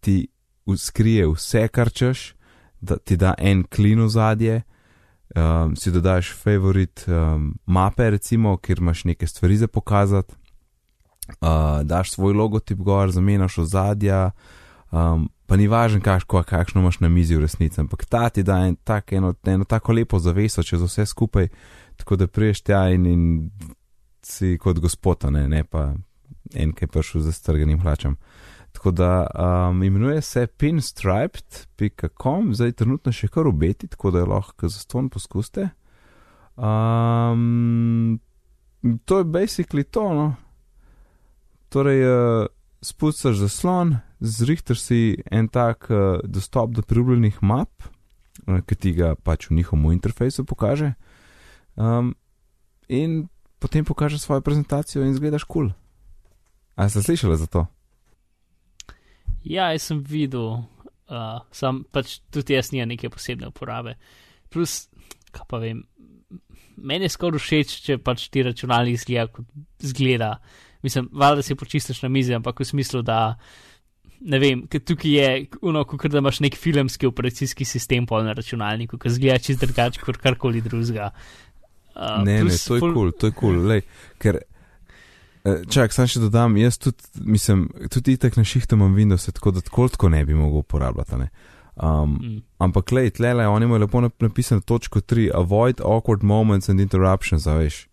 ti 0.00 0.26
skrije 0.76 1.28
vse, 1.32 1.68
kar 1.68 1.90
češ, 1.90 2.34
da 2.80 2.96
ti 2.96 3.16
da 3.16 3.34
en 3.38 3.64
klin 3.64 4.04
v 4.04 4.08
zadje, 4.12 4.62
um, 5.36 5.76
si 5.76 5.90
dodaš 5.90 6.34
favorit 6.36 7.06
um, 7.08 7.54
mape, 7.66 8.10
recimo, 8.10 8.56
kjer 8.56 8.78
imaš 8.78 9.04
neke 9.04 9.26
stvari 9.26 9.56
za 9.56 9.68
pokazati, 9.68 10.34
uh, 11.40 11.80
daš 11.82 12.12
svoj 12.12 12.32
logotip 12.32 12.78
gor, 12.78 13.10
zamenjaš 13.10 13.58
ozadja, 13.58 14.30
um, 14.90 15.30
pa 15.46 15.56
ni 15.56 15.68
važno, 15.68 16.00
kakšno, 16.00 16.42
kakšno 16.48 16.80
imaš 16.80 17.00
na 17.00 17.08
mizi 17.08 17.36
v 17.36 17.44
resnici, 17.44 17.80
ampak 17.80 18.04
ta 18.08 18.28
ti 18.28 18.42
da 18.42 18.62
en, 18.66 18.76
tak, 18.84 19.12
eno, 19.12 19.34
eno 19.44 19.64
tako 19.64 19.92
lepo 19.92 20.18
zaveso 20.18 20.62
čez 20.62 20.82
vse 20.82 21.06
skupaj, 21.06 21.48
tako 22.00 22.16
da 22.16 22.26
priješ 22.26 22.64
tja 22.64 22.88
in, 22.94 23.06
in 23.06 23.50
si 24.24 24.56
kot 24.58 24.80
gospod, 24.80 25.26
ne, 25.30 25.48
ne 25.48 25.64
pa 25.64 25.92
en, 26.54 26.72
ki 26.72 26.84
je 26.84 26.88
prišel 26.88 27.26
z 27.26 27.32
strganim 27.32 27.80
hlačem. 27.80 28.16
Tako 28.74 28.90
da 28.90 29.26
um, 29.68 29.82
imenuje 29.82 30.22
se 30.22 30.46
pinstriped.com, 30.46 32.54
zdaj 32.54 32.72
trenutno 32.72 33.12
še 33.14 33.28
kar 33.30 33.46
obeti, 33.46 33.86
tako 33.86 34.10
da 34.10 34.24
jo 34.24 34.32
lahko 34.32 34.68
za 34.68 34.80
ston 34.82 35.08
poskuste. 35.08 35.68
Um, 36.56 38.18
to 39.04 39.18
je 39.20 39.24
basically 39.24 39.84
to, 39.84 40.08
no. 40.14 40.34
Torej, 41.70 42.02
uh, 42.02 42.46
spuščaš 42.82 43.36
zaslon, 43.44 43.94
zrihtaš 44.24 44.80
si 44.80 45.00
en 45.28 45.48
tak 45.52 45.90
uh, 45.92 46.18
dostop 46.24 46.72
do 46.72 46.82
priljubljenih 46.82 47.42
map, 47.44 47.70
uh, 48.48 48.60
ki 48.64 48.74
ti 48.80 48.96
ga 48.96 49.14
pač 49.14 49.50
v 49.50 49.60
njihovem 49.60 49.92
interfejsu 49.92 50.46
pokaže, 50.48 50.94
um, 51.76 52.14
in 52.88 53.28
potem 53.60 53.84
pokaže 53.84 54.18
svojo 54.18 54.40
prezentacijo 54.40 55.04
in 55.04 55.14
zgledaš 55.14 55.44
kul. 55.44 55.68
Cool. 55.68 55.74
A 56.74 56.88
ste 56.88 57.04
slišali 57.04 57.36
za 57.38 57.46
to? 57.46 57.66
Ja, 59.44 59.70
jaz 59.70 59.86
sem 59.86 60.00
videl, 60.00 60.64
uh, 61.12 61.44
sam 61.54 61.84
pač 61.92 62.18
tudi 62.32 62.56
jaz 62.56 62.72
nimam 62.72 62.90
neke 62.90 63.12
posebne 63.12 63.52
uporabe. 63.52 63.94
Plus, 64.50 64.88
kaj 65.34 65.46
pa 65.50 65.60
vem, 65.62 65.84
meni 66.76 67.06
je 67.06 67.14
skoraj 67.14 67.42
všeč, 67.42 67.76
če 67.86 67.98
pač 68.02 68.26
ti 68.32 68.42
računalnik 68.42 68.98
zgleda 68.98 69.28
kot 69.30 69.46
zgleda. 69.84 70.30
Mislim, 70.84 71.08
valjda 71.12 71.44
si 71.44 71.56
počistiš 71.56 72.02
na 72.02 72.10
mizi, 72.12 72.34
ampak 72.36 72.60
v 72.60 72.66
smislu, 72.68 73.04
da 73.06 73.36
ne 74.20 74.38
vem, 74.38 74.66
ker 74.66 74.80
tukaj 74.80 75.10
je 75.10 75.28
uno, 75.62 75.84
kot 75.84 76.06
da 76.10 76.18
imaš 76.18 76.40
nek 76.40 76.56
filmski 76.56 77.06
operacijski 77.06 77.64
sistem 77.64 78.06
pol 78.06 78.24
na 78.24 78.32
računalniku, 78.32 78.98
ki 78.98 79.10
zgleda 79.10 79.38
čist 79.38 79.60
drugače 79.60 80.00
kot 80.00 80.16
karkoli 80.16 80.60
drugega. 80.60 81.10
Uh, 81.94 82.24
ne, 82.24 82.44
ne, 82.44 82.50
to 82.58 82.74
je 82.74 82.80
kul, 82.80 82.92
cool, 82.94 83.12
to 83.12 83.26
je 83.26 83.32
kul, 83.32 83.54
cool, 83.54 83.80
ker. 84.18 84.40
eh, 85.44 85.62
Čak, 85.70 85.92
sam 85.92 86.06
še 86.06 86.20
dodam, 86.20 86.56
jaz 86.56 86.78
tudi, 86.78 86.98
mislim, 87.20 87.68
tudi 87.90 88.12
itak 88.12 88.36
na 88.36 88.44
šihtu 88.44 88.74
imam 88.74 88.96
Windows, 88.96 89.30
tako 89.32 89.50
da 89.50 89.60
tako 89.60 89.88
tako 89.88 90.08
ne 90.08 90.24
bi 90.24 90.34
mogel 90.34 90.58
uporabljati. 90.58 91.16
Ne? 91.16 91.28
Um, 91.76 92.18
Mm. 92.22 92.42
ampak, 92.58 92.92
lej, 92.92 93.10
tle, 93.10 93.34
oni 93.46 93.64
imajo 93.64 93.78
lepo 93.80 94.00
nap- 94.00 94.22
napisano 94.22 94.60
točko 94.60 95.00
3, 95.00 95.30
avoid 95.34 95.80
awkward 95.80 96.22
moments 96.22 96.68
and 96.68 96.80
interruptions, 96.80 97.46
veš. 97.46 97.86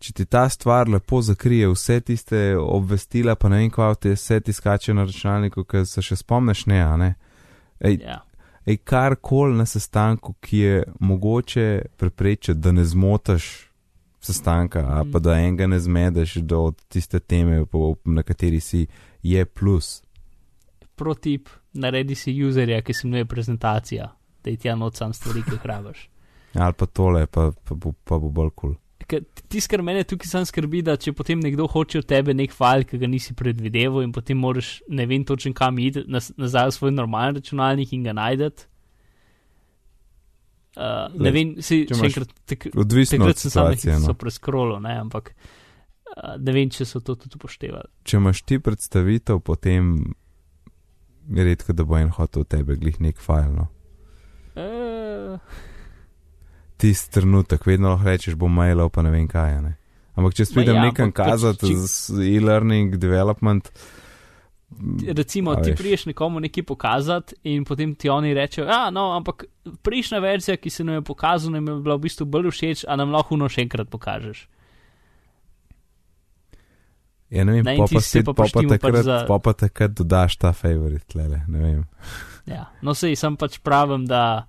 Če 0.00 0.12
ti 0.12 0.24
ta 0.24 0.46
stvar 0.48 0.88
lepo 0.88 1.18
zakrije 1.22 1.68
vse 1.68 2.00
tiste 2.00 2.38
obvestila, 2.56 3.34
pa 3.36 3.48
ne 3.48 3.56
vem, 3.56 3.70
kaj 3.70 3.94
te 4.00 4.14
vse 4.14 4.40
ti 4.40 4.52
skače 4.52 4.94
na 4.94 5.04
računalniku, 5.04 5.64
ker 5.64 5.84
se 5.86 6.00
še 6.02 6.16
spomniš, 6.16 6.66
ne, 6.66 6.78
a 6.80 6.96
ne. 6.96 7.14
Ej, 7.80 7.98
Ja. 8.00 8.22
ej 8.66 8.76
kar 8.78 9.16
koli 9.16 9.56
na 9.56 9.66
sestanku, 9.66 10.34
ki 10.40 10.58
je 10.58 10.78
mogoče 11.00 11.66
preprečiti, 11.96 12.54
da 12.54 12.72
ne 12.72 12.84
zmotaš 12.84 13.68
sestanka, 14.20 14.80
a 14.80 15.04
pa 15.04 15.18
Mm. 15.18 15.22
da 15.22 15.34
enega 15.34 15.66
ne 15.66 15.80
zmedeš 15.80 16.34
do 16.34 16.72
tiste 16.88 17.20
teme, 17.20 17.64
na 18.04 18.22
kateri 18.22 18.60
si, 18.60 18.86
je 19.22 19.44
plus. 19.44 20.02
protip, 20.96 21.48
naredi 21.72 22.14
si 22.14 22.44
userja, 22.44 22.82
ki 22.82 22.92
se 22.92 23.06
imenuje 23.06 23.24
prezentacija, 23.24 24.10
da 24.44 24.50
je 24.50 24.56
tja 24.56 24.76
noč 24.76 24.96
sam 24.96 25.12
stvari, 25.12 25.42
ki 25.42 25.50
jih 25.50 25.64
rabiš. 25.64 26.08
Ali 26.54 26.72
pa 26.72 26.86
tole, 26.86 27.26
pa, 27.26 27.52
pa, 27.64 27.74
bo, 27.74 27.92
pa 28.04 28.18
bo 28.18 28.28
bolj 28.28 28.50
kul. 28.50 28.74
Cool. 28.74 28.89
Tisto, 29.50 29.70
kar 29.72 29.82
mene 29.82 30.04
tukaj 30.06 30.28
sam 30.30 30.44
skrbi, 30.46 30.82
da 30.86 30.94
če 30.96 31.12
potem 31.12 31.40
nekdo 31.42 31.66
hoče 31.66 31.98
od 31.98 32.06
tebe 32.06 32.34
nek 32.34 32.52
file, 32.54 32.84
ki 32.86 32.98
ga 32.98 33.08
nisi 33.10 33.34
predvideval 33.34 34.04
in 34.06 34.12
potem 34.14 34.38
moraš 34.38 34.80
ne 34.88 35.06
vem 35.06 35.24
točno 35.24 35.50
kam 35.52 35.78
iti, 35.78 36.04
naz- 36.06 36.30
nazaj 36.38 36.68
v 36.68 36.76
svoj 36.76 36.92
normalni 36.92 37.40
računalnik 37.40 37.92
in 37.92 38.04
ga 38.04 38.12
najdete. 38.12 38.68
Uh, 40.76 41.10
ne 41.18 41.26
Lej, 41.26 41.32
vem, 41.34 41.48
si 41.66 41.80
če 41.88 41.96
še 41.98 42.06
enkrat, 42.06 42.30
tak, 42.46 42.68
Odvisno 42.78 43.18
od 43.18 43.24
takrat 43.26 43.40
sem 43.42 43.50
sam 43.50 43.66
situacije. 43.66 43.90
nekaj 43.90 44.00
No. 44.00 44.06
so 44.06 44.14
preskrolo, 44.14 44.76
ne, 44.80 44.92
ampak 45.02 45.32
uh, 45.34 46.36
ne 46.38 46.52
vem, 46.54 46.70
če 46.70 46.86
so 46.86 47.00
to 47.02 47.16
tudi 47.18 47.34
upoštevali. 47.40 47.90
Če 48.06 48.20
imaš 48.20 48.42
ti 48.46 48.60
predstavitev, 48.62 49.40
potem 49.42 49.90
je 51.26 51.44
redko, 51.44 51.74
da 51.74 51.82
bo 51.84 51.98
en 51.98 52.14
hotel 52.14 52.46
v 52.46 52.50
tebe 52.54 52.78
glih 52.78 53.00
nek 53.02 53.18
file. 53.18 53.50
No. 53.50 53.66
Uh, 54.54 55.42
Tisti 56.80 57.12
trenutek, 57.12 57.60
vedno 57.62 57.90
lahko 57.90 58.06
rečeš, 58.06 58.34
bom 58.34 58.50
mailal, 58.50 58.88
pa 58.88 59.02
ne 59.02 59.10
vem 59.10 59.28
kaj. 59.28 59.52
a 59.52 59.60
Ne. 59.60 59.74
Ampak 60.12 60.34
če 60.34 60.46
pridem 60.50 60.74
ja, 60.74 60.82
nekam 60.82 61.12
kazati 61.12 61.68
če- 61.68 61.76
z 61.78 61.92
e-learning, 62.30 62.96
development. 62.96 63.70
recimo, 65.06 65.54
ti 65.56 65.72
priješ 65.72 66.06
nekomu 66.06 66.40
nekaj 66.40 66.62
pokazati 66.64 67.34
in 67.44 67.64
potem 67.64 67.94
ti 67.94 68.08
oni 68.08 68.30
rečejo, 68.30 68.66
ja, 68.66 68.88
no, 68.88 69.12
ampak 69.12 69.44
prejšnja 69.82 70.18
verzija, 70.18 70.56
ki 70.56 70.70
se 70.70 70.84
nam 70.84 70.94
je 70.94 71.02
pokazala, 71.02 71.52
nam 71.52 71.68
je 71.68 71.74
bila 71.76 71.94
v 71.94 72.00
bistvu 72.00 72.24
bolj 72.24 72.50
všeč, 72.50 72.84
a 72.84 72.96
nam 72.96 73.10
lahko 73.10 73.36
no 73.36 73.46
še 73.46 73.60
enkrat 73.60 73.88
pokažeš. 73.88 74.46
Ja, 77.30 77.44
ne 77.44 77.52
vem, 77.52 77.64
Ne, 77.64 77.76
pa 77.76 77.86
pa, 77.86 78.00
spet, 78.00 78.24
pa 78.24 78.32
pa, 78.32 78.34
pa, 78.34 78.42
poštimo 78.44 78.68
pač 78.68 78.80
takrat, 78.80 79.04
za- 79.04 79.24
pa 79.26 79.38
pa 79.38 79.52
takrat 79.54 79.90
dodaš 79.92 80.36
ta 80.36 80.52
favorit, 80.52 81.04
tlele, 81.06 81.42
ne 81.46 81.58
vem. 81.60 81.84
Ja, 82.44 82.70
no, 82.80 82.90
sej 82.92 83.14
sem 83.14 83.36
pač 83.36 83.58
pravim, 83.58 84.02
da 84.04 84.46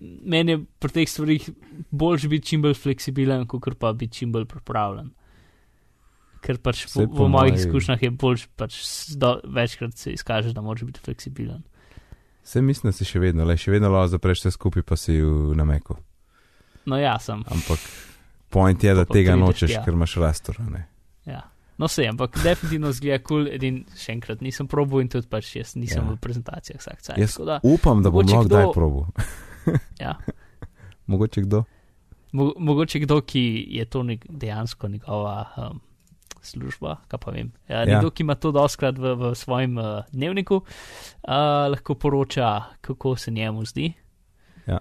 meni 0.00 0.52
je 0.52 0.58
pri 0.80 0.92
teh 0.92 1.08
stvarih 1.08 1.48
bolj 1.90 2.28
biti 2.28 2.46
čim 2.52 2.62
bolj 2.62 2.74
fleksibilen, 2.74 3.46
kot 3.46 3.74
pa 3.78 3.92
biti 3.92 4.20
čim 4.20 4.32
bolj 4.32 4.46
pripravljen. 4.48 5.10
Ker 6.40 6.56
pač 6.58 6.86
v 6.88 7.04
po 7.04 7.28
mojih 7.28 7.52
moji- 7.52 7.58
izkušnjah 7.60 8.02
je 8.02 8.10
bolj, 8.10 8.46
pač 8.56 8.78
do, 9.16 9.40
večkrat 9.44 9.92
se 9.96 10.12
izkaže, 10.12 10.54
da 10.56 10.60
moraš 10.64 10.86
biti 10.88 11.00
fleksibilen. 11.04 11.62
Vse 12.42 12.62
mislim, 12.64 12.88
da 12.88 12.92
si 12.96 13.04
še 13.04 13.20
vedno, 13.20 13.44
le 13.44 13.56
še 13.60 13.70
vedno 13.70 13.90
lahko 13.92 14.14
zapreš 14.16 14.40
vse 14.40 14.50
skupaj, 14.56 14.82
pa 14.82 14.96
si 14.96 15.20
v 15.20 15.52
nameku. 15.54 15.98
No, 16.88 16.96
ja, 16.96 17.18
sem. 17.20 17.44
Ampak 17.44 17.78
point 18.48 18.80
je, 18.84 18.94
da 18.94 19.04
Pa 19.04 19.12
tega 19.14 19.36
prideš 19.36 19.46
nočeš, 19.46 19.70
tja. 19.70 19.84
ker 19.84 19.92
imaš 19.92 20.16
rastor. 20.16 20.56
Ja. 21.28 21.44
No, 21.80 21.88
se, 21.88 22.04
ampak 22.04 22.36
definitivno 22.36 22.92
zgleda 22.92 23.18
kul, 23.18 23.44
cool, 23.44 23.48
edin 23.50 23.78
še 23.96 24.12
enkrat 24.12 24.40
nisem 24.40 24.68
probil 24.68 25.00
in 25.00 25.08
tudi 25.08 25.24
pač 25.26 25.54
jaz 25.56 25.72
nisem 25.74 26.04
Ja. 26.04 26.12
v 26.12 26.18
prezentacijah 26.18 26.76
vsak 26.76 27.00
cajt. 27.00 27.18
Jaz 27.18 27.38
da, 27.40 27.56
upam, 27.64 28.02
da 28.02 28.10
bom 28.10 28.20
lahko 28.20 28.42
kdo- 28.42 28.48
kdaj 28.50 28.66
probo. 28.70 29.06
ja. 29.98 30.14
Mogoče 31.06 31.40
kdo? 31.42 31.64
Mo, 32.32 32.52
mogoče 32.54 33.00
kdo, 33.00 33.20
ki 33.22 33.40
je 33.70 33.84
to 33.86 34.02
nek, 34.02 34.26
dejansko 34.28 34.88
njegova 34.88 35.38
um, 35.56 35.80
služba, 36.40 36.98
kaj 37.08 37.18
pa 37.18 37.30
vem. 37.30 37.48
Ja, 37.66 37.78
Ja. 37.78 37.84
nekdo, 37.86 38.10
ki 38.10 38.22
ima 38.22 38.34
to 38.36 38.52
doskrat 38.52 38.94
v, 38.94 39.14
v 39.14 39.32
svojem 39.34 39.74
uh, 39.74 39.86
dnevniku, 40.08 40.60
uh, 40.60 41.32
lahko 41.66 41.94
poroča, 41.96 42.50
kako 42.80 43.16
se 43.16 43.30
njemu 43.30 43.64
zdi. 43.64 43.88
Ja. 44.66 44.78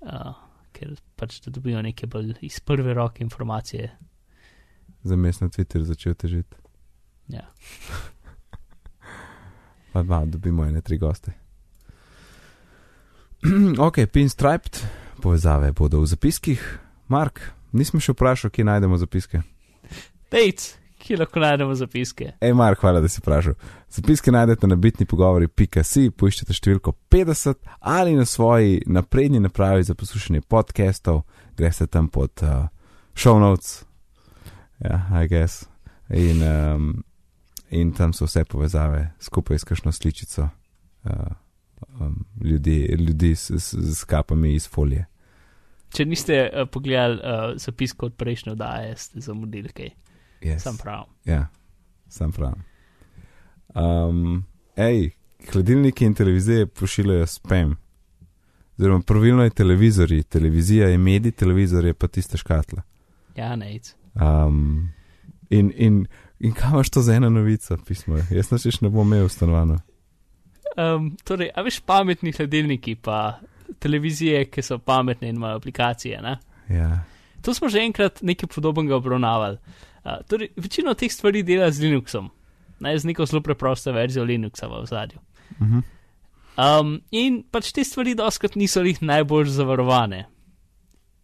Uh, 0.00 0.32
ker 0.72 0.88
pač 1.14 1.38
da 1.40 1.50
dobijo 1.50 1.82
neke 1.82 2.06
bolj 2.06 2.34
iz 2.40 2.58
prve 2.58 2.94
roke 2.94 3.20
informacije. 3.20 3.92
Za 5.02 5.16
mes 5.16 5.40
na 5.40 5.48
Twitter 5.48 5.82
začel 5.82 6.14
težiti. 6.14 6.56
Ja. 7.28 7.50
Pa 9.92 10.02
dva, 10.02 10.24
dobimo 10.24 10.64
ene 10.64 10.80
tri 10.80 10.98
goste. 10.98 11.32
ok, 13.86 14.06
pinstriped, 14.12 14.78
povezave 15.22 15.72
bodo 15.72 16.00
v 16.00 16.06
zapiskih. 16.06 16.62
Mark, 17.08 17.40
nismo 17.72 18.00
še 18.00 18.14
vprašali, 18.14 18.54
kje 18.54 18.64
najdemo 18.64 18.96
zapiske. 19.00 19.42
Dejc, 20.32 20.64
ki 21.02 21.18
lahko 21.18 21.42
najdemo 21.42 21.74
zapiske. 21.74 22.30
Ej, 22.40 22.54
Mark, 22.56 22.80
hvala, 22.80 23.02
da 23.02 23.10
si 23.10 23.20
vprašal. 23.20 23.58
Zapiske 23.92 24.32
najdete 24.32 24.70
na 24.70 24.78
bitni 24.80 25.04
pogovori.si, 25.10 26.08
poiščete 26.14 26.56
številko 26.56 26.94
50 27.12 27.74
ali 27.80 28.14
na 28.16 28.24
svoji 28.28 28.80
napredni 28.86 29.42
napravi 29.42 29.84
za 29.84 29.98
poslušanje 29.98 30.46
podcastov, 30.46 31.24
greste 31.58 31.90
tam 31.90 32.08
pod 32.08 32.46
uh, 32.46 32.70
show 33.18 33.42
notes, 33.42 33.82
ja, 34.84 35.22
I 35.22 35.28
guess. 35.28 35.64
In, 36.08 36.42
um, 36.42 37.04
in 37.70 37.92
tam 37.92 38.12
so 38.12 38.26
vse 38.26 38.44
povezave 38.44 39.10
skupaj 39.20 39.58
s 39.58 39.64
kakšno 39.64 39.92
sličico 39.92 40.48
uh, 41.04 41.10
um, 42.00 42.24
ljudi, 42.40 42.96
ljudi 42.98 43.36
s, 43.36 43.50
s, 43.50 43.74
s 43.74 44.04
kapami 44.04 44.54
iz 44.54 44.68
folije. 44.68 45.06
Če 45.92 46.04
niste 46.04 46.36
uh, 46.52 46.68
pogledali 46.68 47.14
uh, 47.14 47.56
zapisko 47.56 48.06
od 48.06 48.14
prejšnje 48.14 48.52
oddaje, 48.52 48.96
ste 48.96 49.20
zamudili 49.20 49.68
kaj. 49.68 49.90
Yes. 50.42 50.58
Sam 50.58 50.76
prav. 50.76 51.04
Ja, 51.24 51.46
sam 52.08 52.32
prav. 52.32 52.54
Um, 53.74 54.44
ej, 54.76 55.10
hladilniki 55.52 56.04
in 56.04 56.14
televizije 56.14 56.66
pošiljajo 56.66 57.26
spam. 57.26 57.76
Oziroma, 58.78 59.02
pravilno 59.06 59.44
je 59.44 59.50
televizorji, 59.50 60.22
televizija 60.22 60.88
je 60.88 60.98
medij, 60.98 61.32
televizor 61.32 61.84
je 61.84 61.94
pa 61.94 62.08
tista 62.08 62.36
škatla. 62.36 62.82
Ja, 63.36 63.56
nec. 63.56 63.94
Um, 64.14 64.90
in, 65.50 65.70
in, 65.76 66.06
in 66.40 66.52
kaj 66.52 66.70
imaš 66.70 66.90
to 66.90 67.02
za 67.02 67.14
eno 67.14 67.30
novico, 67.30 67.76
pismo? 67.86 68.18
Jaz 68.30 68.50
načeš 68.50 68.80
ne 68.80 68.88
bom 68.88 69.06
imel 69.06 69.28
stanovano. 69.28 69.78
Um, 70.76 71.16
torej, 71.24 71.50
a 71.54 71.62
veš, 71.62 71.80
pametni 71.80 72.32
hladilniki, 72.32 72.94
pa 72.94 73.40
televizije, 73.78 74.44
ki 74.50 74.62
so 74.62 74.78
pametne 74.78 75.28
in 75.28 75.36
imajo 75.36 75.56
aplikacije. 75.56 76.20
Ne? 76.22 76.38
Ja, 76.68 77.04
To 77.42 77.54
smo 77.54 77.68
že 77.68 77.82
enkrat 77.82 78.22
nekaj 78.22 78.46
podobnega 78.54 78.96
obravnavali. 78.96 79.58
Uh, 80.04 80.22
torej, 80.30 80.52
večino 80.56 80.94
teh 80.94 81.12
stvari 81.12 81.42
dela 81.42 81.70
z 81.70 81.82
Linuxom, 81.82 82.30
ne 82.80 82.98
z 82.98 83.06
neko 83.06 83.26
zelo 83.26 83.42
preprosto 83.42 83.92
verzijo 83.92 84.24
Linuxa 84.24 84.66
v 84.66 84.86
zadju. 84.86 85.18
uh 85.60 85.66
-huh. 85.66 85.82
Um, 86.52 87.00
in 87.10 87.42
pač 87.50 87.72
te 87.72 87.84
stvari 87.84 88.14
doskrat 88.14 88.56
niso 88.56 88.82
jih 88.82 89.02
najbolj 89.02 89.46
zavarovane. 89.48 90.26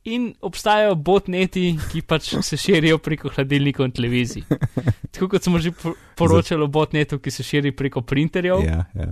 In 0.08 0.28
obstajajo 0.40 0.94
botneti, 0.94 1.72
ki 1.92 2.02
pač 2.08 2.30
se 2.42 2.56
širijo 2.56 2.98
preko 3.02 3.28
hladilnikov 3.34 3.88
in 3.88 3.92
televizij. 3.92 4.44
Tako 5.12 5.28
kot 5.34 5.44
smo 5.44 5.58
že 5.60 5.72
po- 5.76 5.94
poročali 6.16 6.64
o 6.64 6.70
botnetu, 6.72 7.18
ki 7.18 7.30
se 7.30 7.42
širi 7.44 7.72
preko 7.76 8.00
printerjev, 8.02 8.62
ja, 8.64 8.84
ja. 8.94 9.10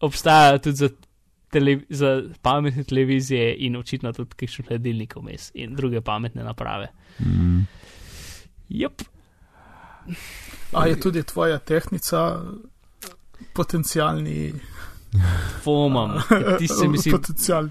obstajajo 0.00 0.62
tudi 0.64 0.76
za, 0.76 0.88
tele, 1.50 1.76
za 1.90 2.14
pametne 2.42 2.84
televizije 2.84 3.52
in 3.66 3.76
očitno 3.76 4.12
tudi 4.16 4.38
kakšen 4.38 4.70
hladilnik 4.70 5.16
vmes 5.16 5.50
in 5.54 5.76
druge 5.76 6.00
pametne 6.00 6.44
naprave. 6.46 6.88
Mm. 7.20 7.66
Jep, 8.68 9.02
A 10.72 10.86
je 10.86 11.00
tudi 11.00 11.22
tvoja 11.22 11.58
tehnica 11.58 12.42
potencialni. 13.52 14.52
fomam, 15.62 16.20
ti 16.58 16.68
se 16.68 16.88
mi 16.88 16.98
zdi 16.98 17.10
Potencialni. 17.16 17.70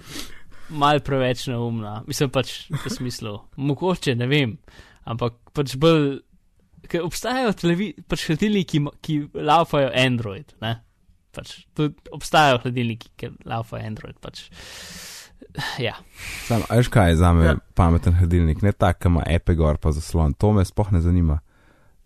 Mal 0.70 1.00
preveč 1.06 1.48
neumna. 1.48 2.02
Mislim 2.08 2.30
pač 2.34 2.68
v 2.72 2.92
smislu, 2.92 3.38
mogoče 3.58 4.16
ne 4.16 4.28
vem, 4.28 4.58
ampak 5.08 5.38
pač 5.56 5.76
bolj, 5.80 6.20
ker 6.88 7.06
obstajajo 7.08 7.54
televi, 7.58 7.94
pač 8.08 8.28
hladilniki, 8.30 8.80
ki, 8.80 8.96
ki 9.04 9.46
laufajo 9.48 9.92
Android, 9.96 10.54
ne? 10.64 10.78
Pač 11.36 11.60
tudi 11.78 11.96
obstajajo 12.16 12.64
hladilniki, 12.66 13.12
ki 13.18 13.32
laufajo 13.46 13.84
Android, 13.86 14.18
pač. 14.24 14.48
Ja, 15.82 15.94
Sam, 16.48 16.64
veš 16.70 16.90
kaj 16.94 17.12
je 17.12 17.16
za 17.16 17.32
me 17.34 17.46
Ja. 17.46 17.56
pameten 17.78 18.14
hladilnik, 18.18 18.62
ne 18.62 18.72
tak, 18.72 19.00
ki 19.02 19.10
ima 19.10 19.24
epe 19.26 19.56
gor 19.56 19.78
pa 19.78 19.92
zaslon, 19.92 20.34
to 20.34 20.52
me 20.54 20.66
sploh 20.66 20.92
ne 20.92 21.02
zanima. 21.02 21.40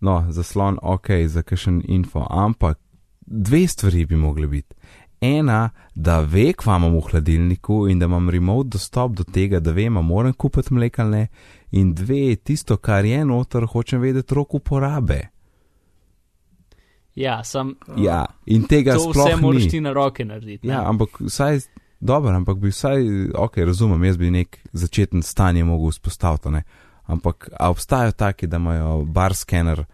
No, 0.02 0.26
zaslon, 0.32 0.78
ok, 0.82 1.08
za 1.28 1.44
kakšen 1.44 1.82
info, 1.88 2.26
ampak 2.30 2.80
dve 3.22 3.68
stvari 3.68 4.06
bi 4.06 4.16
mogli 4.16 4.48
biti. 4.48 4.76
Ena, 5.22 5.70
da 5.96 6.20
ve, 6.22 6.54
kva 6.54 6.76
imam 6.78 6.96
v 6.98 7.02
hladilniku 7.12 7.88
in 7.90 8.00
da 8.00 8.06
imam 8.06 8.30
remote 8.30 8.70
dostop 8.74 9.12
do 9.16 9.24
tega, 9.24 9.60
da 9.60 9.72
vem, 9.72 9.94
moram 9.94 10.34
kupiti 10.34 10.74
mleka 10.74 11.04
ali 11.04 11.12
ne. 11.12 11.28
In 11.72 11.94
dve, 11.94 12.36
tisto, 12.36 12.78
kar 12.78 13.06
je 13.06 13.26
noter, 13.26 13.66
hočem 13.66 14.02
vedeti 14.02 14.36
rok 14.36 14.54
uporabe. 14.54 15.20
ja 17.16 17.44
sam 17.44 17.76
Ja, 17.98 18.26
in 18.46 18.64
tega 18.64 18.96
sploh 19.00 19.28
vse 19.28 19.36
moraš 19.36 19.68
ti 19.70 19.82
na 19.82 19.94
roke 19.94 20.26
narediti. 20.26 20.68
ne. 20.68 20.74
Ja, 20.74 20.90
ampak 20.90 21.10
vsaj, 21.20 21.60
dobro, 22.00 22.36
ampak 22.36 22.58
bi 22.58 22.70
vsaj, 22.70 23.04
ok, 23.36 23.58
razumem, 23.58 24.04
jaz 24.04 24.18
bi 24.18 24.32
nek 24.32 24.60
začeten 24.74 25.22
stanje 25.24 25.64
mogel 25.64 25.92
vzpostaviti, 25.92 26.50
ne. 26.50 26.64
Ampak 27.04 27.50
obstajajo 27.60 28.12
taki, 28.12 28.48
da 28.48 28.58
imajo 28.58 29.04
bar 29.06 29.36
skener, 29.36 29.86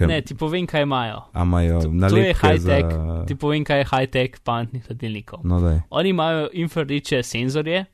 ki 0.00 0.06
Ne, 0.06 0.20
ti 0.22 0.34
povem, 0.34 0.64
kaj 0.66 0.82
imajo. 0.82 1.20
imajo 1.36 1.80
To- 1.82 2.08
to 2.08 2.16
je 2.18 2.32
high-tech, 2.34 2.88
za... 2.88 3.24
Ti 3.26 3.34
povem, 3.36 3.60
kaj 3.62 3.78
je 3.78 3.84
high-tech 3.84 4.40
pametnih 4.40 4.82
hladilnikov. 4.82 5.40
No, 5.44 5.60
daj. 5.60 5.80
Oni 5.90 6.08
imajo 6.08 6.48
infrardeče 6.54 7.22
senzorje, 7.22 7.84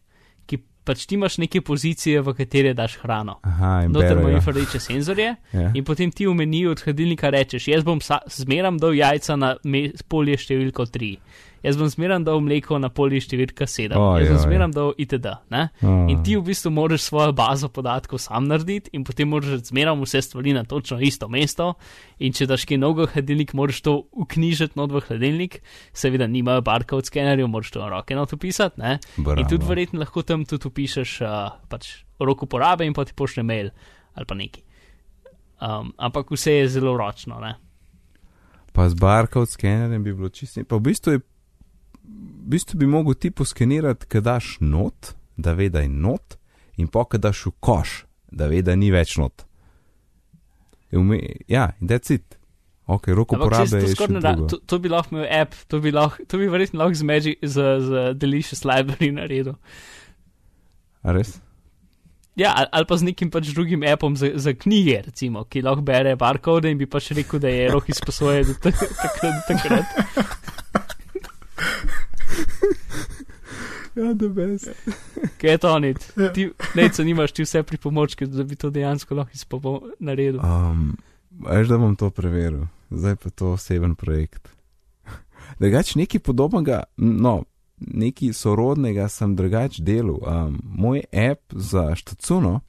ki 0.46 0.57
pač 0.82 1.02
ti 1.04 1.14
imaš 1.14 1.38
neke 1.38 1.59
pozicije, 1.61 2.20
v 2.20 2.30
katere 2.32 2.70
daš 2.72 2.96
hrano. 2.96 3.40
Aha, 3.42 3.88
Noter 3.88 4.12
imajo 4.14 4.36
infrardeče 4.36 4.78
senzorje 4.80 5.34
Ja. 5.52 5.72
in 5.74 5.84
potem 5.84 6.11
ti 6.11 6.26
v 6.26 6.34
meniju 6.34 6.70
od 6.70 6.80
hladilnika 6.80 7.30
rečeš: 7.30 7.68
Jaz 7.68 7.82
bom 7.82 7.98
zmeram 8.28 8.78
dal 8.78 8.94
jajca 8.94 9.36
na 9.36 9.57
polje 10.09 10.36
številko 10.36 10.86
3, 10.86 11.16
jaz 11.64 11.78
bom 11.78 11.88
zmeram 11.90 12.24
dal 12.24 12.40
mleko 12.44 12.78
na 12.82 12.90
polje 12.92 13.22
številka 13.24 13.68
7, 13.68 13.96
Oj, 13.96 14.24
jaz 14.24 14.32
bom 14.32 14.42
zmeram 14.44 14.74
dal 14.74 14.92
itd. 15.00 15.32
A. 15.32 15.66
In 16.11 16.22
ti 16.26 16.36
v 16.36 16.44
bistvu 16.46 16.72
moraš 16.74 17.07
svojo 17.09 17.32
bazo 17.36 17.70
podatkov 17.72 18.20
sam 18.22 18.48
narediti, 18.50 18.92
in 18.96 19.04
potem 19.07 19.30
moraš 19.32 19.68
zmeram 19.70 20.02
vse 20.04 20.22
stvari 20.26 20.54
na 20.57 20.64
točno 20.68 21.00
isto 21.00 21.28
mesto. 21.32 21.74
In 22.18 22.36
če 22.36 22.48
daš 22.50 22.66
kaj 22.68 22.80
novega 22.80 23.12
hladilnik, 23.14 23.54
moraš 23.57 23.82
to 23.86 23.96
uknjižiti 24.12 24.78
not 24.80 24.94
v 24.94 25.04
hladilnik, 25.09 25.61
seveda 25.96 26.28
nimajo 26.30 26.64
barkov 26.66 27.04
od 27.04 27.11
skenerjev, 27.11 27.48
moraš 27.50 27.74
to 27.74 27.82
na 27.84 27.90
roke 27.92 28.16
not 28.16 28.32
upisati. 28.32 28.80
In 29.20 29.44
tudi 29.48 29.68
verjetno 29.68 30.00
lahko 30.02 30.24
tam 30.26 30.44
tudi 30.48 30.68
upišeš 30.68 31.20
uh, 31.24 31.61
pač 31.68 32.07
rok 32.20 32.46
uporabe 32.46 32.86
in 32.86 32.94
pa 32.96 33.04
ti 33.04 33.12
pošlje 33.16 33.44
mail 33.44 33.70
ali 34.16 34.24
pa 34.24 34.34
neki. 34.34 34.62
Um, 35.61 35.92
ampak 35.96 36.30
vse 36.30 36.52
je 36.52 36.68
zelo 36.68 36.96
ročno. 36.96 37.40
Ne? 37.40 37.57
Pa 38.72 38.88
z 38.88 38.94
barcode 39.00 39.50
skenerjem 39.50 40.04
bi 40.04 40.12
bilo 40.12 40.28
čisto. 40.28 40.64
Pa 40.68 40.76
v 40.76 40.80
bistvu, 40.88 41.12
je, 41.16 41.20
v 42.07 42.48
bistvu 42.54 42.78
bi 42.78 42.86
mogel 42.86 43.14
ti 43.14 43.30
poskenirati, 43.30 44.07
kad 44.07 44.24
daš 44.24 44.57
not, 44.61 45.14
da 45.36 45.52
ve, 45.52 45.68
da 45.68 45.80
je 45.80 45.88
not, 45.88 46.38
in 46.76 46.88
pa 46.88 47.04
kad 47.04 47.20
daš 47.20 47.46
v 47.46 47.52
koš, 47.61 48.04
da 48.30 48.46
ve, 48.46 48.62
da 48.62 48.76
ni 48.76 48.90
več 48.94 49.16
not. 49.18 49.46
Ja, 51.48 51.72
in 51.80 51.88
that's 51.88 52.14
it. 52.14 52.36
Ok, 52.86 53.09
rok 53.11 53.32
Ampak 53.34 53.46
uporabe 53.46 53.80
saj 53.82 53.94
to, 53.98 54.20
da, 54.22 54.36
to, 54.46 54.61
to 54.62 54.78
bi 54.78 54.88
lahko 54.88 55.16
imel 55.16 55.26
app, 55.26 55.57
to 55.66 55.80
bi, 55.82 55.90
lahko, 55.90 56.22
to 56.30 56.38
bi 56.38 56.46
verjetno 56.46 56.78
lahko 56.84 56.94
z, 56.94 57.02
Magic, 57.02 57.40
z, 57.42 57.64
z 57.82 58.14
Delicious 58.14 58.62
Library 58.62 59.11
naredil. 59.11 59.57
A 61.02 61.11
res? 61.16 61.40
Ja, 62.38 62.52
ali, 62.54 62.70
ali 62.70 62.86
pa 62.86 62.98
z 63.00 63.09
nekim 63.09 63.32
pač 63.34 63.50
drugim 63.57 63.82
appom 63.82 64.14
za, 64.14 64.30
za 64.38 64.54
knjige, 64.54 65.02
recimo, 65.09 65.42
ki 65.50 65.64
lahko 65.66 65.82
bere 65.82 66.14
barkode 66.20 66.70
in 66.70 66.78
bi 66.78 66.86
pač 66.86 67.11
rekel, 67.16 67.42
da 67.42 67.50
je 67.50 67.66
rok 67.74 67.90
izposoje 67.90 68.44
do 68.46 68.54
tak- 68.64 68.86
takrat. 69.50 69.86
Ja, 73.97 74.14
da 74.14 74.29
best. 74.29 74.68
Kaj 75.41 75.51
je 75.51 75.59
to? 75.59 75.79
Ja. 75.79 76.33
Ti, 76.33 76.51
ne, 76.74 76.89
se 76.93 77.05
nimaš 77.05 77.33
ti 77.33 77.43
vse 77.43 77.62
pripomočke, 77.62 78.27
da 78.27 78.45
bi 78.45 78.57
to 78.57 78.70
dejansko 78.70 79.14
lahko 79.14 79.31
izpopo 79.35 79.81
naredil. 79.99 80.41
Um, 80.41 80.97
veš, 81.49 81.68
da 81.68 81.79
bom 81.79 81.97
to 81.97 82.11
preveril, 82.11 82.66
zdaj 82.91 83.16
pa 83.16 83.31
to 83.31 83.53
oseben 83.57 83.95
projekt. 83.95 84.49
Drugač, 85.61 85.95
nekaj 85.95 86.20
podobnega, 86.20 86.83
no, 86.97 87.45
nekaj 87.81 88.35
sorodnega 88.37 89.09
sem 89.09 89.33
drugač 89.37 89.81
delal. 89.81 90.20
Um, 90.20 90.61
moj 90.62 91.01
app 91.12 91.57
za 91.57 91.95
štacuno, 91.97 92.61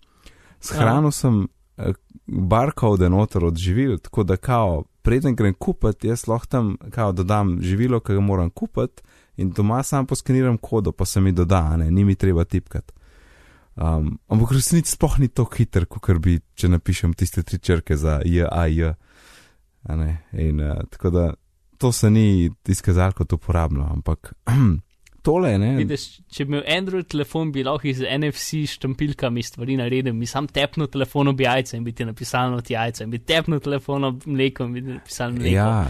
s 0.59 0.71
Aha. 0.71 0.79
hrano 0.79 1.11
sem 1.11 1.43
uh, 1.43 1.93
barcode 2.27 3.09
noter 3.09 3.45
odživil, 3.45 3.97
tako 3.97 4.23
da 4.23 4.37
kao, 4.37 4.85
preden 5.01 5.35
grem 5.35 5.53
kupiti, 5.53 6.07
jaz 6.07 6.27
lahko 6.27 6.47
tam 6.47 6.77
kao 6.91 7.11
dodam 7.11 7.57
živilo, 7.61 7.99
ki 7.99 8.15
ga 8.15 8.23
moram 8.23 8.49
kupiti 8.49 9.03
in 9.37 9.51
doma 9.55 9.83
sam 9.83 10.05
poskeniram 10.05 10.57
kodo, 10.57 10.91
pa 10.91 11.05
se 11.05 11.21
mi 11.21 11.31
doda, 11.31 11.77
ne, 11.77 11.91
ni 11.91 12.05
mi 12.05 12.15
treba 12.15 12.45
tipkati. 12.45 12.93
Um, 13.77 14.15
ampak 14.27 14.51
resnici 14.57 14.95
sploh 14.95 15.19
ni 15.21 15.27
tako 15.29 15.53
hiter, 15.59 15.85
kot 15.85 16.09
bi, 16.21 16.39
če 16.57 16.71
napišem 16.73 17.13
tiste 17.13 17.43
tri 17.45 17.59
črke 17.61 17.97
za 17.97 18.21
J, 18.25 18.47
A, 18.49 18.65
J. 18.67 18.95
In 20.33 20.63
uh, 20.65 20.81
tako 20.89 21.09
da 21.13 21.27
to 21.77 21.91
se 21.91 22.09
ni 22.09 22.49
izkazalo 22.67 23.13
kot 23.13 23.33
uporabno, 23.33 23.85
ampak 23.93 24.33
tole 25.27 25.53
ne. 25.61 25.75
Vidiš, 25.77 26.07
če 26.33 26.45
bi 26.45 26.55
imel 26.55 26.65
Android 26.77 27.07
telefon, 27.11 27.51
bi 27.53 27.63
lahko 27.67 27.89
iz 27.91 28.01
NFC 28.01 28.65
štampilkami 28.73 29.43
stvari 29.45 29.77
naredil, 29.77 30.15
mi 30.17 30.25
sam 30.25 30.49
tepno 30.49 30.87
telefono 30.89 31.35
bi 31.37 31.45
jajce 31.45 31.77
in 31.77 31.85
bi 31.85 31.93
ti 31.93 32.07
napisal 32.07 32.51
noti 32.55 32.73
jajce, 32.73 33.05
in 33.05 33.13
bi 33.13 33.21
tepno 33.21 33.59
telefono 33.61 34.15
mleko 34.25 34.65
in 34.65 34.73
bi 34.73 34.85
ti 34.85 34.97
napisal 34.97 35.37
mleko. 35.37 35.55
Ja, 35.55 35.83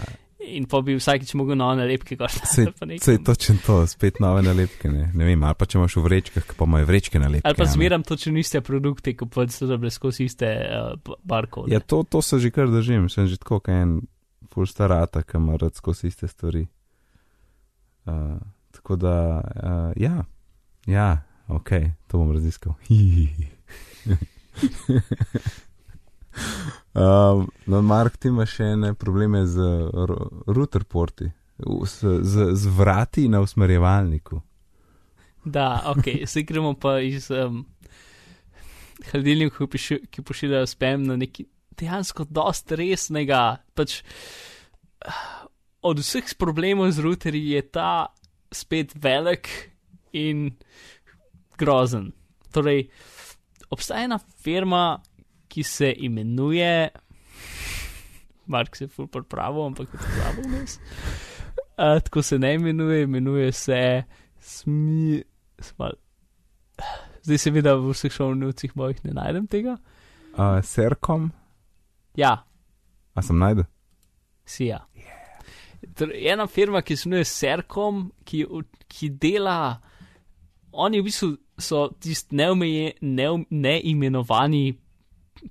In 0.47 0.65
pa 0.69 0.79
bi 0.81 0.95
vsakič 0.95 1.33
mogel 1.35 1.57
nove 1.59 1.75
nalepke 1.79 2.15
koštati. 2.17 2.47
sej, 2.53 2.65
sej 3.03 3.17
točno 3.25 3.55
to, 3.65 3.87
spet 3.87 4.19
nove 4.23 4.41
nalepke, 4.45 4.89
ne, 4.91 5.11
ne 5.13 5.25
vem, 5.27 5.43
ali 5.43 5.55
pa 5.59 5.65
če 5.67 5.77
imaš 5.79 5.95
v 5.99 6.03
vrečkah, 6.05 6.45
ki 6.47 6.53
pa 6.57 6.63
imajo 6.69 6.85
vrečke 6.87 7.19
nalepke. 7.19 7.47
Ali 7.49 7.55
pa 7.59 7.65
zmeram 7.67 8.03
točno 8.07 8.39
iste 8.39 8.61
produkte, 8.63 9.15
kot 9.19 9.29
pa 9.35 9.47
so 9.51 9.67
dobili 9.67 9.91
skozi 9.91 10.23
iste 10.29 10.47
uh, 10.47 11.15
barkode. 11.27 11.73
Ja, 11.73 11.79
to, 11.83 12.03
to 12.07 12.21
se 12.21 12.39
že 12.39 12.51
kar 12.55 12.67
držim, 12.71 13.09
sem 13.11 13.27
že 13.27 13.37
tako, 13.41 13.59
en 13.71 14.01
full 14.53 14.67
starata, 14.69 15.23
ki 15.27 15.37
ima 15.37 15.57
rad 15.59 15.75
skozi 15.75 16.07
iste 16.07 16.27
stvari. 16.31 16.63
Uh, 18.07 18.39
tako 18.71 18.95
da, 18.95 19.43
uh, 19.43 19.91
ja, 19.99 20.23
ja, 20.87 21.09
ok, 21.47 21.69
to 22.07 22.17
bom 22.23 22.31
raziskal. 22.31 22.73
um, 26.93 27.47
no, 27.65 27.81
Mark, 27.81 28.17
ti 28.17 28.31
imaš 28.31 28.57
še 28.59 28.71
ene 28.75 28.93
probleme 28.93 29.45
z 29.47 29.63
ro- 29.93 30.29
router 30.47 30.83
porti, 30.83 31.29
z, 31.57 32.19
z, 32.21 32.51
z 32.53 32.73
vrati 32.77 33.27
na 33.29 33.41
usmerjevalniku. 33.41 34.41
Da, 35.47 35.83
ok, 35.93 36.09
zdaj 36.27 36.43
gremo 36.43 36.73
pa 36.75 36.97
iz 36.99 37.29
um, 37.31 37.63
ki, 39.11 39.67
piši, 39.71 39.99
ki 40.11 40.21
pošiljajo 40.21 40.67
spam 40.67 41.05
na 41.07 41.15
neki 41.15 41.45
dejansko 41.77 42.25
dost 42.29 42.71
resnega. 42.71 43.61
Pač, 43.77 44.01
od 45.85 46.01
vseh 46.01 46.33
problemov 46.39 46.91
z 46.91 47.03
routerji 47.05 47.55
je 47.55 47.61
ta 47.61 48.07
spet 48.51 48.95
velik 48.95 49.49
in 50.13 50.57
grozen. 51.57 52.11
Torej, 52.53 52.87
obstaja 53.69 54.07
ena 54.07 54.19
firma, 54.43 54.99
ki 55.57 55.63
se 55.65 55.89
imenuje. 55.97 56.89
Mark 58.47 58.75
se 58.77 58.85
je 58.85 58.87
ful 58.87 59.07
pravi, 59.09 59.61
ampak 59.65 59.89
je 59.89 59.97
to 59.97 60.05
slabo 60.13 60.41
vmes. 60.45 60.77
Uh, 61.77 61.97
tako 61.99 62.21
se 62.21 62.37
ne 62.39 62.53
imenuje, 62.53 63.03
imenuje 63.03 63.51
se 63.51 64.03
Smi. 64.39 65.23
Smal. 65.59 65.97
Zdaj 67.25 67.37
seveda 67.41 67.73
v 67.75 67.89
vseh 67.89 68.13
šovnivcih 68.13 68.75
mojih 68.77 69.01
ne 69.03 69.15
najdem 69.17 69.47
tega. 69.47 69.77
Uh, 70.37 70.61
Serkom, 70.63 71.31
Ja, 72.17 72.45
a 73.15 73.21
sem 73.21 73.37
najdel? 73.37 73.65
si 74.45 74.69
ja. 74.69 74.79
Torej, 75.97 76.29
ena 76.31 76.45
firma, 76.47 76.81
ki 76.81 76.95
se 76.97 77.09
imenuje 77.09 77.25
Serkom, 77.25 78.11
ki, 78.25 78.45
ki 78.87 79.09
dela, 79.09 79.81
oni 80.71 81.01
v 81.01 81.09
bistvu 81.09 81.29
so 81.57 81.87
tisti 81.99 82.35
neumeje- 82.37 82.93
neum- 83.01 83.45
neimenovani 83.49 84.77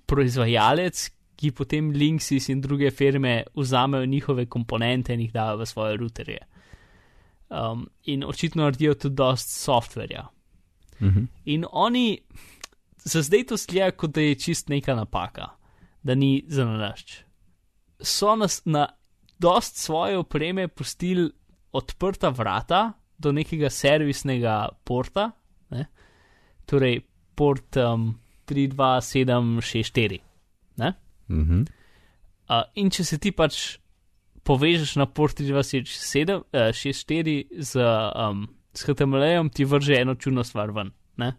proizvajalec, 0.07 1.11
ki 1.37 1.53
potem 1.53 1.91
Linksys 1.93 2.49
in 2.49 2.61
druge 2.65 2.91
firme 2.91 3.43
vzamejo 3.57 4.07
njihove 4.07 4.47
komponente 4.47 5.15
in 5.15 5.21
jih 5.21 5.33
dajo 5.33 5.59
v 5.61 5.67
svoje 5.67 5.97
routerje. 5.97 6.39
Um, 7.49 7.87
in 8.05 8.25
očitno 8.25 8.65
naredijo 8.65 8.95
tudi 8.95 9.15
dost 9.15 9.53
softverja. 9.53 10.27
Mhm. 11.01 11.25
In 11.45 11.65
oni, 11.73 12.19
za 13.05 13.23
zdaj 13.23 13.45
to 13.47 13.57
zgleda, 13.57 13.91
kot 13.91 14.15
da 14.15 14.21
je 14.21 14.35
čist 14.35 14.69
neka 14.69 14.95
napaka, 14.95 15.51
da 16.03 16.15
ni 16.15 16.45
za 16.49 16.65
nalašč. 16.65 17.19
So 18.01 18.37
nas 18.37 18.63
na 18.65 18.89
dost 19.39 19.77
svoje 19.77 20.19
opreme 20.19 20.69
pustili 20.69 21.31
odprta 21.73 22.29
vrata 22.29 22.93
do 23.19 23.33
nekega 23.33 23.71
servisnega 23.71 24.69
porta, 24.85 25.31
ne? 25.71 25.87
torej 26.67 27.01
port 27.35 27.77
um, 27.77 28.15
32764. 28.49 30.21
Ne? 30.79 30.95
Mhm. 31.29 31.65
Uh, 32.47 32.63
in 32.79 32.91
če 32.95 33.05
se 33.05 33.19
ti 33.19 33.33
pač 33.35 33.79
povežeš 34.47 34.97
na 35.01 35.07
port 35.11 35.35
32764 35.41 37.35
z, 37.51 37.73
um, 37.83 38.47
s 38.71 38.87
HTML-jem, 38.87 39.51
ti 39.51 39.67
vrže 39.67 39.99
eno 39.99 40.15
čudno 40.15 40.45
stvar 40.47 40.71
ven. 40.71 40.93
ne. 41.19 41.33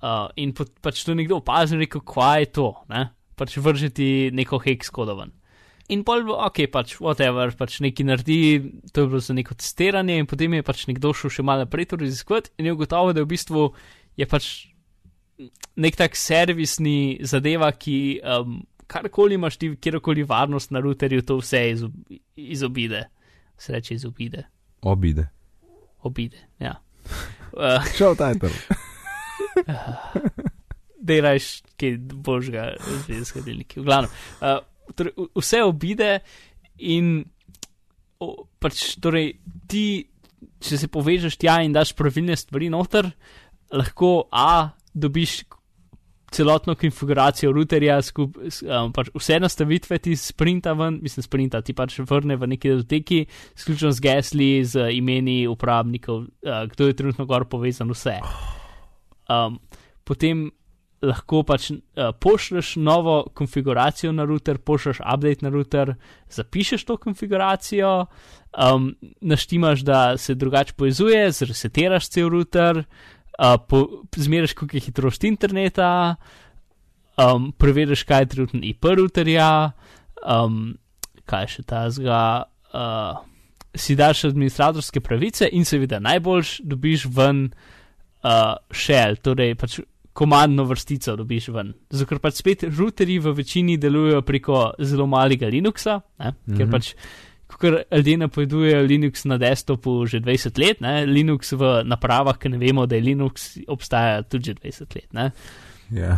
Uh, 0.00 0.32
in 0.40 0.54
pa, 0.56 0.64
pač 0.80 1.04
to 1.04 1.12
nekdo 1.12 1.42
opazi 1.42 1.76
in 1.76 1.82
reče, 1.82 2.00
kva 2.00 2.40
je 2.40 2.46
to, 2.56 2.72
ne? 2.88 3.10
pač 3.36 3.56
vrže 3.60 3.90
ti 3.92 4.30
neko 4.32 4.56
hex 4.64 4.88
kodovan. 4.92 5.32
In 5.90 6.04
pol, 6.06 6.22
ok, 6.30 6.70
pač 6.70 6.94
whatever, 7.02 7.50
pač 7.58 7.80
neki 7.82 8.04
naredi, 8.06 8.40
to 8.94 9.04
je 9.04 9.10
bilo 9.10 9.20
za 9.20 9.34
neko 9.34 9.56
testiranje, 9.58 10.20
in 10.22 10.28
potem 10.30 10.54
je 10.56 10.64
pač 10.64 10.86
nekdo 10.88 11.12
šel 11.16 11.32
še 11.34 11.44
malo 11.44 11.66
naprej 11.66 11.90
to 11.90 11.98
raziskovati 12.00 12.52
in 12.60 12.68
je 12.70 12.74
ugotovil, 12.76 13.12
da 13.16 13.24
v 13.24 13.30
bistvu 13.32 13.64
je 14.20 14.28
pač 14.30 14.70
nek 15.76 15.96
tak 15.96 16.16
servisni 16.18 17.18
zadeva, 17.26 17.70
ki 17.72 18.20
um, 18.20 18.60
karkoli 18.90 19.34
imaš 19.38 19.56
ti, 19.60 19.70
kjerkoli 19.80 20.24
varnost 20.28 20.70
na 20.74 20.80
routerju, 20.82 21.22
to 21.22 21.38
vse 21.40 21.62
izob, 21.70 21.94
izobide. 22.36 23.04
Se 23.60 23.72
reče 23.72 23.94
izobide, 23.94 24.46
Obide. 24.82 25.28
obide. 26.02 26.38
Ja. 26.58 26.76
Uh, 27.52 27.84
Šel 27.96 28.16
title. 28.16 28.50
Delaš 31.00 31.62
kaj 31.80 31.96
božga, 31.98 32.74
zdaj 33.04 33.24
z 33.24 33.32
hladilniki. 33.36 33.80
V 33.80 33.84
glavnem, 33.84 34.10
uh, 34.40 34.58
torej, 34.96 35.14
vse 35.36 35.62
obide 35.64 36.10
in 36.78 37.22
o, 38.20 38.44
pač, 38.60 38.96
torej, 39.00 39.32
ti, 39.68 40.04
če 40.60 40.80
se 40.80 40.88
povežeš 40.92 41.38
tja 41.40 41.60
in 41.64 41.72
daš 41.72 41.94
pravilne 41.96 42.36
stvari 42.36 42.68
noter, 42.72 43.08
lahko 43.72 44.28
A, 44.32 44.72
dobiš 44.94 45.42
celotno 46.30 46.74
konfiguracijo 46.74 47.52
routerja, 47.52 47.98
skup, 48.02 48.36
um, 48.38 48.92
pač 48.94 49.10
vse 49.14 49.40
nastavitve 49.42 49.98
ti 49.98 50.14
sprinta 50.16 50.72
ven, 50.78 51.00
mislim, 51.02 51.26
sprinta 51.26 51.60
ti 51.66 51.74
pač 51.74 51.98
vrne 52.06 52.36
v 52.38 52.52
neki 52.54 52.74
datoteki, 52.74 53.24
sključno 53.58 53.90
z 53.96 54.04
gesli, 54.06 54.50
z 54.64 54.92
imeni 54.94 55.42
uporabnikov, 55.50 56.22
uh, 56.22 56.62
kdo 56.70 56.90
je 56.90 56.96
trenutno 57.02 57.26
gor 57.26 57.48
povezan, 57.50 57.90
vse. 57.90 58.20
Um, 59.30 59.58
potem 60.06 60.48
lahko 61.02 61.42
pač 61.48 61.70
uh, 61.72 62.10
pošlješ 62.20 62.74
novo 62.76 63.24
konfiguracijo 63.34 64.12
na 64.12 64.26
router, 64.28 64.58
pošlješ 64.58 65.00
update 65.00 65.46
na 65.46 65.50
router, 65.50 65.94
zapišeš 66.30 66.84
to 66.84 66.96
konfiguracijo, 67.00 67.94
um, 68.54 68.92
naštimaš, 69.20 69.82
da 69.82 70.18
se 70.18 70.34
drugače 70.34 70.76
povezuje, 70.76 71.30
zresetiraš 71.32 72.08
cel 72.08 72.28
router, 72.28 72.84
uh, 73.40 73.56
po, 73.68 74.04
zmeriš, 74.16 74.52
koliko 74.54 74.76
je 74.76 74.84
hitrost 74.84 75.24
interneta, 75.24 76.16
um, 77.16 77.52
preveriš, 77.52 78.04
kaj 78.04 78.22
je 78.22 78.30
trenutno 78.34 78.60
IP 78.62 78.84
routerja, 78.84 79.72
um, 80.20 80.76
kaj 81.24 81.46
še 81.56 81.66
ta 81.66 81.88
zga. 81.90 82.22
Uh, 82.70 83.18
si 83.74 83.94
daš 83.94 84.24
administratorske 84.24 85.00
pravice 85.00 85.46
in 85.52 85.64
seveda 85.64 86.00
najboljš 86.02 86.56
dobiš 86.66 87.04
ven 87.14 87.44
uh, 87.48 88.56
shell, 88.74 89.16
torej 89.22 89.54
pač 89.54 89.78
komandno 90.12 90.64
vrstico 90.66 91.14
dobiš 91.16 91.48
ven. 91.54 91.72
Zato 91.90 92.08
ker 92.10 92.18
pač 92.18 92.40
spet 92.42 92.64
routerji 92.66 93.20
v 93.22 93.32
večini 93.38 93.76
delujejo 93.78 94.22
preko 94.26 94.64
zelo 94.82 95.06
malega 95.06 95.46
Linuxa, 95.46 96.00
ne? 96.18 96.34
ker 96.50 96.66
Mhm. 96.66 96.70
pač. 96.70 96.94
Ker 97.60 97.82
ljudje 97.92 98.16
napovedujejo 98.22 98.84
Linux 98.88 99.26
na 99.28 99.36
desktopu 99.40 100.06
že 100.08 100.22
20 100.24 100.60
let, 100.62 100.80
ne? 100.80 101.04
Linux 101.06 101.52
v 101.52 101.72
napravah, 101.84 102.38
ki 102.40 102.54
ne 102.54 102.60
vemo, 102.60 102.86
da 102.88 102.96
je 102.96 103.04
Linux, 103.04 103.50
obstaja 103.68 104.22
tudi 104.22 104.52
že 104.52 104.54
20 104.62 104.96
let. 104.96 105.10
Ne? 105.12 105.30
Ja. 105.92 106.16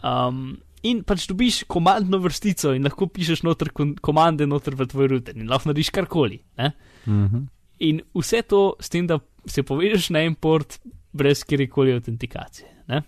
Um, 0.00 0.56
in 0.86 1.02
pač 1.06 1.26
dobiš 1.28 1.64
komandno 1.68 2.20
vrstico 2.22 2.72
in 2.76 2.86
lahko 2.86 3.08
pišeš 3.12 3.42
noter 3.46 3.72
komande 4.00 4.46
noter 4.46 4.76
v 4.78 4.86
tvoj 4.88 5.10
router 5.12 5.36
in 5.36 5.50
lahko 5.50 5.70
narediš 5.70 5.92
karkoli. 5.94 6.40
Ne? 6.58 6.72
Mhm. 7.06 7.46
In 7.86 8.00
vse 8.16 8.40
to 8.48 8.76
s 8.80 8.88
tem, 8.88 9.04
da 9.06 9.18
se 9.44 9.62
povežeš 9.62 10.08
na 10.16 10.24
en 10.24 10.34
port 10.34 10.78
brez 11.12 11.42
kjerkoli 11.44 11.92
autentikacije. 11.92 12.68
Ne? 12.88 13.02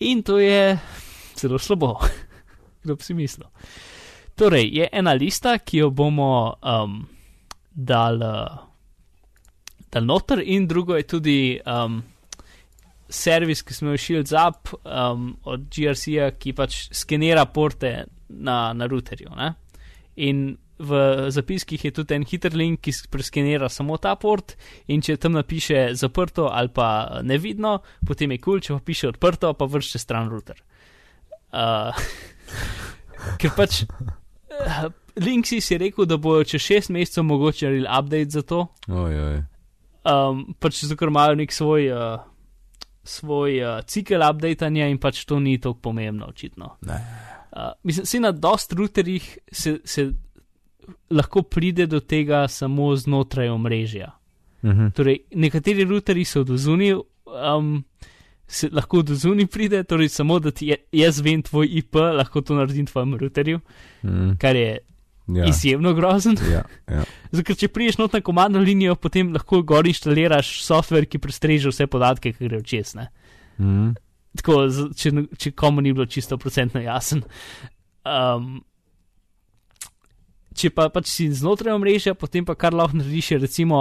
In 0.00 0.22
to 0.22 0.38
je 0.38 0.78
zelo 1.36 1.58
slabo, 1.58 1.98
kdo 2.84 2.96
bi 2.96 3.04
si 3.04 3.14
mislil. 3.14 3.48
Torej, 4.36 4.68
je 4.68 4.88
ena 4.92 5.14
lista, 5.16 5.56
ki 5.58 5.78
jo 5.78 5.90
bomo 5.96 6.56
um, 6.60 6.98
dal, 7.72 8.20
uh, 8.20 8.58
dal 9.92 10.04
noter, 10.04 10.42
in 10.44 10.66
drugo 10.68 10.96
je 10.98 11.06
tudi 11.08 11.38
um, 11.64 12.02
servis, 13.08 13.62
ki 13.64 13.74
smo 13.74 13.94
jo 13.94 14.02
Shields 14.02 14.34
Up 14.36 14.74
um, 14.84 15.30
od 15.48 15.64
GRC-ja, 15.72 16.34
ki 16.36 16.52
pač 16.52 16.82
skenira 16.92 17.46
porte 17.48 17.94
na, 18.28 18.74
na 18.76 18.88
routerju. 18.90 19.32
Ne? 19.38 19.54
In 20.20 20.44
v 20.76 21.00
zapiskih 21.32 21.84
je 21.84 21.94
tudi 21.96 22.18
en 22.18 22.26
hiter 22.28 22.52
link, 22.52 22.82
ki 22.84 22.92
preskenira 23.08 23.70
samo 23.72 23.96
ta 23.96 24.12
port 24.20 24.52
in 24.92 25.00
če 25.00 25.16
tam 25.16 25.32
napiše 25.32 25.94
zaprto 25.96 26.50
ali 26.52 26.68
pa 26.68 27.22
nevidno, 27.24 27.78
potem 28.04 28.36
je 28.36 28.40
kul, 28.42 28.58
cool, 28.58 28.60
če 28.60 28.76
pa 28.76 28.84
piše 28.84 29.08
odprto, 29.14 29.54
pa 29.56 29.64
vrši 29.64 30.02
stran 30.02 30.28
router. 30.28 30.60
Uh, 31.56 31.96
ker 33.40 33.56
pač 33.56 33.86
Linksys 35.16 35.70
je 35.70 35.78
rekel, 35.78 36.04
da 36.04 36.16
bojo 36.16 36.44
čez 36.44 36.60
šest 36.60 36.90
mesecev 36.90 37.24
mogoče 37.24 37.66
naredili 37.66 37.88
update 37.98 38.30
za 38.30 38.42
to. 38.42 38.66
Ojoj. 38.88 39.42
Um, 40.06 40.54
pač 40.60 40.84
zato, 40.84 40.98
ker 41.00 41.08
imajo 41.08 41.34
nek 41.34 41.52
svoj, 41.52 41.88
uh, 41.92 42.20
svoj 43.02 43.56
uh, 43.64 43.80
cikel 43.86 44.22
updatanja 44.22 44.86
in 44.92 45.00
pač 45.02 45.24
to 45.24 45.40
ni 45.40 45.56
tako 45.60 45.80
pomembno, 45.88 46.28
očitno. 46.28 46.76
Ne. 46.86 47.00
Uh, 47.52 47.72
mislim, 47.82 48.06
si 48.06 48.20
na 48.20 48.32
dost 48.32 48.72
routerjih 48.72 49.38
se, 49.52 49.78
se 49.84 50.10
lahko 51.10 51.42
pride 51.42 51.86
do 51.86 52.00
tega 52.00 52.48
samo 52.48 52.94
znotraj 52.96 53.48
omrežja. 53.48 54.12
Mhm. 54.64 54.92
Torej, 54.94 55.18
nekateri 55.34 55.84
routerji 55.84 56.24
so 56.24 56.40
od 56.40 56.52
zunaj, 56.58 56.92
um, 56.94 57.84
se 58.48 58.68
lahko 58.72 58.98
od 58.98 59.08
zunaj 59.08 59.46
pride, 59.46 59.84
torej 59.84 60.08
samo 60.08 60.38
da 60.38 60.50
ti 60.50 60.66
je, 60.66 60.76
jaz 60.92 61.20
vem 61.20 61.42
tvoj 61.42 61.66
IP, 61.72 61.94
lahko 61.94 62.40
to 62.40 62.54
naredim 62.54 62.86
tvojem 62.86 63.14
routerju, 63.14 63.60
Mhm. 64.02 64.36
kar 64.36 64.56
je 64.56 64.78
Ja. 65.28 65.44
izjemno 65.44 65.92
grozen. 65.92 66.36
Ja, 66.46 66.62
ja. 66.88 67.04
Zato, 67.32 67.54
če 67.54 67.68
priješ 67.68 67.98
not 67.98 68.12
na 68.12 68.20
komandno 68.20 68.60
linijo, 68.60 68.94
potem 68.94 69.32
lahko 69.32 69.62
gor 69.62 69.86
inštaliraš 69.86 70.62
software, 70.62 71.04
ki 71.04 71.18
prestreže 71.18 71.68
vse 71.68 71.86
podatke, 71.86 72.32
ki 72.32 72.48
gre 72.48 72.62
čez. 72.62 72.94
Ne? 72.94 73.08
Mhm. 73.58 73.90
Tako, 74.36 74.68
če, 74.94 75.10
če 75.36 75.50
komu 75.50 75.80
ni 75.80 75.92
bilo 75.92 76.06
čisto 76.06 76.36
procentno 76.38 76.80
jasen. 76.80 77.22
Um, 78.04 78.60
če 80.54 80.70
pa 80.70 80.88
pač 80.88 81.08
si 81.08 81.26
znotraj 81.32 81.74
omrežja, 81.74 82.14
potem 82.14 82.44
pa 82.44 82.54
kar 82.54 82.72
lahko 82.72 82.96
narediš, 82.96 83.30
je 83.30 83.38
recimo 83.38 83.80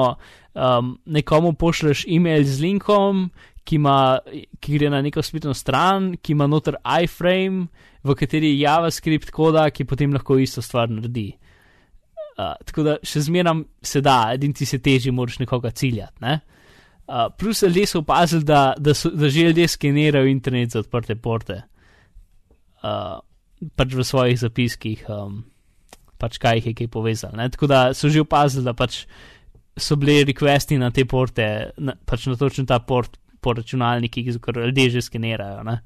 um, 0.54 0.98
nekomu 1.06 1.54
pošleš 1.54 2.06
e-mail 2.08 2.44
z 2.44 2.60
linkom, 2.62 3.30
ki, 3.66 3.80
ima, 3.80 4.20
ki 4.62 4.78
gre 4.78 4.92
na 4.94 5.02
neko 5.02 5.24
spletno 5.26 5.54
stran, 5.58 6.14
ki 6.22 6.36
ima 6.36 6.48
noter 6.50 6.78
iframe, 7.04 7.68
v 8.06 8.16
kateri 8.18 8.54
je 8.54 8.62
JavaScript 8.62 9.34
koda, 9.34 9.66
ki 9.74 9.88
potem 9.90 10.14
lahko 10.14 10.38
isto 10.42 10.62
stvar 10.62 10.92
naredi. 10.94 11.32
Uh, 12.36 12.52
tako 12.68 12.84
da 12.84 12.98
še 13.06 13.24
zmeram 13.30 13.64
se 13.82 14.02
da, 14.04 14.34
edin 14.36 14.54
ti 14.54 14.68
se 14.68 14.82
teži, 14.84 15.14
moraš 15.16 15.40
nekoga 15.42 15.72
ciljati. 15.72 16.20
Ne? 16.22 16.40
Uh, 17.08 17.30
plus 17.40 17.64
ljudje 17.64 17.88
so 17.88 18.02
opazili, 18.04 18.44
da, 18.46 18.74
da, 18.78 18.94
so, 18.98 19.10
da 19.10 19.30
že 19.30 19.48
ljudje 19.50 19.68
skenirajo 19.72 20.30
internet 20.30 20.76
za 20.76 20.84
odprte 20.84 21.16
porte. 21.16 21.62
Uh, 22.84 23.18
pač 23.80 23.96
v 23.96 24.06
svojih 24.06 24.40
zapiskih, 24.42 25.06
um, 25.10 25.46
pač 26.22 26.38
kaj 26.42 26.60
jih 26.60 26.68
je 26.70 26.78
kaj 26.82 26.92
povezalo. 26.94 27.40
ne. 27.40 27.50
Tako 27.50 27.72
da 27.72 27.86
so 27.94 28.12
že 28.12 28.22
opazili, 28.22 28.66
da 28.68 28.76
pač 28.76 29.06
so 29.78 29.96
bili 29.96 30.26
requesti 30.28 30.78
na 30.78 30.92
te 30.92 31.06
porte, 31.06 31.72
na, 31.78 31.96
pač 32.06 32.28
na 32.28 32.36
točno 32.36 32.68
ta 32.68 32.80
port 32.80 33.18
po 33.46 33.54
računalnikih, 33.54 34.34
ker 34.42 34.62
ljudje 34.66 34.90
že 34.98 35.06
skenirajo. 35.06 35.64
ne. 35.64 35.80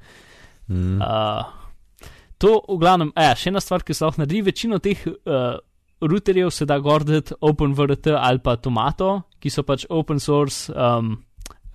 Mhm. 0.69 1.01
Uh, 1.01 1.59
to, 2.39 2.61
v 2.69 2.77
glavnem, 2.79 3.11
ja, 3.17 3.35
še 3.35 3.51
ena 3.51 3.59
stvar, 3.59 3.83
ki 3.83 3.93
se 3.93 4.05
lahko 4.05 4.21
naredi, 4.21 4.43
večino 4.47 4.79
teh 4.79 5.01
uh, 5.07 5.57
routerjev 6.01 6.51
se 6.55 6.65
da 6.65 6.79
gorditi 6.79 7.35
OpenVRT 7.41 8.13
ali 8.15 8.39
pa 8.39 8.55
Tomato, 8.55 9.21
ki 9.39 9.51
so 9.51 9.63
pač 9.67 9.85
open 9.89 10.19
source 10.19 10.71
um, 10.71 11.17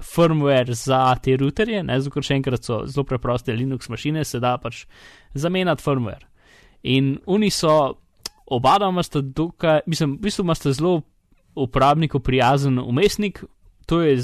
firmware 0.01 0.75
za 0.75 1.15
te 1.23 1.37
routerje, 1.37 1.83
ne 1.85 1.99
zato, 2.01 2.15
ker 2.15 2.25
še 2.25 2.39
enkrat 2.39 2.65
so 2.65 2.83
zelo 2.89 3.05
preproste 3.09 3.55
Linux 3.57 3.91
mašine, 3.93 4.25
se 4.25 4.41
da 4.41 4.57
pač 4.61 4.85
zamenjati 5.35 5.85
firmware. 5.85 6.25
In 6.95 7.15
oni 7.27 7.51
so, 7.53 7.75
oba 8.47 8.79
dva 8.81 9.05
sta 9.05 9.23
dokaj, 9.25 9.85
mislim, 9.87 10.19
v 10.19 10.29
bistvu 10.29 10.57
sta 10.57 10.73
zelo 10.73 11.03
uporabniku 11.55 12.21
prijazen 12.21 12.79
umestnik, 12.79 13.45
to 13.87 14.01
je 14.03 14.19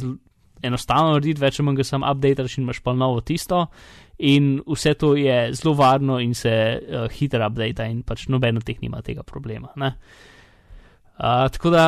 enostavno 0.63 1.15
narediti, 1.15 1.41
več 1.41 1.61
ali 1.61 1.67
manj 1.67 1.81
ga 1.81 1.87
sam 1.89 2.05
updateš 2.07 2.59
in 2.59 2.65
imaš 2.65 2.81
pa 2.85 2.95
novo 2.97 3.21
tisto. 3.21 3.67
In 4.31 4.59
vse 4.67 4.95
to 5.01 5.15
je 5.17 5.53
zelo 5.57 5.75
varno 5.79 6.19
in 6.21 6.35
se 6.35 6.53
uh, 6.53 7.07
hitro 7.13 7.47
updata, 7.47 7.87
in 7.89 8.03
pač 8.03 8.27
noben 8.29 8.61
od 8.61 8.67
teh 8.67 8.81
nima 8.83 9.01
tega 9.03 9.23
problema. 9.23 9.73
Uh, 9.77 11.47
tako 11.53 11.73
da, 11.73 11.87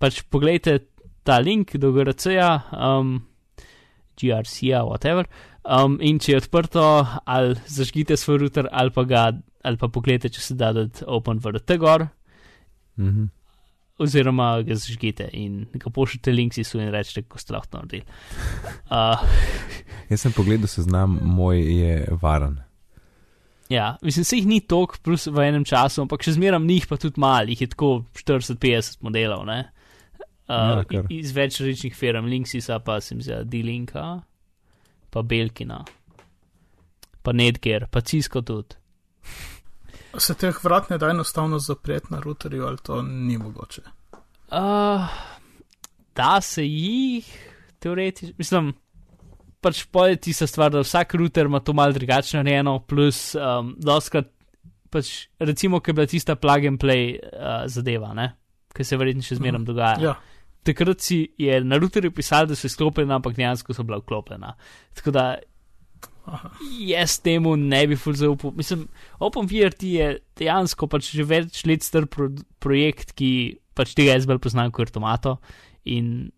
pač 0.00 0.22
pogledajte 0.32 0.78
ta 1.22 1.38
link 1.38 1.76
do 1.76 1.92
GRC-ja, 1.92 2.48
um, 2.72 3.18
GRC-ja, 4.20 4.82
whatever. 4.88 5.28
Um, 5.62 5.98
in 6.02 6.18
če 6.18 6.32
je 6.32 6.40
odprto, 6.40 6.86
ali 7.24 7.54
zažgite 7.70 8.16
svoj 8.16 8.46
router, 8.46 8.66
ali 8.72 8.90
pa 8.90 9.04
ga, 9.06 9.28
ali 9.62 9.78
pa 9.78 9.88
pogledajte, 9.92 10.32
če 10.34 10.40
se 10.40 10.56
da 10.58 10.72
dati 10.74 11.04
OpenVRT 11.06 11.78
gor, 11.78 12.08
Mhm. 12.96 13.24
Oziroma 14.02 14.50
ga 14.66 14.76
zažgite 14.78 15.28
in 15.32 15.66
ga 15.72 15.90
pošljete 15.90 16.34
Linksysu 16.34 16.80
in 16.82 16.90
rečete, 16.94 17.22
kako 17.22 17.38
ste 17.38 17.54
lahko 17.54 17.78
naredili. 17.78 18.02
Uh, 18.90 19.22
Jaz 20.10 20.26
sem 20.26 20.34
pogledal 20.36 20.70
seznam, 20.70 21.18
moj 21.22 21.62
je 21.62 21.96
varen. 22.22 22.58
Ja, 23.72 23.96
mislim, 24.02 24.24
se 24.24 24.36
jih 24.36 24.46
ni 24.46 24.60
toliko, 24.60 24.98
plus 25.02 25.26
v 25.26 25.46
enem 25.48 25.64
času, 25.64 26.02
ampak 26.04 26.24
še 26.26 26.34
zmeraj 26.36 26.60
njih 26.60 26.86
pa 26.90 26.98
tudi 27.00 27.20
malih, 27.22 27.60
je 27.60 27.70
tako 27.72 28.02
40-50 28.18 29.00
modelov, 29.06 29.46
ne? 29.48 29.62
Ja, 29.62 29.70
Uh, 30.52 30.82
kar. 30.84 31.06
iz 31.08 31.30
več 31.32 31.60
različnih 31.62 31.94
firm, 31.96 32.26
Linksisa 32.28 32.76
pa 32.84 32.98
sem 33.00 33.22
za 33.24 33.38
D-Linka, 33.48 34.02
pa 35.14 35.22
Belkina, 35.22 35.78
pa 37.22 37.32
Netgear, 37.32 37.86
pa 37.88 38.02
Cisco 38.04 38.42
tudi. 38.44 38.76
Se 40.18 40.34
teh 40.34 40.56
vrat 40.64 40.90
ne 40.90 40.98
da 40.98 41.10
enostavno 41.10 41.58
zapreti 41.58 42.06
na 42.10 42.20
routerju, 42.20 42.66
ali 42.66 42.76
to 42.82 43.02
ni 43.02 43.38
mogoče. 43.38 43.82
Uh, 44.52 45.08
da 46.14 46.40
se 46.40 46.66
jih, 46.66 47.28
teoretično, 47.78 48.34
mislim, 48.38 48.72
pač 49.60 49.84
poje 49.90 50.16
tista 50.16 50.46
stvar, 50.46 50.70
da 50.74 50.82
vsak 50.82 51.14
router 51.14 51.46
ima 51.46 51.60
to 51.60 51.72
malce 51.72 51.98
drugačno 51.98 52.42
narejeno, 52.42 52.78
plus 52.78 53.34
um, 53.34 53.74
doskrat, 53.78 54.28
pač 54.90 55.12
recimo, 55.40 55.80
ker 55.80 55.94
je 55.94 56.00
bila 56.00 56.06
tista 56.06 56.36
plug 56.36 56.66
and 56.68 56.82
play 56.82 57.16
uh, 57.16 57.64
zadeva, 57.66 58.12
ne, 58.14 58.32
ki 58.76 58.84
se 58.84 59.00
verjetno 59.00 59.24
še 59.24 59.40
zmeraj 59.40 59.64
dogaja. 59.68 59.96
Ja, 60.02 60.18
Takrat 60.62 61.00
si 61.02 61.24
je 61.42 61.56
na 61.64 61.74
routerju 61.82 62.12
pisal, 62.14 62.46
da 62.46 62.54
so 62.54 62.68
izklopljena, 62.68 63.16
ampak 63.18 63.34
dejansko 63.34 63.74
so 63.74 63.82
bila 63.82 63.98
vklopljena. 63.98 64.52
Tako 64.94 65.10
da 65.10 65.24
aha. 66.24 66.50
jaz 66.86 67.18
temu 67.22 67.56
ne 67.56 67.82
bi 67.86 67.96
ful 67.96 68.16
zaupal. 68.18 68.54
Mislim, 68.56 68.86
OpenVRT 69.22 69.82
je 69.82 70.08
dejansko 70.38 70.88
pač 70.90 71.12
že 71.16 71.26
več 71.26 71.64
let 71.68 71.84
star 71.86 72.06
pro 72.06 72.30
projekt, 72.62 73.14
ki 73.18 73.58
pač 73.76 73.94
tega 73.96 74.16
jaz 74.16 74.28
bolj 74.28 74.42
poznam 74.44 74.72
kot 74.74 74.92
Tomato 74.94 75.38
in 75.84 76.30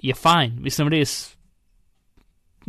je 0.00 0.16
fajn, 0.16 0.58
mislim 0.64 0.90
res. 0.92 1.36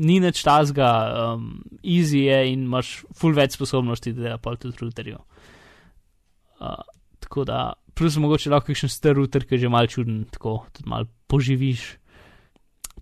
Ni 0.02 0.22
nič 0.24 0.40
tazga, 0.48 0.88
um, 1.36 1.62
easy 1.84 2.26
je 2.26 2.38
in 2.54 2.64
imaš 2.66 3.02
full 3.16 3.36
več 3.36 3.58
sposobnosti, 3.58 4.14
da 4.16 4.24
dela 4.24 4.40
pol 4.42 4.56
tudi 4.60 4.80
routerju. 4.80 5.20
Uh, 6.62 6.80
tako 7.20 7.44
da, 7.46 7.74
plus 7.98 8.16
mogoče 8.22 8.54
lahko 8.54 8.72
kakšen 8.72 8.92
star 8.92 9.18
router, 9.20 9.46
ki 9.46 9.58
je 9.58 9.66
že 9.66 9.72
mal 9.72 9.90
čuden, 9.92 10.24
tako 10.32 10.62
tudi 10.72 10.90
mal 10.90 11.10
poživiš. 11.32 11.84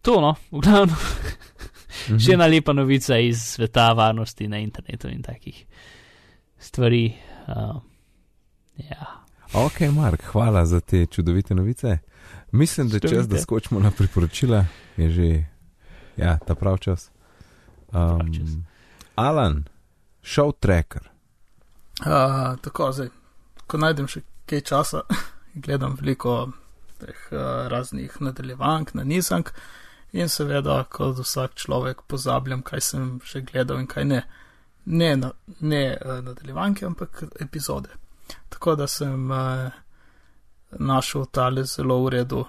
To 0.02 0.18
no, 0.24 0.34
v 0.50 0.64
glavnem. 0.66 0.96
Mhm. 2.08 2.20
Še 2.20 2.34
ena 2.34 2.48
lepa 2.48 2.74
novica 2.74 3.18
iz 3.18 3.42
sveta 3.56 3.92
varnosti 3.94 4.48
na 4.48 4.60
internetu 4.64 5.10
in 5.12 5.22
takih 5.24 5.66
stvari. 6.60 7.14
Uh, 7.48 7.82
ja. 8.78 9.16
Ok, 9.54 9.82
Mark, 9.96 10.24
hvala 10.32 10.66
za 10.66 10.80
te 10.80 11.06
čudovite 11.06 11.56
novice. 11.56 11.98
Mislim, 12.52 12.90
da 12.90 12.96
je 12.96 13.10
čas, 13.10 13.28
da 13.28 13.40
skočimo 13.40 13.80
na 13.80 13.92
priporočila, 13.92 14.66
je 14.98 15.10
že 15.10 15.46
ja, 16.18 16.38
ta 16.38 16.56
prav 16.56 16.78
čas. 16.78 17.12
Prav 17.92 18.20
čas. 18.20 18.50
Um, 18.50 18.66
Alan, 19.16 19.64
show 20.24 20.52
tracker. 20.60 21.10
Uh, 22.00 22.60
tako, 22.62 22.92
zdaj, 22.92 23.10
ko 23.68 23.78
najdem 23.78 24.08
še 24.08 24.22
kaj 24.46 24.62
časa, 24.62 25.02
gledam 25.66 25.98
veliko 26.00 26.52
teh 27.00 27.28
uh, 27.32 27.68
raznih 27.72 28.22
nadaljevank, 28.22 28.94
nanizank 28.94 29.54
in 30.12 30.30
seveda, 30.30 30.84
kot 30.90 31.20
vsak 31.20 31.56
človek, 31.56 32.02
pozabljam, 32.08 32.62
kaj 32.62 32.82
sem 32.82 33.20
že 33.26 33.42
gledal 33.42 33.80
in 33.80 33.88
kaj 33.88 34.06
ne. 34.06 34.22
Ne, 34.86 35.16
na, 35.18 35.32
ne 35.60 35.98
uh, 36.06 36.20
nadaljevanke, 36.26 36.86
ampak 36.86 37.24
epizode. 37.40 37.90
Tako 38.50 38.76
da 38.76 38.88
sem 38.88 39.32
uh, 39.32 39.70
našel 40.80 41.26
tale 41.26 41.64
zelo 41.64 42.00
v 42.06 42.10
redu, 42.10 42.46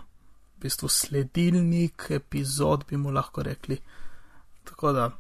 v 0.56 0.62
bistvu 0.62 0.88
sledilnik 0.88 2.06
epizod, 2.10 2.84
bi 2.88 2.96
mu 2.96 3.10
lahko 3.10 3.42
rekli. 3.42 3.76
Tako 4.64 4.92
da 4.92 5.10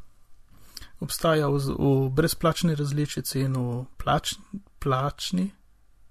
obstaja 1.00 1.48
v, 1.48 1.58
v 1.58 2.08
brezplačni 2.14 2.74
različici 2.74 3.40
in 3.40 3.56
v 3.56 3.84
plač, 4.00 4.34
plačni, 4.78 5.50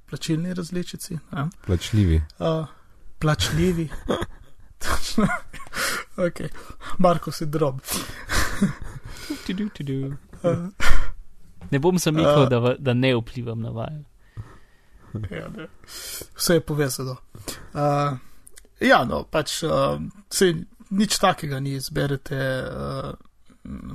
plačilni 0.10 0.54
različici, 0.54 1.18
ne? 1.32 1.50
Plačljivi. 1.66 2.22
uh, 2.40 2.68
plačljivi. 3.20 3.90
Točno. 4.80 5.28
ok, 6.18 6.40
Marko 6.98 7.32
si 7.32 7.46
drob. 7.46 7.80
Tudu, 9.46 9.70
tudu. 9.70 10.16
Uh, 10.44 10.70
Ne 11.72 11.80
bom 11.80 12.00
zamikal, 12.00 12.44
Uh. 12.44 12.50
da, 12.50 12.60
v- 12.60 12.76
da 12.80 12.94
ne 12.94 13.12
vplivam 13.16 13.62
na 13.62 13.70
vaju. 13.70 14.04
ja, 15.32 15.50
ne. 15.50 15.68
Vse 16.36 16.54
je 16.54 16.62
povezano. 16.62 17.16
Uh, 17.74 18.18
ja, 18.80 19.04
no, 19.06 19.24
pač 19.24 19.64
uh, 19.64 20.00
se 20.30 20.54
nič 20.90 21.18
takega 21.20 21.60
ni, 21.60 21.76
izberete 21.76 22.40
uh, 22.64 23.14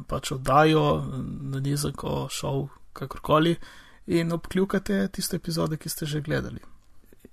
pač 0.07 0.33
oddajo 0.33 0.85
na 1.43 1.61
nizko, 1.61 2.29
šov, 2.31 2.69
kakorkoli 2.93 3.57
in 4.07 4.33
obkljukate 4.33 5.09
tiste 5.09 5.37
epizode, 5.37 5.77
ki 5.77 5.89
ste 5.89 6.07
že 6.07 6.21
gledali. 6.21 6.61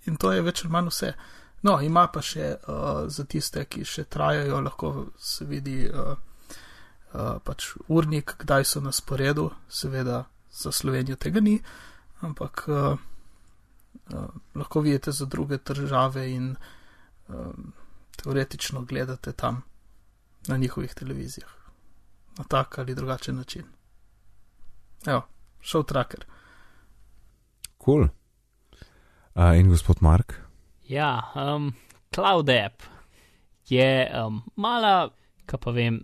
In 0.08 0.16
to 0.18 0.32
je 0.32 0.41
več 0.41 0.64
ali 0.64 0.72
manj 0.74 0.89
vse. 0.89 1.14
No, 1.62 1.78
ima 1.82 2.07
pa 2.07 2.22
še 2.26 2.55
uh, 2.55 3.05
za 3.07 3.26
tiste, 3.30 3.66
ki 3.70 3.86
še 3.86 4.07
trajajo, 4.09 4.62
lahko 4.66 4.91
se 5.22 5.45
vidi 5.45 5.86
uh, 5.86 6.16
uh, 7.14 7.38
pač 7.45 7.76
urnik, 7.88 8.36
kdaj 8.41 8.66
so 8.66 8.82
na 8.82 8.91
sporedu, 8.91 9.51
seveda 9.70 10.24
za 10.51 10.72
Slovenijo 10.74 11.20
tega 11.22 11.39
ni, 11.39 11.59
ampak 12.26 12.66
uh, 12.68 12.97
uh, 12.97 14.28
lahko 14.57 14.82
vidite 14.82 15.14
za 15.14 15.26
druge 15.26 15.62
države 15.62 16.26
in 16.34 16.55
uh, 16.55 17.53
teoretično 18.18 18.82
gledate 18.89 19.34
tam 19.34 19.62
na 20.49 20.57
njihovih 20.57 20.93
televizijah 20.93 21.62
na 22.38 22.43
tak 22.43 22.80
ali 22.80 22.95
drugačen 22.95 23.36
način. 23.36 23.64
Evo, 25.05 25.22
šel 25.59 25.84
tracker. 25.84 26.26
Kul. 27.78 28.07
Cool. 28.07 28.07
Uh, 29.36 29.59
in 29.59 29.70
gospod 29.70 29.97
Mark? 30.01 30.34
Ja, 30.92 31.32
um, 31.36 31.72
Cloud 32.12 32.50
App 32.52 32.84
je 33.70 34.12
um, 34.12 34.42
mala, 34.60 35.12
kaj 35.48 35.60
pa 35.64 35.72
vem, 35.72 36.02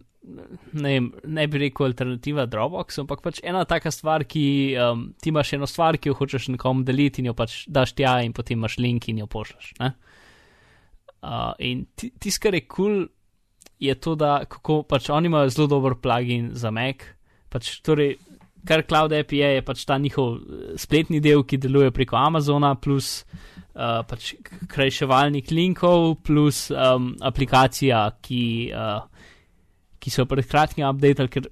ne, 0.80 0.94
ne 1.24 1.48
bi 1.52 1.60
rekel 1.66 1.90
alternativa 1.90 2.46
Dropbox, 2.48 3.02
ampak 3.04 3.24
pač 3.26 3.42
ena 3.44 3.66
taka 3.68 3.92
stvar, 3.92 4.24
ki 4.24 4.46
um, 4.80 5.04
ti 5.20 5.34
imaš 5.34 5.58
eno 5.58 5.68
stvar, 5.68 6.00
ki 6.00 6.14
jo 6.14 6.16
hočeš 6.16 6.48
nekomu 6.56 6.88
deliti 6.88 7.20
in 7.20 7.32
jo 7.32 7.36
pač 7.36 7.66
daš 7.68 7.98
tja 8.00 8.22
in 8.24 8.32
potem 8.36 8.62
imaš 8.62 8.78
link 8.80 9.10
in 9.12 9.20
jo 9.24 9.28
pošljaš. 9.28 9.74
Uh, 9.84 11.52
in 11.60 11.84
tisto, 11.98 12.40
kar 12.48 12.56
je 12.56 12.64
kul, 12.64 12.78
cool, 12.78 13.06
je 13.80 13.96
to, 14.00 14.16
da 14.16 14.40
kako 14.50 14.82
pač 14.88 15.10
oni 15.14 15.28
imajo 15.28 15.52
zelo 15.54 15.68
dober 15.76 15.98
plugin 16.02 16.52
za 16.56 16.72
Mac. 16.72 17.04
Pač, 17.52 17.78
torej, 17.86 18.16
kar 18.68 18.84
Cloud 18.88 19.14
App 19.14 19.32
je, 19.36 19.52
je 19.58 19.64
pač 19.66 19.84
ta 19.88 19.98
njihov 20.02 20.38
eh, 20.38 20.72
spletni 20.80 21.22
del, 21.24 21.44
ki 21.44 21.60
deluje 21.62 21.92
preko 21.96 22.20
Amazona, 22.20 22.76
plus 22.76 23.26
uh, 23.78 24.02
pač 24.10 24.34
krajševalnik 24.74 25.54
linkov, 25.54 26.18
plus 26.26 26.68
um, 26.74 27.14
aplikacija, 27.22 28.08
ki. 28.22 28.42
Uh, 28.74 29.06
ki 29.98 30.14
so 30.14 30.24
pred 30.30 30.46
kratkim 30.48 30.86
updated, 30.88 31.50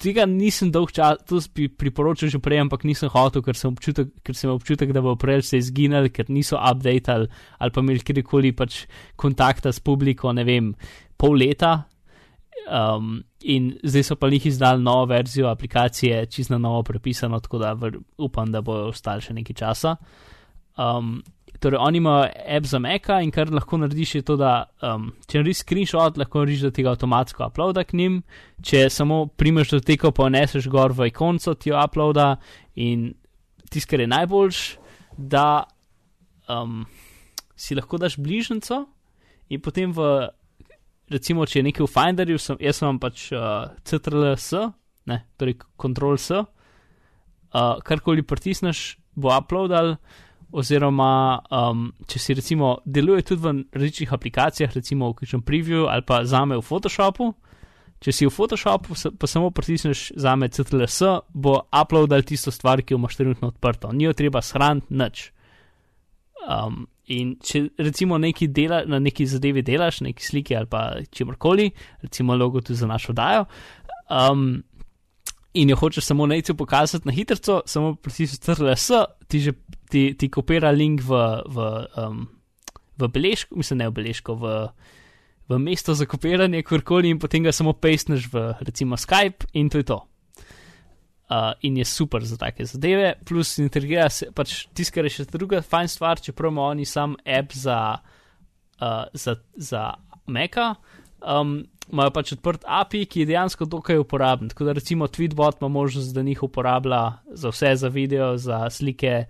tega 0.00 0.24
nisem 0.28 0.70
dolg 0.72 0.92
čas, 0.96 1.20
to 1.28 1.40
bi 1.54 1.68
priporočil 1.68 2.32
že 2.32 2.40
prej, 2.42 2.62
ampak 2.64 2.86
nisem 2.88 3.12
hotel, 3.12 3.44
ker 3.44 3.58
sem 3.58 3.72
občutek, 3.72 4.12
ker 4.24 4.36
sem 4.36 4.52
občutek 4.52 4.94
da 4.96 5.02
bo 5.04 5.16
prej 5.20 5.44
se 5.50 5.60
izginil, 5.60 6.08
ker 6.14 6.30
niso 6.32 6.56
updated 6.56 7.28
ali 7.58 7.74
pa 7.74 7.84
imeli 7.84 8.04
kjerkoli 8.04 8.54
pač 8.56 8.84
kontakta 9.20 9.72
s 9.72 9.82
publiko, 9.84 10.32
ne 10.32 10.46
vem, 10.48 10.74
pol 11.20 11.36
leta. 11.36 11.84
Um, 12.70 13.22
in 13.40 13.70
zdaj 13.82 14.04
so 14.04 14.16
pa 14.20 14.28
jih 14.30 14.46
izdali 14.50 14.84
novo 14.84 15.06
verzijo 15.10 15.48
aplikacije, 15.48 16.26
čisto 16.30 16.58
novo 16.58 16.82
prepisano, 16.86 17.40
tako 17.40 17.58
da 17.58 17.74
upam, 18.18 18.52
da 18.52 18.60
bojo 18.60 18.90
ostali 18.92 19.24
še 19.24 19.34
nekaj 19.34 19.56
časa. 19.56 19.96
Um, 20.80 21.18
Torej, 21.60 21.76
oni 21.76 22.00
imajo 22.00 22.28
app 22.56 22.66
za 22.66 22.78
Meka 22.80 23.18
in 23.20 23.30
kar 23.30 23.50
lahko 23.52 23.76
narediš, 23.76 24.14
je 24.14 24.22
to, 24.24 24.36
da 24.40 24.70
um, 24.80 25.10
če 25.28 25.42
narediš 25.42 25.58
screenshot, 25.60 26.16
lahko 26.16 26.40
narediš, 26.40 26.62
da 26.64 26.70
tega 26.72 26.94
avtomatsko 26.94 27.44
uploada 27.50 27.84
k 27.84 27.98
njim. 28.00 28.22
Če 28.64 28.86
samo 28.88 29.26
primeš 29.28 29.74
do 29.74 29.80
tega, 29.84 30.08
pa 30.16 30.30
neseš 30.32 30.70
gor 30.72 30.94
v 30.96 31.10
ikonco, 31.10 31.54
ti 31.60 31.68
jo 31.68 31.76
uploada 31.76 32.30
in 32.80 33.10
tisto, 33.68 33.90
kar 33.92 34.00
je 34.00 34.08
najboljš, 34.08 34.62
da 35.20 35.46
um, 36.48 36.86
si 37.56 37.76
lahko 37.76 38.00
daš 38.00 38.16
bližnjico 38.16 38.86
in 39.52 39.60
potem 39.60 39.92
v, 39.92 40.08
recimo, 41.12 41.44
če 41.44 41.60
je 41.60 41.66
nekaj 41.68 41.84
v 41.84 41.92
Finderju, 41.92 42.40
sem, 42.40 42.56
jaz 42.64 42.80
sem 42.80 43.02
pač 43.02 43.28
uh, 43.34 43.68
CTRL-S, 43.84 44.64
ne, 45.12 45.20
torej 45.36 45.58
Ctrl-S, 45.76 46.40
uh, 46.40 47.76
karkoli 47.84 48.24
pritisneš, 48.24 48.94
bo 49.12 49.34
uploadal 49.36 49.98
oziroma 50.52 51.40
um, 51.50 51.90
če 52.06 52.18
si 52.18 52.34
recimo 52.34 52.78
deluje 52.84 53.22
tudi 53.22 53.42
v 53.42 53.52
različnih 53.72 54.12
aplikacijah, 54.12 54.72
recimo 54.74 55.10
v 55.10 55.20
kakšnem 55.20 55.44
preview 55.46 55.86
ali 55.90 56.04
pa 56.06 56.24
zame 56.24 56.58
v 56.58 56.64
Photoshopu. 56.66 57.32
Če 58.00 58.14
si 58.16 58.26
v 58.26 58.32
Photoshopu, 58.32 58.96
pa 59.20 59.28
samo 59.28 59.50
pritisneš 59.52 60.06
za 60.16 60.32
me 60.36 60.48
CTLS, 60.48 61.02
bo 61.36 61.58
uploadal 61.68 62.24
tisto 62.24 62.48
stvar, 62.48 62.80
ki 62.80 62.94
jo 62.94 62.98
imaš 62.98 63.18
trenutno 63.18 63.50
odprto. 63.52 63.92
Ni 63.92 64.08
jo 64.08 64.16
treba 64.16 64.40
shraniti 64.40 64.96
nič. 64.96 65.26
Um, 66.48 66.86
in 67.12 67.34
če 67.44 67.66
recimo 67.76 68.16
neki 68.18 68.48
dela, 68.48 68.80
na 68.88 68.98
neki 69.02 69.26
zadevi 69.28 69.60
delaš, 69.66 70.00
neki 70.06 70.24
slike 70.24 70.56
ali 70.56 70.70
pa 70.70 70.84
čemorkoli, 71.12 71.68
recimo 72.06 72.36
logo 72.38 72.62
tudi 72.64 72.78
za 72.80 72.88
našo 72.88 73.12
dajo, 73.12 73.44
um, 74.08 74.62
in 75.54 75.70
jo 75.70 75.76
hočeš 75.76 76.04
samo 76.04 76.26
nekaj 76.26 76.56
pokazati 76.56 77.08
na 77.08 77.12
hitro, 77.12 77.62
samo 77.66 77.94
pritisneš 77.94 78.38
CTLS, 78.38 78.90
ti 79.28 79.40
že 79.40 79.52
ti, 79.90 80.14
ti 80.18 80.28
kopira 80.30 80.70
link 80.70 81.02
v, 81.02 81.18
v, 81.46 81.86
um, 81.98 82.28
v 82.98 83.08
beležko, 83.08 83.58
mislim, 83.58 83.82
ne 83.82 83.88
v 83.90 83.96
beležko, 83.98 84.36
v, 84.38 84.52
v 85.50 85.58
mesto 85.58 85.94
za 85.94 86.06
kopiranje, 86.06 86.62
kjerkoli 86.62 87.10
in 87.10 87.18
potem 87.18 87.42
ga 87.42 87.52
samo 87.52 87.74
pastneš 87.74 88.30
v 88.30 88.54
recimo 88.62 88.94
Skype 88.94 89.50
in 89.52 89.70
to 89.70 89.82
je 89.82 89.88
to. 89.90 89.98
Uh, 91.30 91.54
in 91.62 91.76
je 91.78 91.84
super 91.86 92.24
za 92.26 92.36
take 92.36 92.66
zadeve, 92.66 93.14
plus 93.26 93.58
integrira 93.62 94.08
se, 94.10 94.30
pač 94.34 94.66
tiskar 94.74 95.06
je 95.06 95.20
še 95.20 95.28
druga 95.30 95.62
fajn 95.62 95.90
stvar, 95.90 96.18
čeprav 96.18 96.50
ima 96.50 96.64
oni 96.74 96.86
sam 96.86 97.14
app 97.22 97.54
za, 97.54 97.98
uh, 98.82 99.04
za, 99.14 99.36
za 99.54 99.94
Meka. 100.26 100.74
Um, 101.20 101.66
imajo 101.92 102.10
pač 102.14 102.32
odprt 102.36 102.64
API, 102.66 103.04
ki 103.06 103.24
je 103.24 103.30
dejansko 103.32 103.66
dokaj 103.68 103.98
uporaben. 104.00 104.48
Tako 104.48 104.64
da 104.68 104.72
recimo 104.78 105.08
Tweetbot 105.10 105.60
ima 105.60 105.68
možnost, 105.68 106.14
da 106.14 106.22
njih 106.22 106.42
uporablja 106.42 107.02
za 107.32 107.50
vse, 107.50 107.74
za 107.76 107.88
video, 107.88 108.36
za 108.36 108.70
slike, 108.70 109.24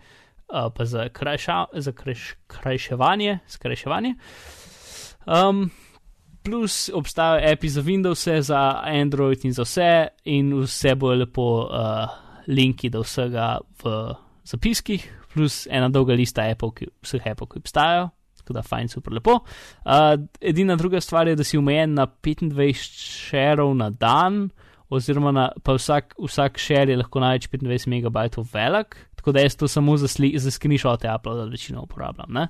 uh, 0.49 0.73
pa 0.77 0.85
za, 0.85 1.09
krajša, 1.09 1.65
za 1.73 1.93
krajš, 1.93 2.35
krajševanje. 2.47 3.39
skrajševanje. 3.47 4.15
Um, 5.27 5.71
plus 6.43 6.91
obstajajo 6.95 7.53
API 7.53 7.69
za 7.69 7.83
Windows, 7.83 8.41
za 8.41 8.81
Android 8.85 9.45
in 9.45 9.53
za 9.53 9.63
vse, 9.63 10.09
in 10.25 10.55
vse 10.63 10.95
bo 10.95 11.15
lepo 11.15 11.69
uh, 11.69 12.09
linki 12.49 12.91
do 12.91 13.03
vsega 13.03 13.59
v 13.83 14.15
zapiskih, 14.45 15.05
plus 15.33 15.67
ena 15.71 15.89
dolga 15.89 16.15
lista 16.15 16.43
Apple, 16.51 16.73
ki, 16.75 16.89
vseh 17.03 17.27
Apple, 17.27 17.47
ki 17.47 17.59
obstajajo. 17.59 18.09
Tako 18.51 18.59
da, 18.59 18.67
fajn, 18.67 18.89
super 18.91 19.15
lepo. 19.15 19.37
Uh, 19.87 20.17
edina 20.43 20.75
druga 20.77 20.99
stvar 21.01 21.29
je, 21.31 21.37
da 21.39 21.47
si 21.47 21.59
omejen 21.59 21.95
na 21.95 22.09
25 22.11 22.83
šerov 23.31 23.77
na 23.79 23.93
dan, 23.95 24.49
oziroma 24.91 25.31
na, 25.31 25.45
pa 25.63 25.77
vsak, 25.79 26.17
vsak 26.19 26.59
šer 26.59 26.91
je 26.91 26.99
lahko 26.99 27.23
največ 27.23 27.47
25 27.53 27.87
megabajtov 27.95 28.49
velik, 28.51 28.99
Tako 29.21 29.33
da 29.33 29.41
jaz 29.41 29.57
to 29.57 29.69
samo 29.69 29.97
za, 29.97 30.09
za 30.35 30.51
screenshote 30.51 31.09
upload 31.15 31.51
večino 31.51 31.83
uporabljam. 31.83 32.47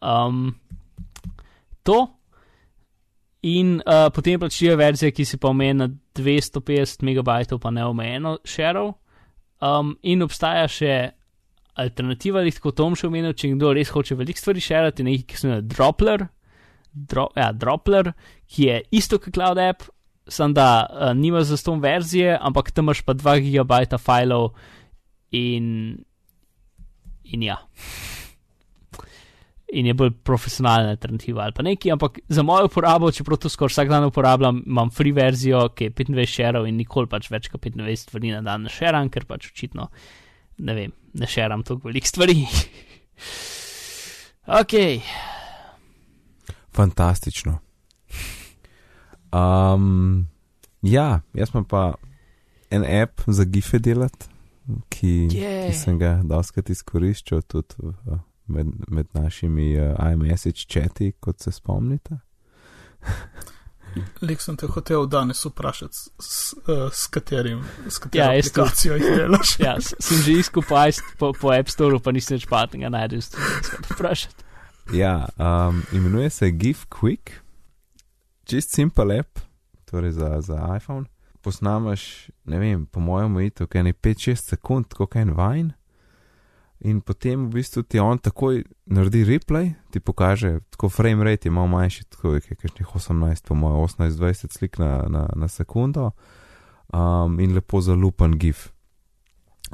Um, 0.00 0.54
to. 1.82 2.06
In 3.42 3.74
uh, 3.74 4.12
potem 4.14 4.32
je 4.32 4.38
plačljiva 4.38 4.74
verzija, 4.74 5.10
ki 5.10 5.24
se 5.24 5.36
pa 5.36 5.48
omeji 5.48 5.74
na 5.74 5.88
250 6.14 7.02
MB, 7.02 7.60
pa 7.60 7.70
ne 7.70 7.84
omejeno 7.84 8.38
šerov. 8.44 8.92
Um, 9.60 9.98
in 10.02 10.22
obstaja 10.22 10.68
še 10.68 11.10
alternativa, 11.78 12.42
tako 12.54 12.72
Tom 12.76 12.96
še 12.98 13.06
omenil, 13.08 13.36
če 13.38 13.52
kdo 13.54 13.72
res 13.76 13.92
hoče 13.94 14.16
veliko 14.18 14.42
stvari 14.42 14.64
šerati, 14.64 15.06
nekaj, 15.06 15.24
ki 15.28 15.38
se 15.38 15.46
imenuje 15.46 15.68
Dropler, 15.70 16.26
Dro, 16.92 17.28
ja, 17.36 17.52
Dropler, 17.52 18.12
ki 18.50 18.66
je 18.66 18.82
isto 18.98 19.20
kot 19.22 19.36
Cloud 19.36 19.60
App, 19.62 19.86
samo 20.28 20.56
da 20.56 20.68
uh, 20.84 21.12
nima 21.16 21.44
za 21.46 21.56
ston 21.56 21.80
verzije, 21.80 22.36
ampak 22.40 22.70
tam 22.70 22.88
imaš 22.88 23.02
pa 23.06 23.14
2 23.14 23.40
GB 23.46 23.98
filev 24.02 24.50
in, 25.30 25.98
in 27.24 27.42
ja. 27.42 27.58
In 29.68 29.86
je 29.86 29.92
bolj 29.92 30.14
profesionalna 30.24 30.94
alternativa 30.96 31.42
ali 31.44 31.52
pa 31.52 31.62
neki, 31.62 31.90
ampak 31.92 32.18
za 32.28 32.42
mojo 32.42 32.70
uporabo, 32.70 33.10
čeprav 33.12 33.36
to 33.36 33.50
skoraj 33.52 33.74
vsak 33.74 33.90
dan 33.92 34.06
uporabljam, 34.08 34.62
imam 34.66 34.90
free 34.90 35.12
verzijo, 35.12 35.66
ki 35.76 35.90
je 35.90 35.92
25 35.92 36.32
šerov 36.32 36.68
in 36.68 36.80
nikoli 36.80 37.08
pač 37.08 37.28
več 37.30 37.50
kot 37.52 37.60
25 37.60 38.08
stvari 38.08 38.32
na 38.32 38.40
dan 38.42 38.64
ne 38.64 38.72
šeram, 38.72 39.10
ker 39.12 39.28
pač 39.28 39.50
očitno 39.52 39.90
ne 40.58 40.74
vem, 40.74 40.92
ne 41.14 41.26
šeram 41.26 41.62
toliko 41.62 41.88
velik 41.88 42.06
stvari. 42.06 42.46
ok. 44.60 44.74
Fantastično. 46.74 47.58
Um, 49.32 50.26
ja, 50.82 51.20
jaz 51.34 51.50
pa 51.52 51.62
pa 51.68 51.84
en 52.70 52.84
app 53.02 53.20
za 53.26 53.44
gife 53.44 53.78
delati 53.78 54.38
ki, 54.88 55.12
yeah. 55.32 55.68
ki 55.68 55.76
sem 55.76 55.98
ga 56.00 56.18
doskrat 56.26 56.70
izkoriščal 56.72 57.44
tudi 57.48 57.88
v, 57.88 58.18
med, 58.52 58.72
med 58.92 59.10
našimi 59.16 59.72
uh, 59.78 59.94
iMessage 60.12 60.66
četi, 60.68 61.12
kot 61.20 61.40
se 61.44 61.52
spomnite. 61.54 62.20
Lik 64.20 64.42
sem 64.42 64.56
te 64.56 64.66
hotel 64.66 65.06
danes 65.10 65.44
vprašati, 65.46 65.96
s, 65.96 66.10
s, 66.20 66.54
eh, 66.68 66.88
s 66.92 67.06
katerim, 67.06 67.62
s 67.88 67.98
katero 67.98 68.24
Ja, 68.24 68.38
aplikacijo 68.38 68.98
jih 68.98 69.16
delaš. 69.16 69.56
Ja, 69.64 69.76
sem 69.80 70.22
že 70.22 70.38
iskal 70.38 70.62
po, 71.18 71.32
po, 71.32 71.52
App 71.52 71.70
Store, 71.72 72.00
pa 72.02 72.12
nisem 72.12 72.36
več 72.36 72.46
pametnega 72.50 72.90
najdel, 72.92 73.22
sem 73.22 73.40
se 73.64 73.82
vprašati. 73.94 74.46
Ja, 74.96 75.28
um, 75.36 75.82
imenuje 75.92 76.30
se 76.30 76.50
GIF 76.50 76.86
Quick, 76.88 77.40
čist 78.48 78.72
simple 78.74 79.18
app, 79.20 79.40
torej 79.90 80.16
za, 80.16 80.40
za 80.40 80.60
iPhone. 80.76 81.06
Posnamaš, 81.44 82.30
ne 82.44 82.58
vem, 82.58 82.86
po 82.86 83.00
mojem 83.00 83.36
umitu, 83.36 83.66
kaj 83.66 83.84
ne 83.84 83.92
5-6 83.92 84.54
sekund, 84.54 84.94
kot 84.96 85.16
en 85.16 85.34
vajn. 85.36 85.72
In 86.86 87.00
potem 87.02 87.48
v 87.48 87.58
bistvu 87.58 87.82
ti 87.82 87.98
on 87.98 88.20
takoj 88.22 88.62
naredi 88.86 89.24
replay, 89.26 89.72
ti 89.90 89.98
pokaže, 89.98 90.60
tako 90.70 90.88
frame 90.88 91.24
rate 91.26 91.48
je 91.48 91.52
malo 91.52 91.66
manjši, 91.66 92.04
tako 92.06 92.36
je 92.38 92.40
kakšnih 92.40 92.86
18, 92.94 93.48
po 93.48 93.54
mojem 93.58 93.82
18-20 93.82 94.54
slik 94.54 94.78
na, 94.78 95.02
na, 95.10 95.26
na 95.34 95.48
sekundo 95.48 96.12
um, 96.94 97.40
in 97.40 97.54
lepo 97.54 97.80
zalupan 97.82 98.38
GIF. 98.38 98.68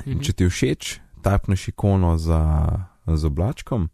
In 0.08 0.24
če 0.24 0.32
ti 0.32 0.48
všeč, 0.48 0.98
tapneš 1.22 1.68
ikono 1.68 2.16
za, 2.16 2.40
z 3.06 3.22
oblačkom 3.24 3.88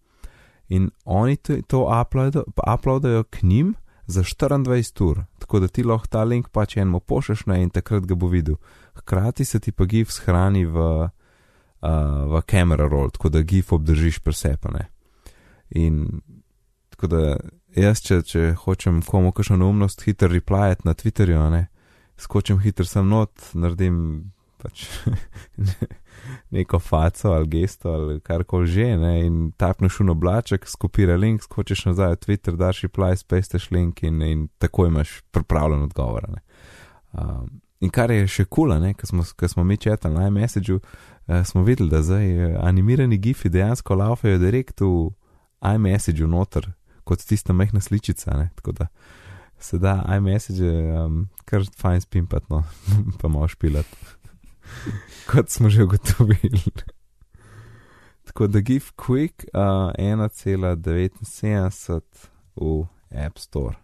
in 0.70 0.90
oni 1.04 1.36
to, 1.36 1.58
to 1.66 1.78
uploado- 1.90 2.46
uploadajo 2.74 3.24
k 3.24 3.42
njim 3.42 3.74
za 4.06 4.22
24 4.22 5.02
ur, 5.02 5.24
tako 5.38 5.60
da 5.60 5.68
ti 5.68 5.82
lahko 5.82 6.06
ta 6.06 6.22
link 6.24 6.48
pač 6.48 6.76
enemu 6.76 7.00
pošleš 7.00 7.46
na 7.46 7.58
in 7.58 7.70
takrat 7.70 8.06
ga 8.06 8.14
bo 8.14 8.26
videl. 8.26 8.56
Hkrati 8.94 9.44
se 9.44 9.60
ti 9.60 9.72
pa 9.72 9.84
GIF 9.84 10.10
shrani 10.10 10.64
v, 10.64 11.08
uh, 11.80 12.26
v 12.30 12.42
camera 12.50 12.88
roll, 12.88 13.10
tako 13.10 13.28
da 13.28 13.42
GIF 13.42 13.72
obdržiš 13.72 14.18
presepane. 14.18 14.88
In 15.70 16.20
tako 16.90 17.06
da 17.06 17.36
jaz, 17.76 18.02
če, 18.04 18.22
če 18.26 18.42
hočem 18.64 19.00
komu 19.06 19.32
kakšno 19.32 19.60
neumnost 19.60 20.04
hitro 20.04 20.28
replajati 20.32 20.88
na 20.88 20.94
Twitterju, 20.94 21.46
ne, 21.52 21.66
skočim 22.20 22.60
hitro 22.60 22.84
sem 22.84 23.08
not, 23.08 23.32
naredim 23.54 24.32
pač 24.60 24.84
neko 26.56 26.78
faco 26.84 27.32
ali 27.32 27.48
gesto 27.48 27.94
ali 27.94 28.18
karkoli 28.20 28.68
že, 28.68 28.88
ne, 29.00 29.14
in 29.24 29.38
tapneš 29.56 30.02
v 30.02 30.10
oblaček, 30.12 30.68
skopira 30.68 31.16
link, 31.16 31.42
skočiš 31.46 31.86
nazaj 31.88 32.18
v 32.18 32.20
Twitter, 32.26 32.58
daš 32.60 32.84
reply, 32.84 33.16
spesteš 33.16 33.70
link 33.72 34.02
in, 34.04 34.20
in 34.22 34.46
tako 34.58 34.90
imaš 34.90 35.20
pripravljen 35.32 35.88
odgovor. 35.88 36.28
ne. 36.28 36.44
Um, 37.16 37.60
in 37.80 37.90
kar 37.90 38.12
je 38.12 38.26
še 38.28 38.44
kula, 38.44 38.76
cool, 38.76 38.92
ker 38.94 39.08
smo, 39.08 39.24
ko 39.24 39.48
smo 39.48 39.64
mi 39.64 39.80
četali 39.80 40.14
na 40.14 40.28
iMessageu, 40.28 40.76
uh, 40.76 41.09
smo 41.44 41.62
videli, 41.62 41.90
da 41.90 42.02
zdaj 42.02 42.30
eh, 42.30 42.56
animirani 42.60 43.18
gifi 43.18 43.48
dejansko 43.48 43.94
laufajo 43.94 44.38
direkt 44.38 44.80
v 44.80 45.10
iMessageu 45.74 46.28
noter, 46.28 46.72
kot 47.04 47.26
tista 47.26 47.52
mehna 47.52 47.80
sličica, 47.80 48.36
ne, 48.38 48.50
tako 48.54 48.72
da 48.72 48.86
se 49.58 49.78
da 49.78 50.04
iMessage 50.16 50.64
um, 50.64 51.28
kar 51.44 51.62
fajn 51.78 52.00
spimpat, 52.00 52.48
no, 52.48 52.64
pa 53.20 53.28
malo 53.28 53.48
špilat 53.48 53.86
kot 55.30 55.50
smo 55.50 55.70
že 55.70 55.84
ugotovili. 55.84 56.62
Tako 58.24 58.46
da 58.46 58.60
GIF 58.60 58.92
Quick 58.96 59.44
uh, 59.54 59.60
1,79 59.98 61.90
v 62.56 62.86
App 63.10 63.38
Store. 63.38 63.76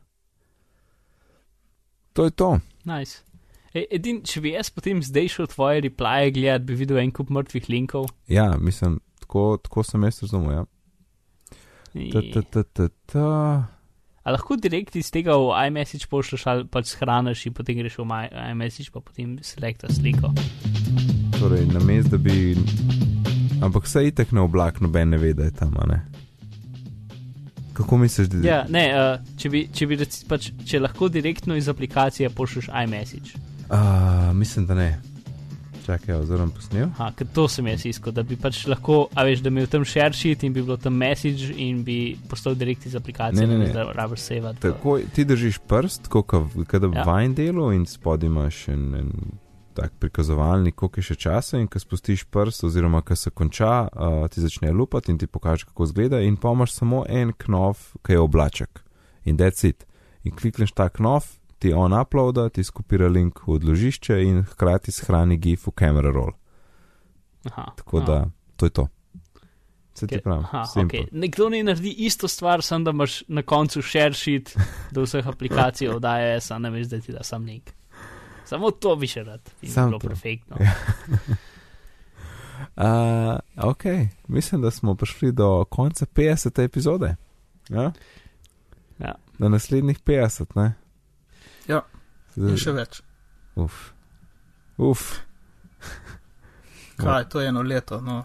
To 2.12 2.24
je 2.24 2.30
to. 2.30 2.58
Nice. 2.84 3.18
E, 3.76 3.84
edin, 3.92 4.22
če 4.24 4.40
bi 4.40 4.54
jaz 4.54 4.70
potem 4.72 5.02
zdaj 5.04 5.28
šel 5.34 5.48
tvoje 5.52 5.82
replije 5.84 6.32
gledati, 6.32 6.64
bi 6.70 6.78
videl 6.80 7.02
en 7.02 7.12
kup 7.12 7.28
mrtvih 7.34 7.68
linkov. 7.68 8.08
Ja, 8.32 8.54
mislim, 8.56 9.00
tako, 9.20 9.58
tako 9.62 9.84
sem 9.84 10.06
jaz 10.08 10.22
razumel. 10.24 10.62
Ja. 10.62 12.12
Ta, 12.12 12.22
ta, 12.32 12.42
ta, 12.42 12.62
ta, 12.62 12.86
ta. 13.12 13.32
A 14.26 14.32
lahko 14.34 14.56
direkt 14.58 14.96
iz 14.98 15.10
tega 15.12 15.36
v 15.38 15.52
iMessage 15.68 16.08
pošlješ 16.10 16.46
ali 16.50 16.64
pač 16.72 16.94
shraniš 16.94 17.44
in 17.46 17.54
potem 17.54 17.78
greš 17.78 17.98
v 18.00 18.06
iMessage, 18.50 18.90
pa 18.94 19.02
potem 19.04 19.36
selekta 19.44 19.92
sliko. 19.92 20.32
Torej, 21.36 21.66
na 21.70 21.82
mestu, 21.84 22.16
da 22.16 22.18
bi. 22.18 22.56
Ampak 23.62 23.86
vse 23.86 24.06
itek 24.08 24.32
na 24.36 24.44
oblak, 24.44 24.80
noben 24.84 25.12
ne 25.12 25.20
ve, 25.20 25.34
da 25.36 25.46
je 25.46 25.54
tam, 25.56 25.76
ne. 25.88 26.00
Kako 27.76 28.00
misliš, 28.00 28.32
da 28.32 28.40
Ja, 28.44 28.58
ne, 28.72 28.86
uh, 28.96 29.36
če, 29.36 29.52
bi, 29.52 29.62
če, 29.72 29.88
bi 29.88 30.00
pač, 30.28 30.48
če 30.64 30.80
lahko 30.80 31.10
direktno 31.12 31.56
iz 31.56 31.68
aplikacije 31.68 32.32
pošlješ 32.32 32.72
iMessage. 32.72 33.55
Uh, 33.70 33.78
mislim, 34.36 34.66
da 34.66 34.74
ne. 34.74 35.00
Čakaj, 35.86 36.14
oziroma 36.14 36.50
posnel. 36.50 36.88
Ha, 36.98 37.12
ker 37.14 37.26
to 37.34 37.44
sem 37.48 37.66
jaz 37.70 37.84
iskal, 37.86 38.10
da 38.12 38.22
bi 38.26 38.34
pač 38.36 38.64
lahko, 38.66 39.04
a 39.14 39.22
veš, 39.22 39.38
da 39.44 39.50
bi 39.50 39.60
bil 39.62 39.68
tam 39.70 39.84
share 39.86 40.10
sheet 40.12 40.42
in 40.42 40.52
bi 40.52 40.62
bilo 40.62 40.74
tam 40.76 40.96
message 40.98 41.52
in 41.56 41.84
bi 41.86 42.16
postal 42.28 42.54
direkt 42.58 42.86
iz 42.86 42.96
aplikacije, 42.98 43.46
Ne, 43.46 43.58
ne, 43.58 43.66
ne. 43.66 43.72
da 43.72 43.84
rabiš 43.94 44.20
save. 44.20 44.54
Tako, 44.60 44.98
ti 45.14 45.24
držiš 45.24 45.58
prst, 45.68 46.08
kot 46.10 46.34
da 46.72 46.90
Ja. 46.94 47.04
vajn 47.06 47.34
delu 47.34 47.68
in 47.72 47.86
spodaj 47.86 48.26
imaš 48.26 48.68
en, 48.68 48.94
en 48.94 49.12
tak 49.74 49.92
prikazovalnik, 50.00 50.74
koliko 50.74 50.98
je 51.00 51.04
še 51.04 51.14
časa 51.14 51.58
in 51.58 51.68
ko 51.68 51.78
spustiš 51.78 52.24
prst 52.24 52.64
oziroma 52.64 53.02
ko 53.02 53.14
se 53.16 53.30
konča, 53.30 53.88
uh, 53.92 54.26
ti 54.28 54.40
začne 54.40 54.72
lupati 54.72 55.12
in 55.12 55.18
ti 55.18 55.26
pokaže, 55.26 55.66
kako 55.70 55.84
izgleda 55.84 56.20
in 56.20 56.36
pa 56.36 56.50
imaš 56.50 56.72
samo 56.72 57.04
en 57.08 57.30
knov, 57.32 57.76
ki 58.02 58.12
je 58.12 58.18
oblaček 58.20 58.82
in 59.24 59.36
that's 59.38 59.62
it. 59.68 59.86
In 60.24 60.32
klikneš 60.34 60.72
ta 60.72 60.88
knov, 60.88 61.26
ti 61.58 61.72
on 61.72 61.92
uploada, 61.92 62.48
ti 62.48 62.64
skopira 62.64 63.08
link 63.08 63.40
v 63.46 63.52
odložišče 63.56 64.18
in 64.24 64.42
hkrati 64.44 64.92
shrani 64.92 65.36
GIF 65.36 65.66
v 65.66 65.72
camera 65.78 66.10
roll. 66.10 66.32
Aha, 67.46 67.72
Tako 67.76 67.98
aha. 67.98 68.06
da, 68.06 68.18
to 68.56 68.66
je 68.66 68.70
to. 68.70 68.88
Se 69.94 70.06
ti 70.06 70.18
pravi, 70.20 70.44
aha, 70.44 70.64
simple. 70.64 70.98
okay. 71.00 71.08
Nekdo 71.12 71.48
ne 71.48 71.62
naredi 71.62 71.94
isto 72.04 72.28
stvar, 72.28 72.62
samo 72.62 72.84
da 72.84 72.90
imaš 72.90 73.22
na 73.28 73.42
koncu 73.42 73.82
share 73.82 74.12
sheet 74.14 74.56
do 74.92 75.02
vseh 75.02 75.26
aplikacij 75.32 75.88
od 75.88 76.04
iOS, 76.04 76.50
a 76.50 76.58
ne 76.58 76.70
veš, 76.70 76.86
da 76.86 77.00
ti 77.00 77.12
da 77.12 77.22
sam 77.22 77.44
link. 77.44 77.70
Samo 78.44 78.70
to 78.70 78.96
bi 78.96 79.06
še 79.06 79.24
rad. 79.24 79.40
In 79.62 79.68
bi 79.68 79.72
Samo 79.72 79.88
bilo 79.88 79.98
to. 79.98 80.08
perfektno. 80.08 80.56
Ja. 80.60 80.72
Uh, 82.76 83.38
ok, 83.70 83.84
mislim, 84.28 84.60
da 84.62 84.70
smo 84.70 84.94
prišli 84.94 85.32
do 85.32 85.64
konca 85.64 86.06
50. 86.06 86.62
epizode. 86.64 87.16
Ja? 87.68 87.92
Ja. 88.98 89.14
Na 89.38 89.48
naslednjih 89.48 90.00
50, 90.00 90.44
ne? 90.54 90.74
Ja. 91.68 91.82
In 92.36 92.56
še 92.60 92.72
več. 92.76 93.00
Uf. 93.56 93.92
Uf. 94.76 95.08
Kaj, 96.96 97.28
to 97.32 97.40
je 97.40 97.48
eno 97.48 97.62
leto, 97.62 98.00
no, 98.00 98.24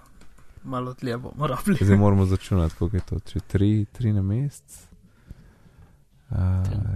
malo 0.63 0.93
dlje 0.93 1.17
bomo 1.17 1.47
rabili. 1.47 1.77
Zdaj 1.81 1.97
moramo 1.97 2.25
začunati, 2.25 2.75
koliko 2.75 2.97
je 2.97 3.03
to. 3.09 3.19
Če 3.19 3.39
tri, 3.47 3.85
tri 3.91 4.13
na 4.13 4.21
mesec. 4.21 4.87
Uh, 6.31 6.37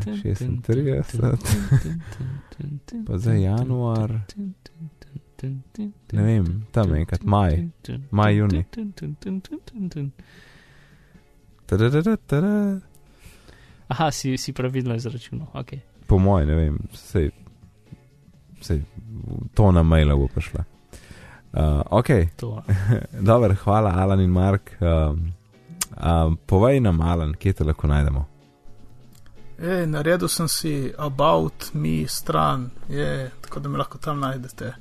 36, 0.04 1.20
pa 3.08 3.18
zdaj 3.18 3.42
januar, 3.42 4.14
ne 6.14 6.24
vem, 6.24 6.46
tam 6.72 6.94
enkrat 6.96 7.24
maj, 7.28 7.68
maj, 8.16 8.36
juni. 8.38 8.64
Tadadada, 11.66 12.16
tada. 12.16 12.80
Aha, 13.88 14.12
si, 14.12 14.38
si 14.38 14.54
pravilno 14.54 14.96
izračunal. 14.96 15.52
Okay. 15.54 15.84
Po 16.08 16.18
mojem, 16.18 16.48
ne 16.48 16.56
vem, 16.56 16.80
sej, 16.94 17.32
sej, 18.62 18.82
to 19.54 19.72
na 19.72 19.84
maila 19.84 20.16
bo 20.16 20.28
prišla. 20.28 20.64
Uh, 21.54 21.82
ok, 21.90 22.08
dobro, 23.30 23.56
hvala 23.64 23.94
Alan 23.96 24.22
in 24.22 24.30
Mark. 24.30 24.72
Um, 24.80 25.34
um, 26.04 26.38
povej 26.46 26.80
nam, 26.80 27.02
Alan, 27.02 27.34
kje 27.34 27.54
te 27.54 27.64
lahko 27.64 27.88
najdemo. 27.88 28.26
Ej, 29.60 29.86
naredil 29.88 30.28
sem 30.28 30.48
si 30.52 30.94
about 30.98 31.72
me 31.74 32.08
stran, 32.08 32.70
je, 32.90 33.32
tako 33.42 33.60
da 33.60 33.70
me 33.70 33.78
lahko 33.78 33.98
tam 33.98 34.20
najdete. 34.20 34.74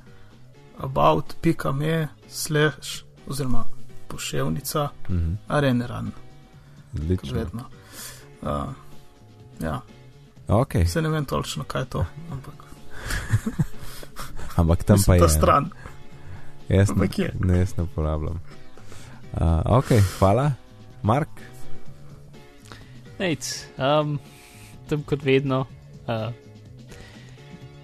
about.me 0.77 2.07
slash 2.27 3.03
oziroma 3.27 3.63
poševnica 4.07 4.89
Mhm, 5.09 5.33
areneran, 5.47 6.11
kot 6.91 6.99
Odlično. 6.99 7.63
Uh, 8.41 8.49
ja, 9.61 9.81
Ok, 10.47 10.73
se 10.85 11.01
ne 11.01 11.09
vem 11.09 11.25
točno, 11.25 11.63
kaj 11.63 11.81
je 11.81 11.85
to, 11.87 12.05
ampak 12.31 12.53
ampak 14.57 14.83
tam 14.83 14.95
pa 14.95 14.97
mislim, 14.97 15.15
je. 15.15 15.19
ta 15.19 15.29
stran. 15.29 15.69
Jaz 16.69 16.89
ne, 16.89 16.93
ampak 16.93 17.19
je. 17.19 17.31
ne, 17.39 17.57
jaz 17.57 17.77
ne 17.77 17.83
uporabljam. 17.83 18.39
Uh, 19.33 19.41
ok, 19.67 19.85
hvala, 20.19 20.51
Mark. 21.03 21.29
Nec, 23.19 23.47
um, 23.77 24.19
tam 24.87 25.03
kot 25.03 25.23
vedno, 25.23 25.65
uh, 26.03 26.31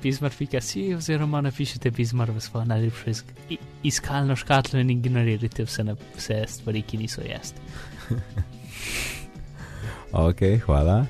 pismar.si 0.02 0.94
oziroma 0.96 1.42
napišite 1.42 1.92
pismar 1.92 2.32
v 2.32 2.40
svojo 2.40 2.66
najljubšo 2.66 3.10
isk 3.10 3.26
i- 3.50 3.58
iskalno 3.84 4.36
škatlo 4.36 4.80
in 4.80 4.90
ignorirajte 4.90 5.64
vse, 5.64 5.84
na, 5.84 5.96
vse 6.16 6.44
stvari, 6.48 6.82
ki 6.82 6.98
niso 6.98 7.22
jaz. 7.24 7.54
Ok, 10.14 10.40
hvala. 10.66 11.06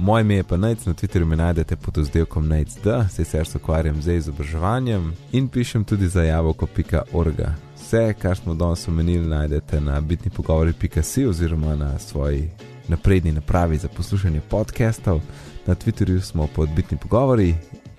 Moje 0.00 0.20
ime 0.20 0.34
je 0.34 0.44
pa 0.44 0.56
Nec, 0.56 0.86
na 0.86 0.94
Twitterju 0.94 1.24
me 1.24 1.36
najdete 1.36 1.76
pod 1.76 1.98
oddelkom 1.98 2.48
NECD, 2.48 2.86
sicer 3.10 3.46
se 3.46 3.58
ukvarjam 3.58 4.02
z 4.02 4.16
izobraževanjem 4.16 5.12
in 5.32 5.48
pišem 5.48 5.84
tudi 5.84 6.08
za 6.08 6.22
javoko.org. 6.22 7.40
Vse, 7.76 8.14
kar 8.18 8.36
smo 8.36 8.54
danes 8.54 8.88
omenili, 8.88 9.28
najdete 9.28 9.80
na 9.80 10.00
bitni 10.00 10.30
pogovori.si 10.30 11.26
oziroma 11.26 11.76
na 11.76 11.98
svoji 11.98 12.50
napredni 12.88 13.32
napravi 13.32 13.76
za 13.76 13.88
poslušanje 13.88 14.40
podcastov. 14.40 15.20
Na 15.66 15.74
Twitterju 15.74 16.20
smo 16.20 16.46
pod 16.46 16.68
bitni 16.76 16.98
pogovori, 16.98 17.54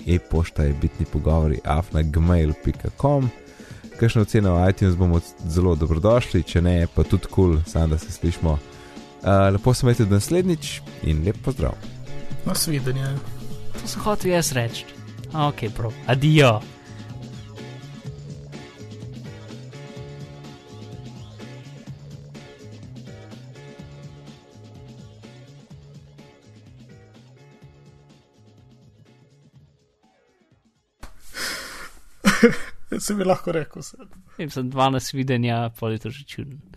e-pošta 0.08 0.64
je 0.64 0.76
bitni 0.82 1.06
pogovori 1.06 1.60
afnagmail.com. 1.64 3.30
Kakšno 4.00 4.22
oceno 4.22 4.56
v 4.56 4.70
iTunes 4.70 4.96
bomo 4.96 5.20
zelo 5.48 5.76
dobrodošli, 5.76 6.44
če 6.44 6.62
ne, 6.62 6.88
pa 6.96 7.04
tudi 7.04 7.28
kul, 7.28 7.54
cool, 7.54 7.64
samo 7.66 7.88
da 7.88 7.98
se 7.98 8.12
slišmo. 8.12 8.60
Uh, 9.22 9.54
lepo 9.54 9.74
se 9.74 9.86
imejte 9.86 10.06
do 10.06 10.16
naslednjič 10.16 10.82
in 11.04 11.24
lep 11.26 11.38
pozdrav. 11.46 11.74
Nasvidenje. 12.46 13.06
To 13.82 13.88
sem 13.88 14.02
hotel 14.02 14.32
jaz 14.32 14.52
reči. 14.52 14.86
Ok, 15.34 15.70
prav. 15.78 15.94
Adijo. 16.08 16.62
Se 33.00 33.14
bi 33.14 33.24
lahko 33.24 33.52
rekel. 33.52 33.84
Sem 34.50 34.72
12 34.72 35.14
videnja, 35.14 35.70
pol 35.80 35.92
je 35.92 36.00
to 36.00 36.10
že 36.10 36.26
čudno. 36.26 36.71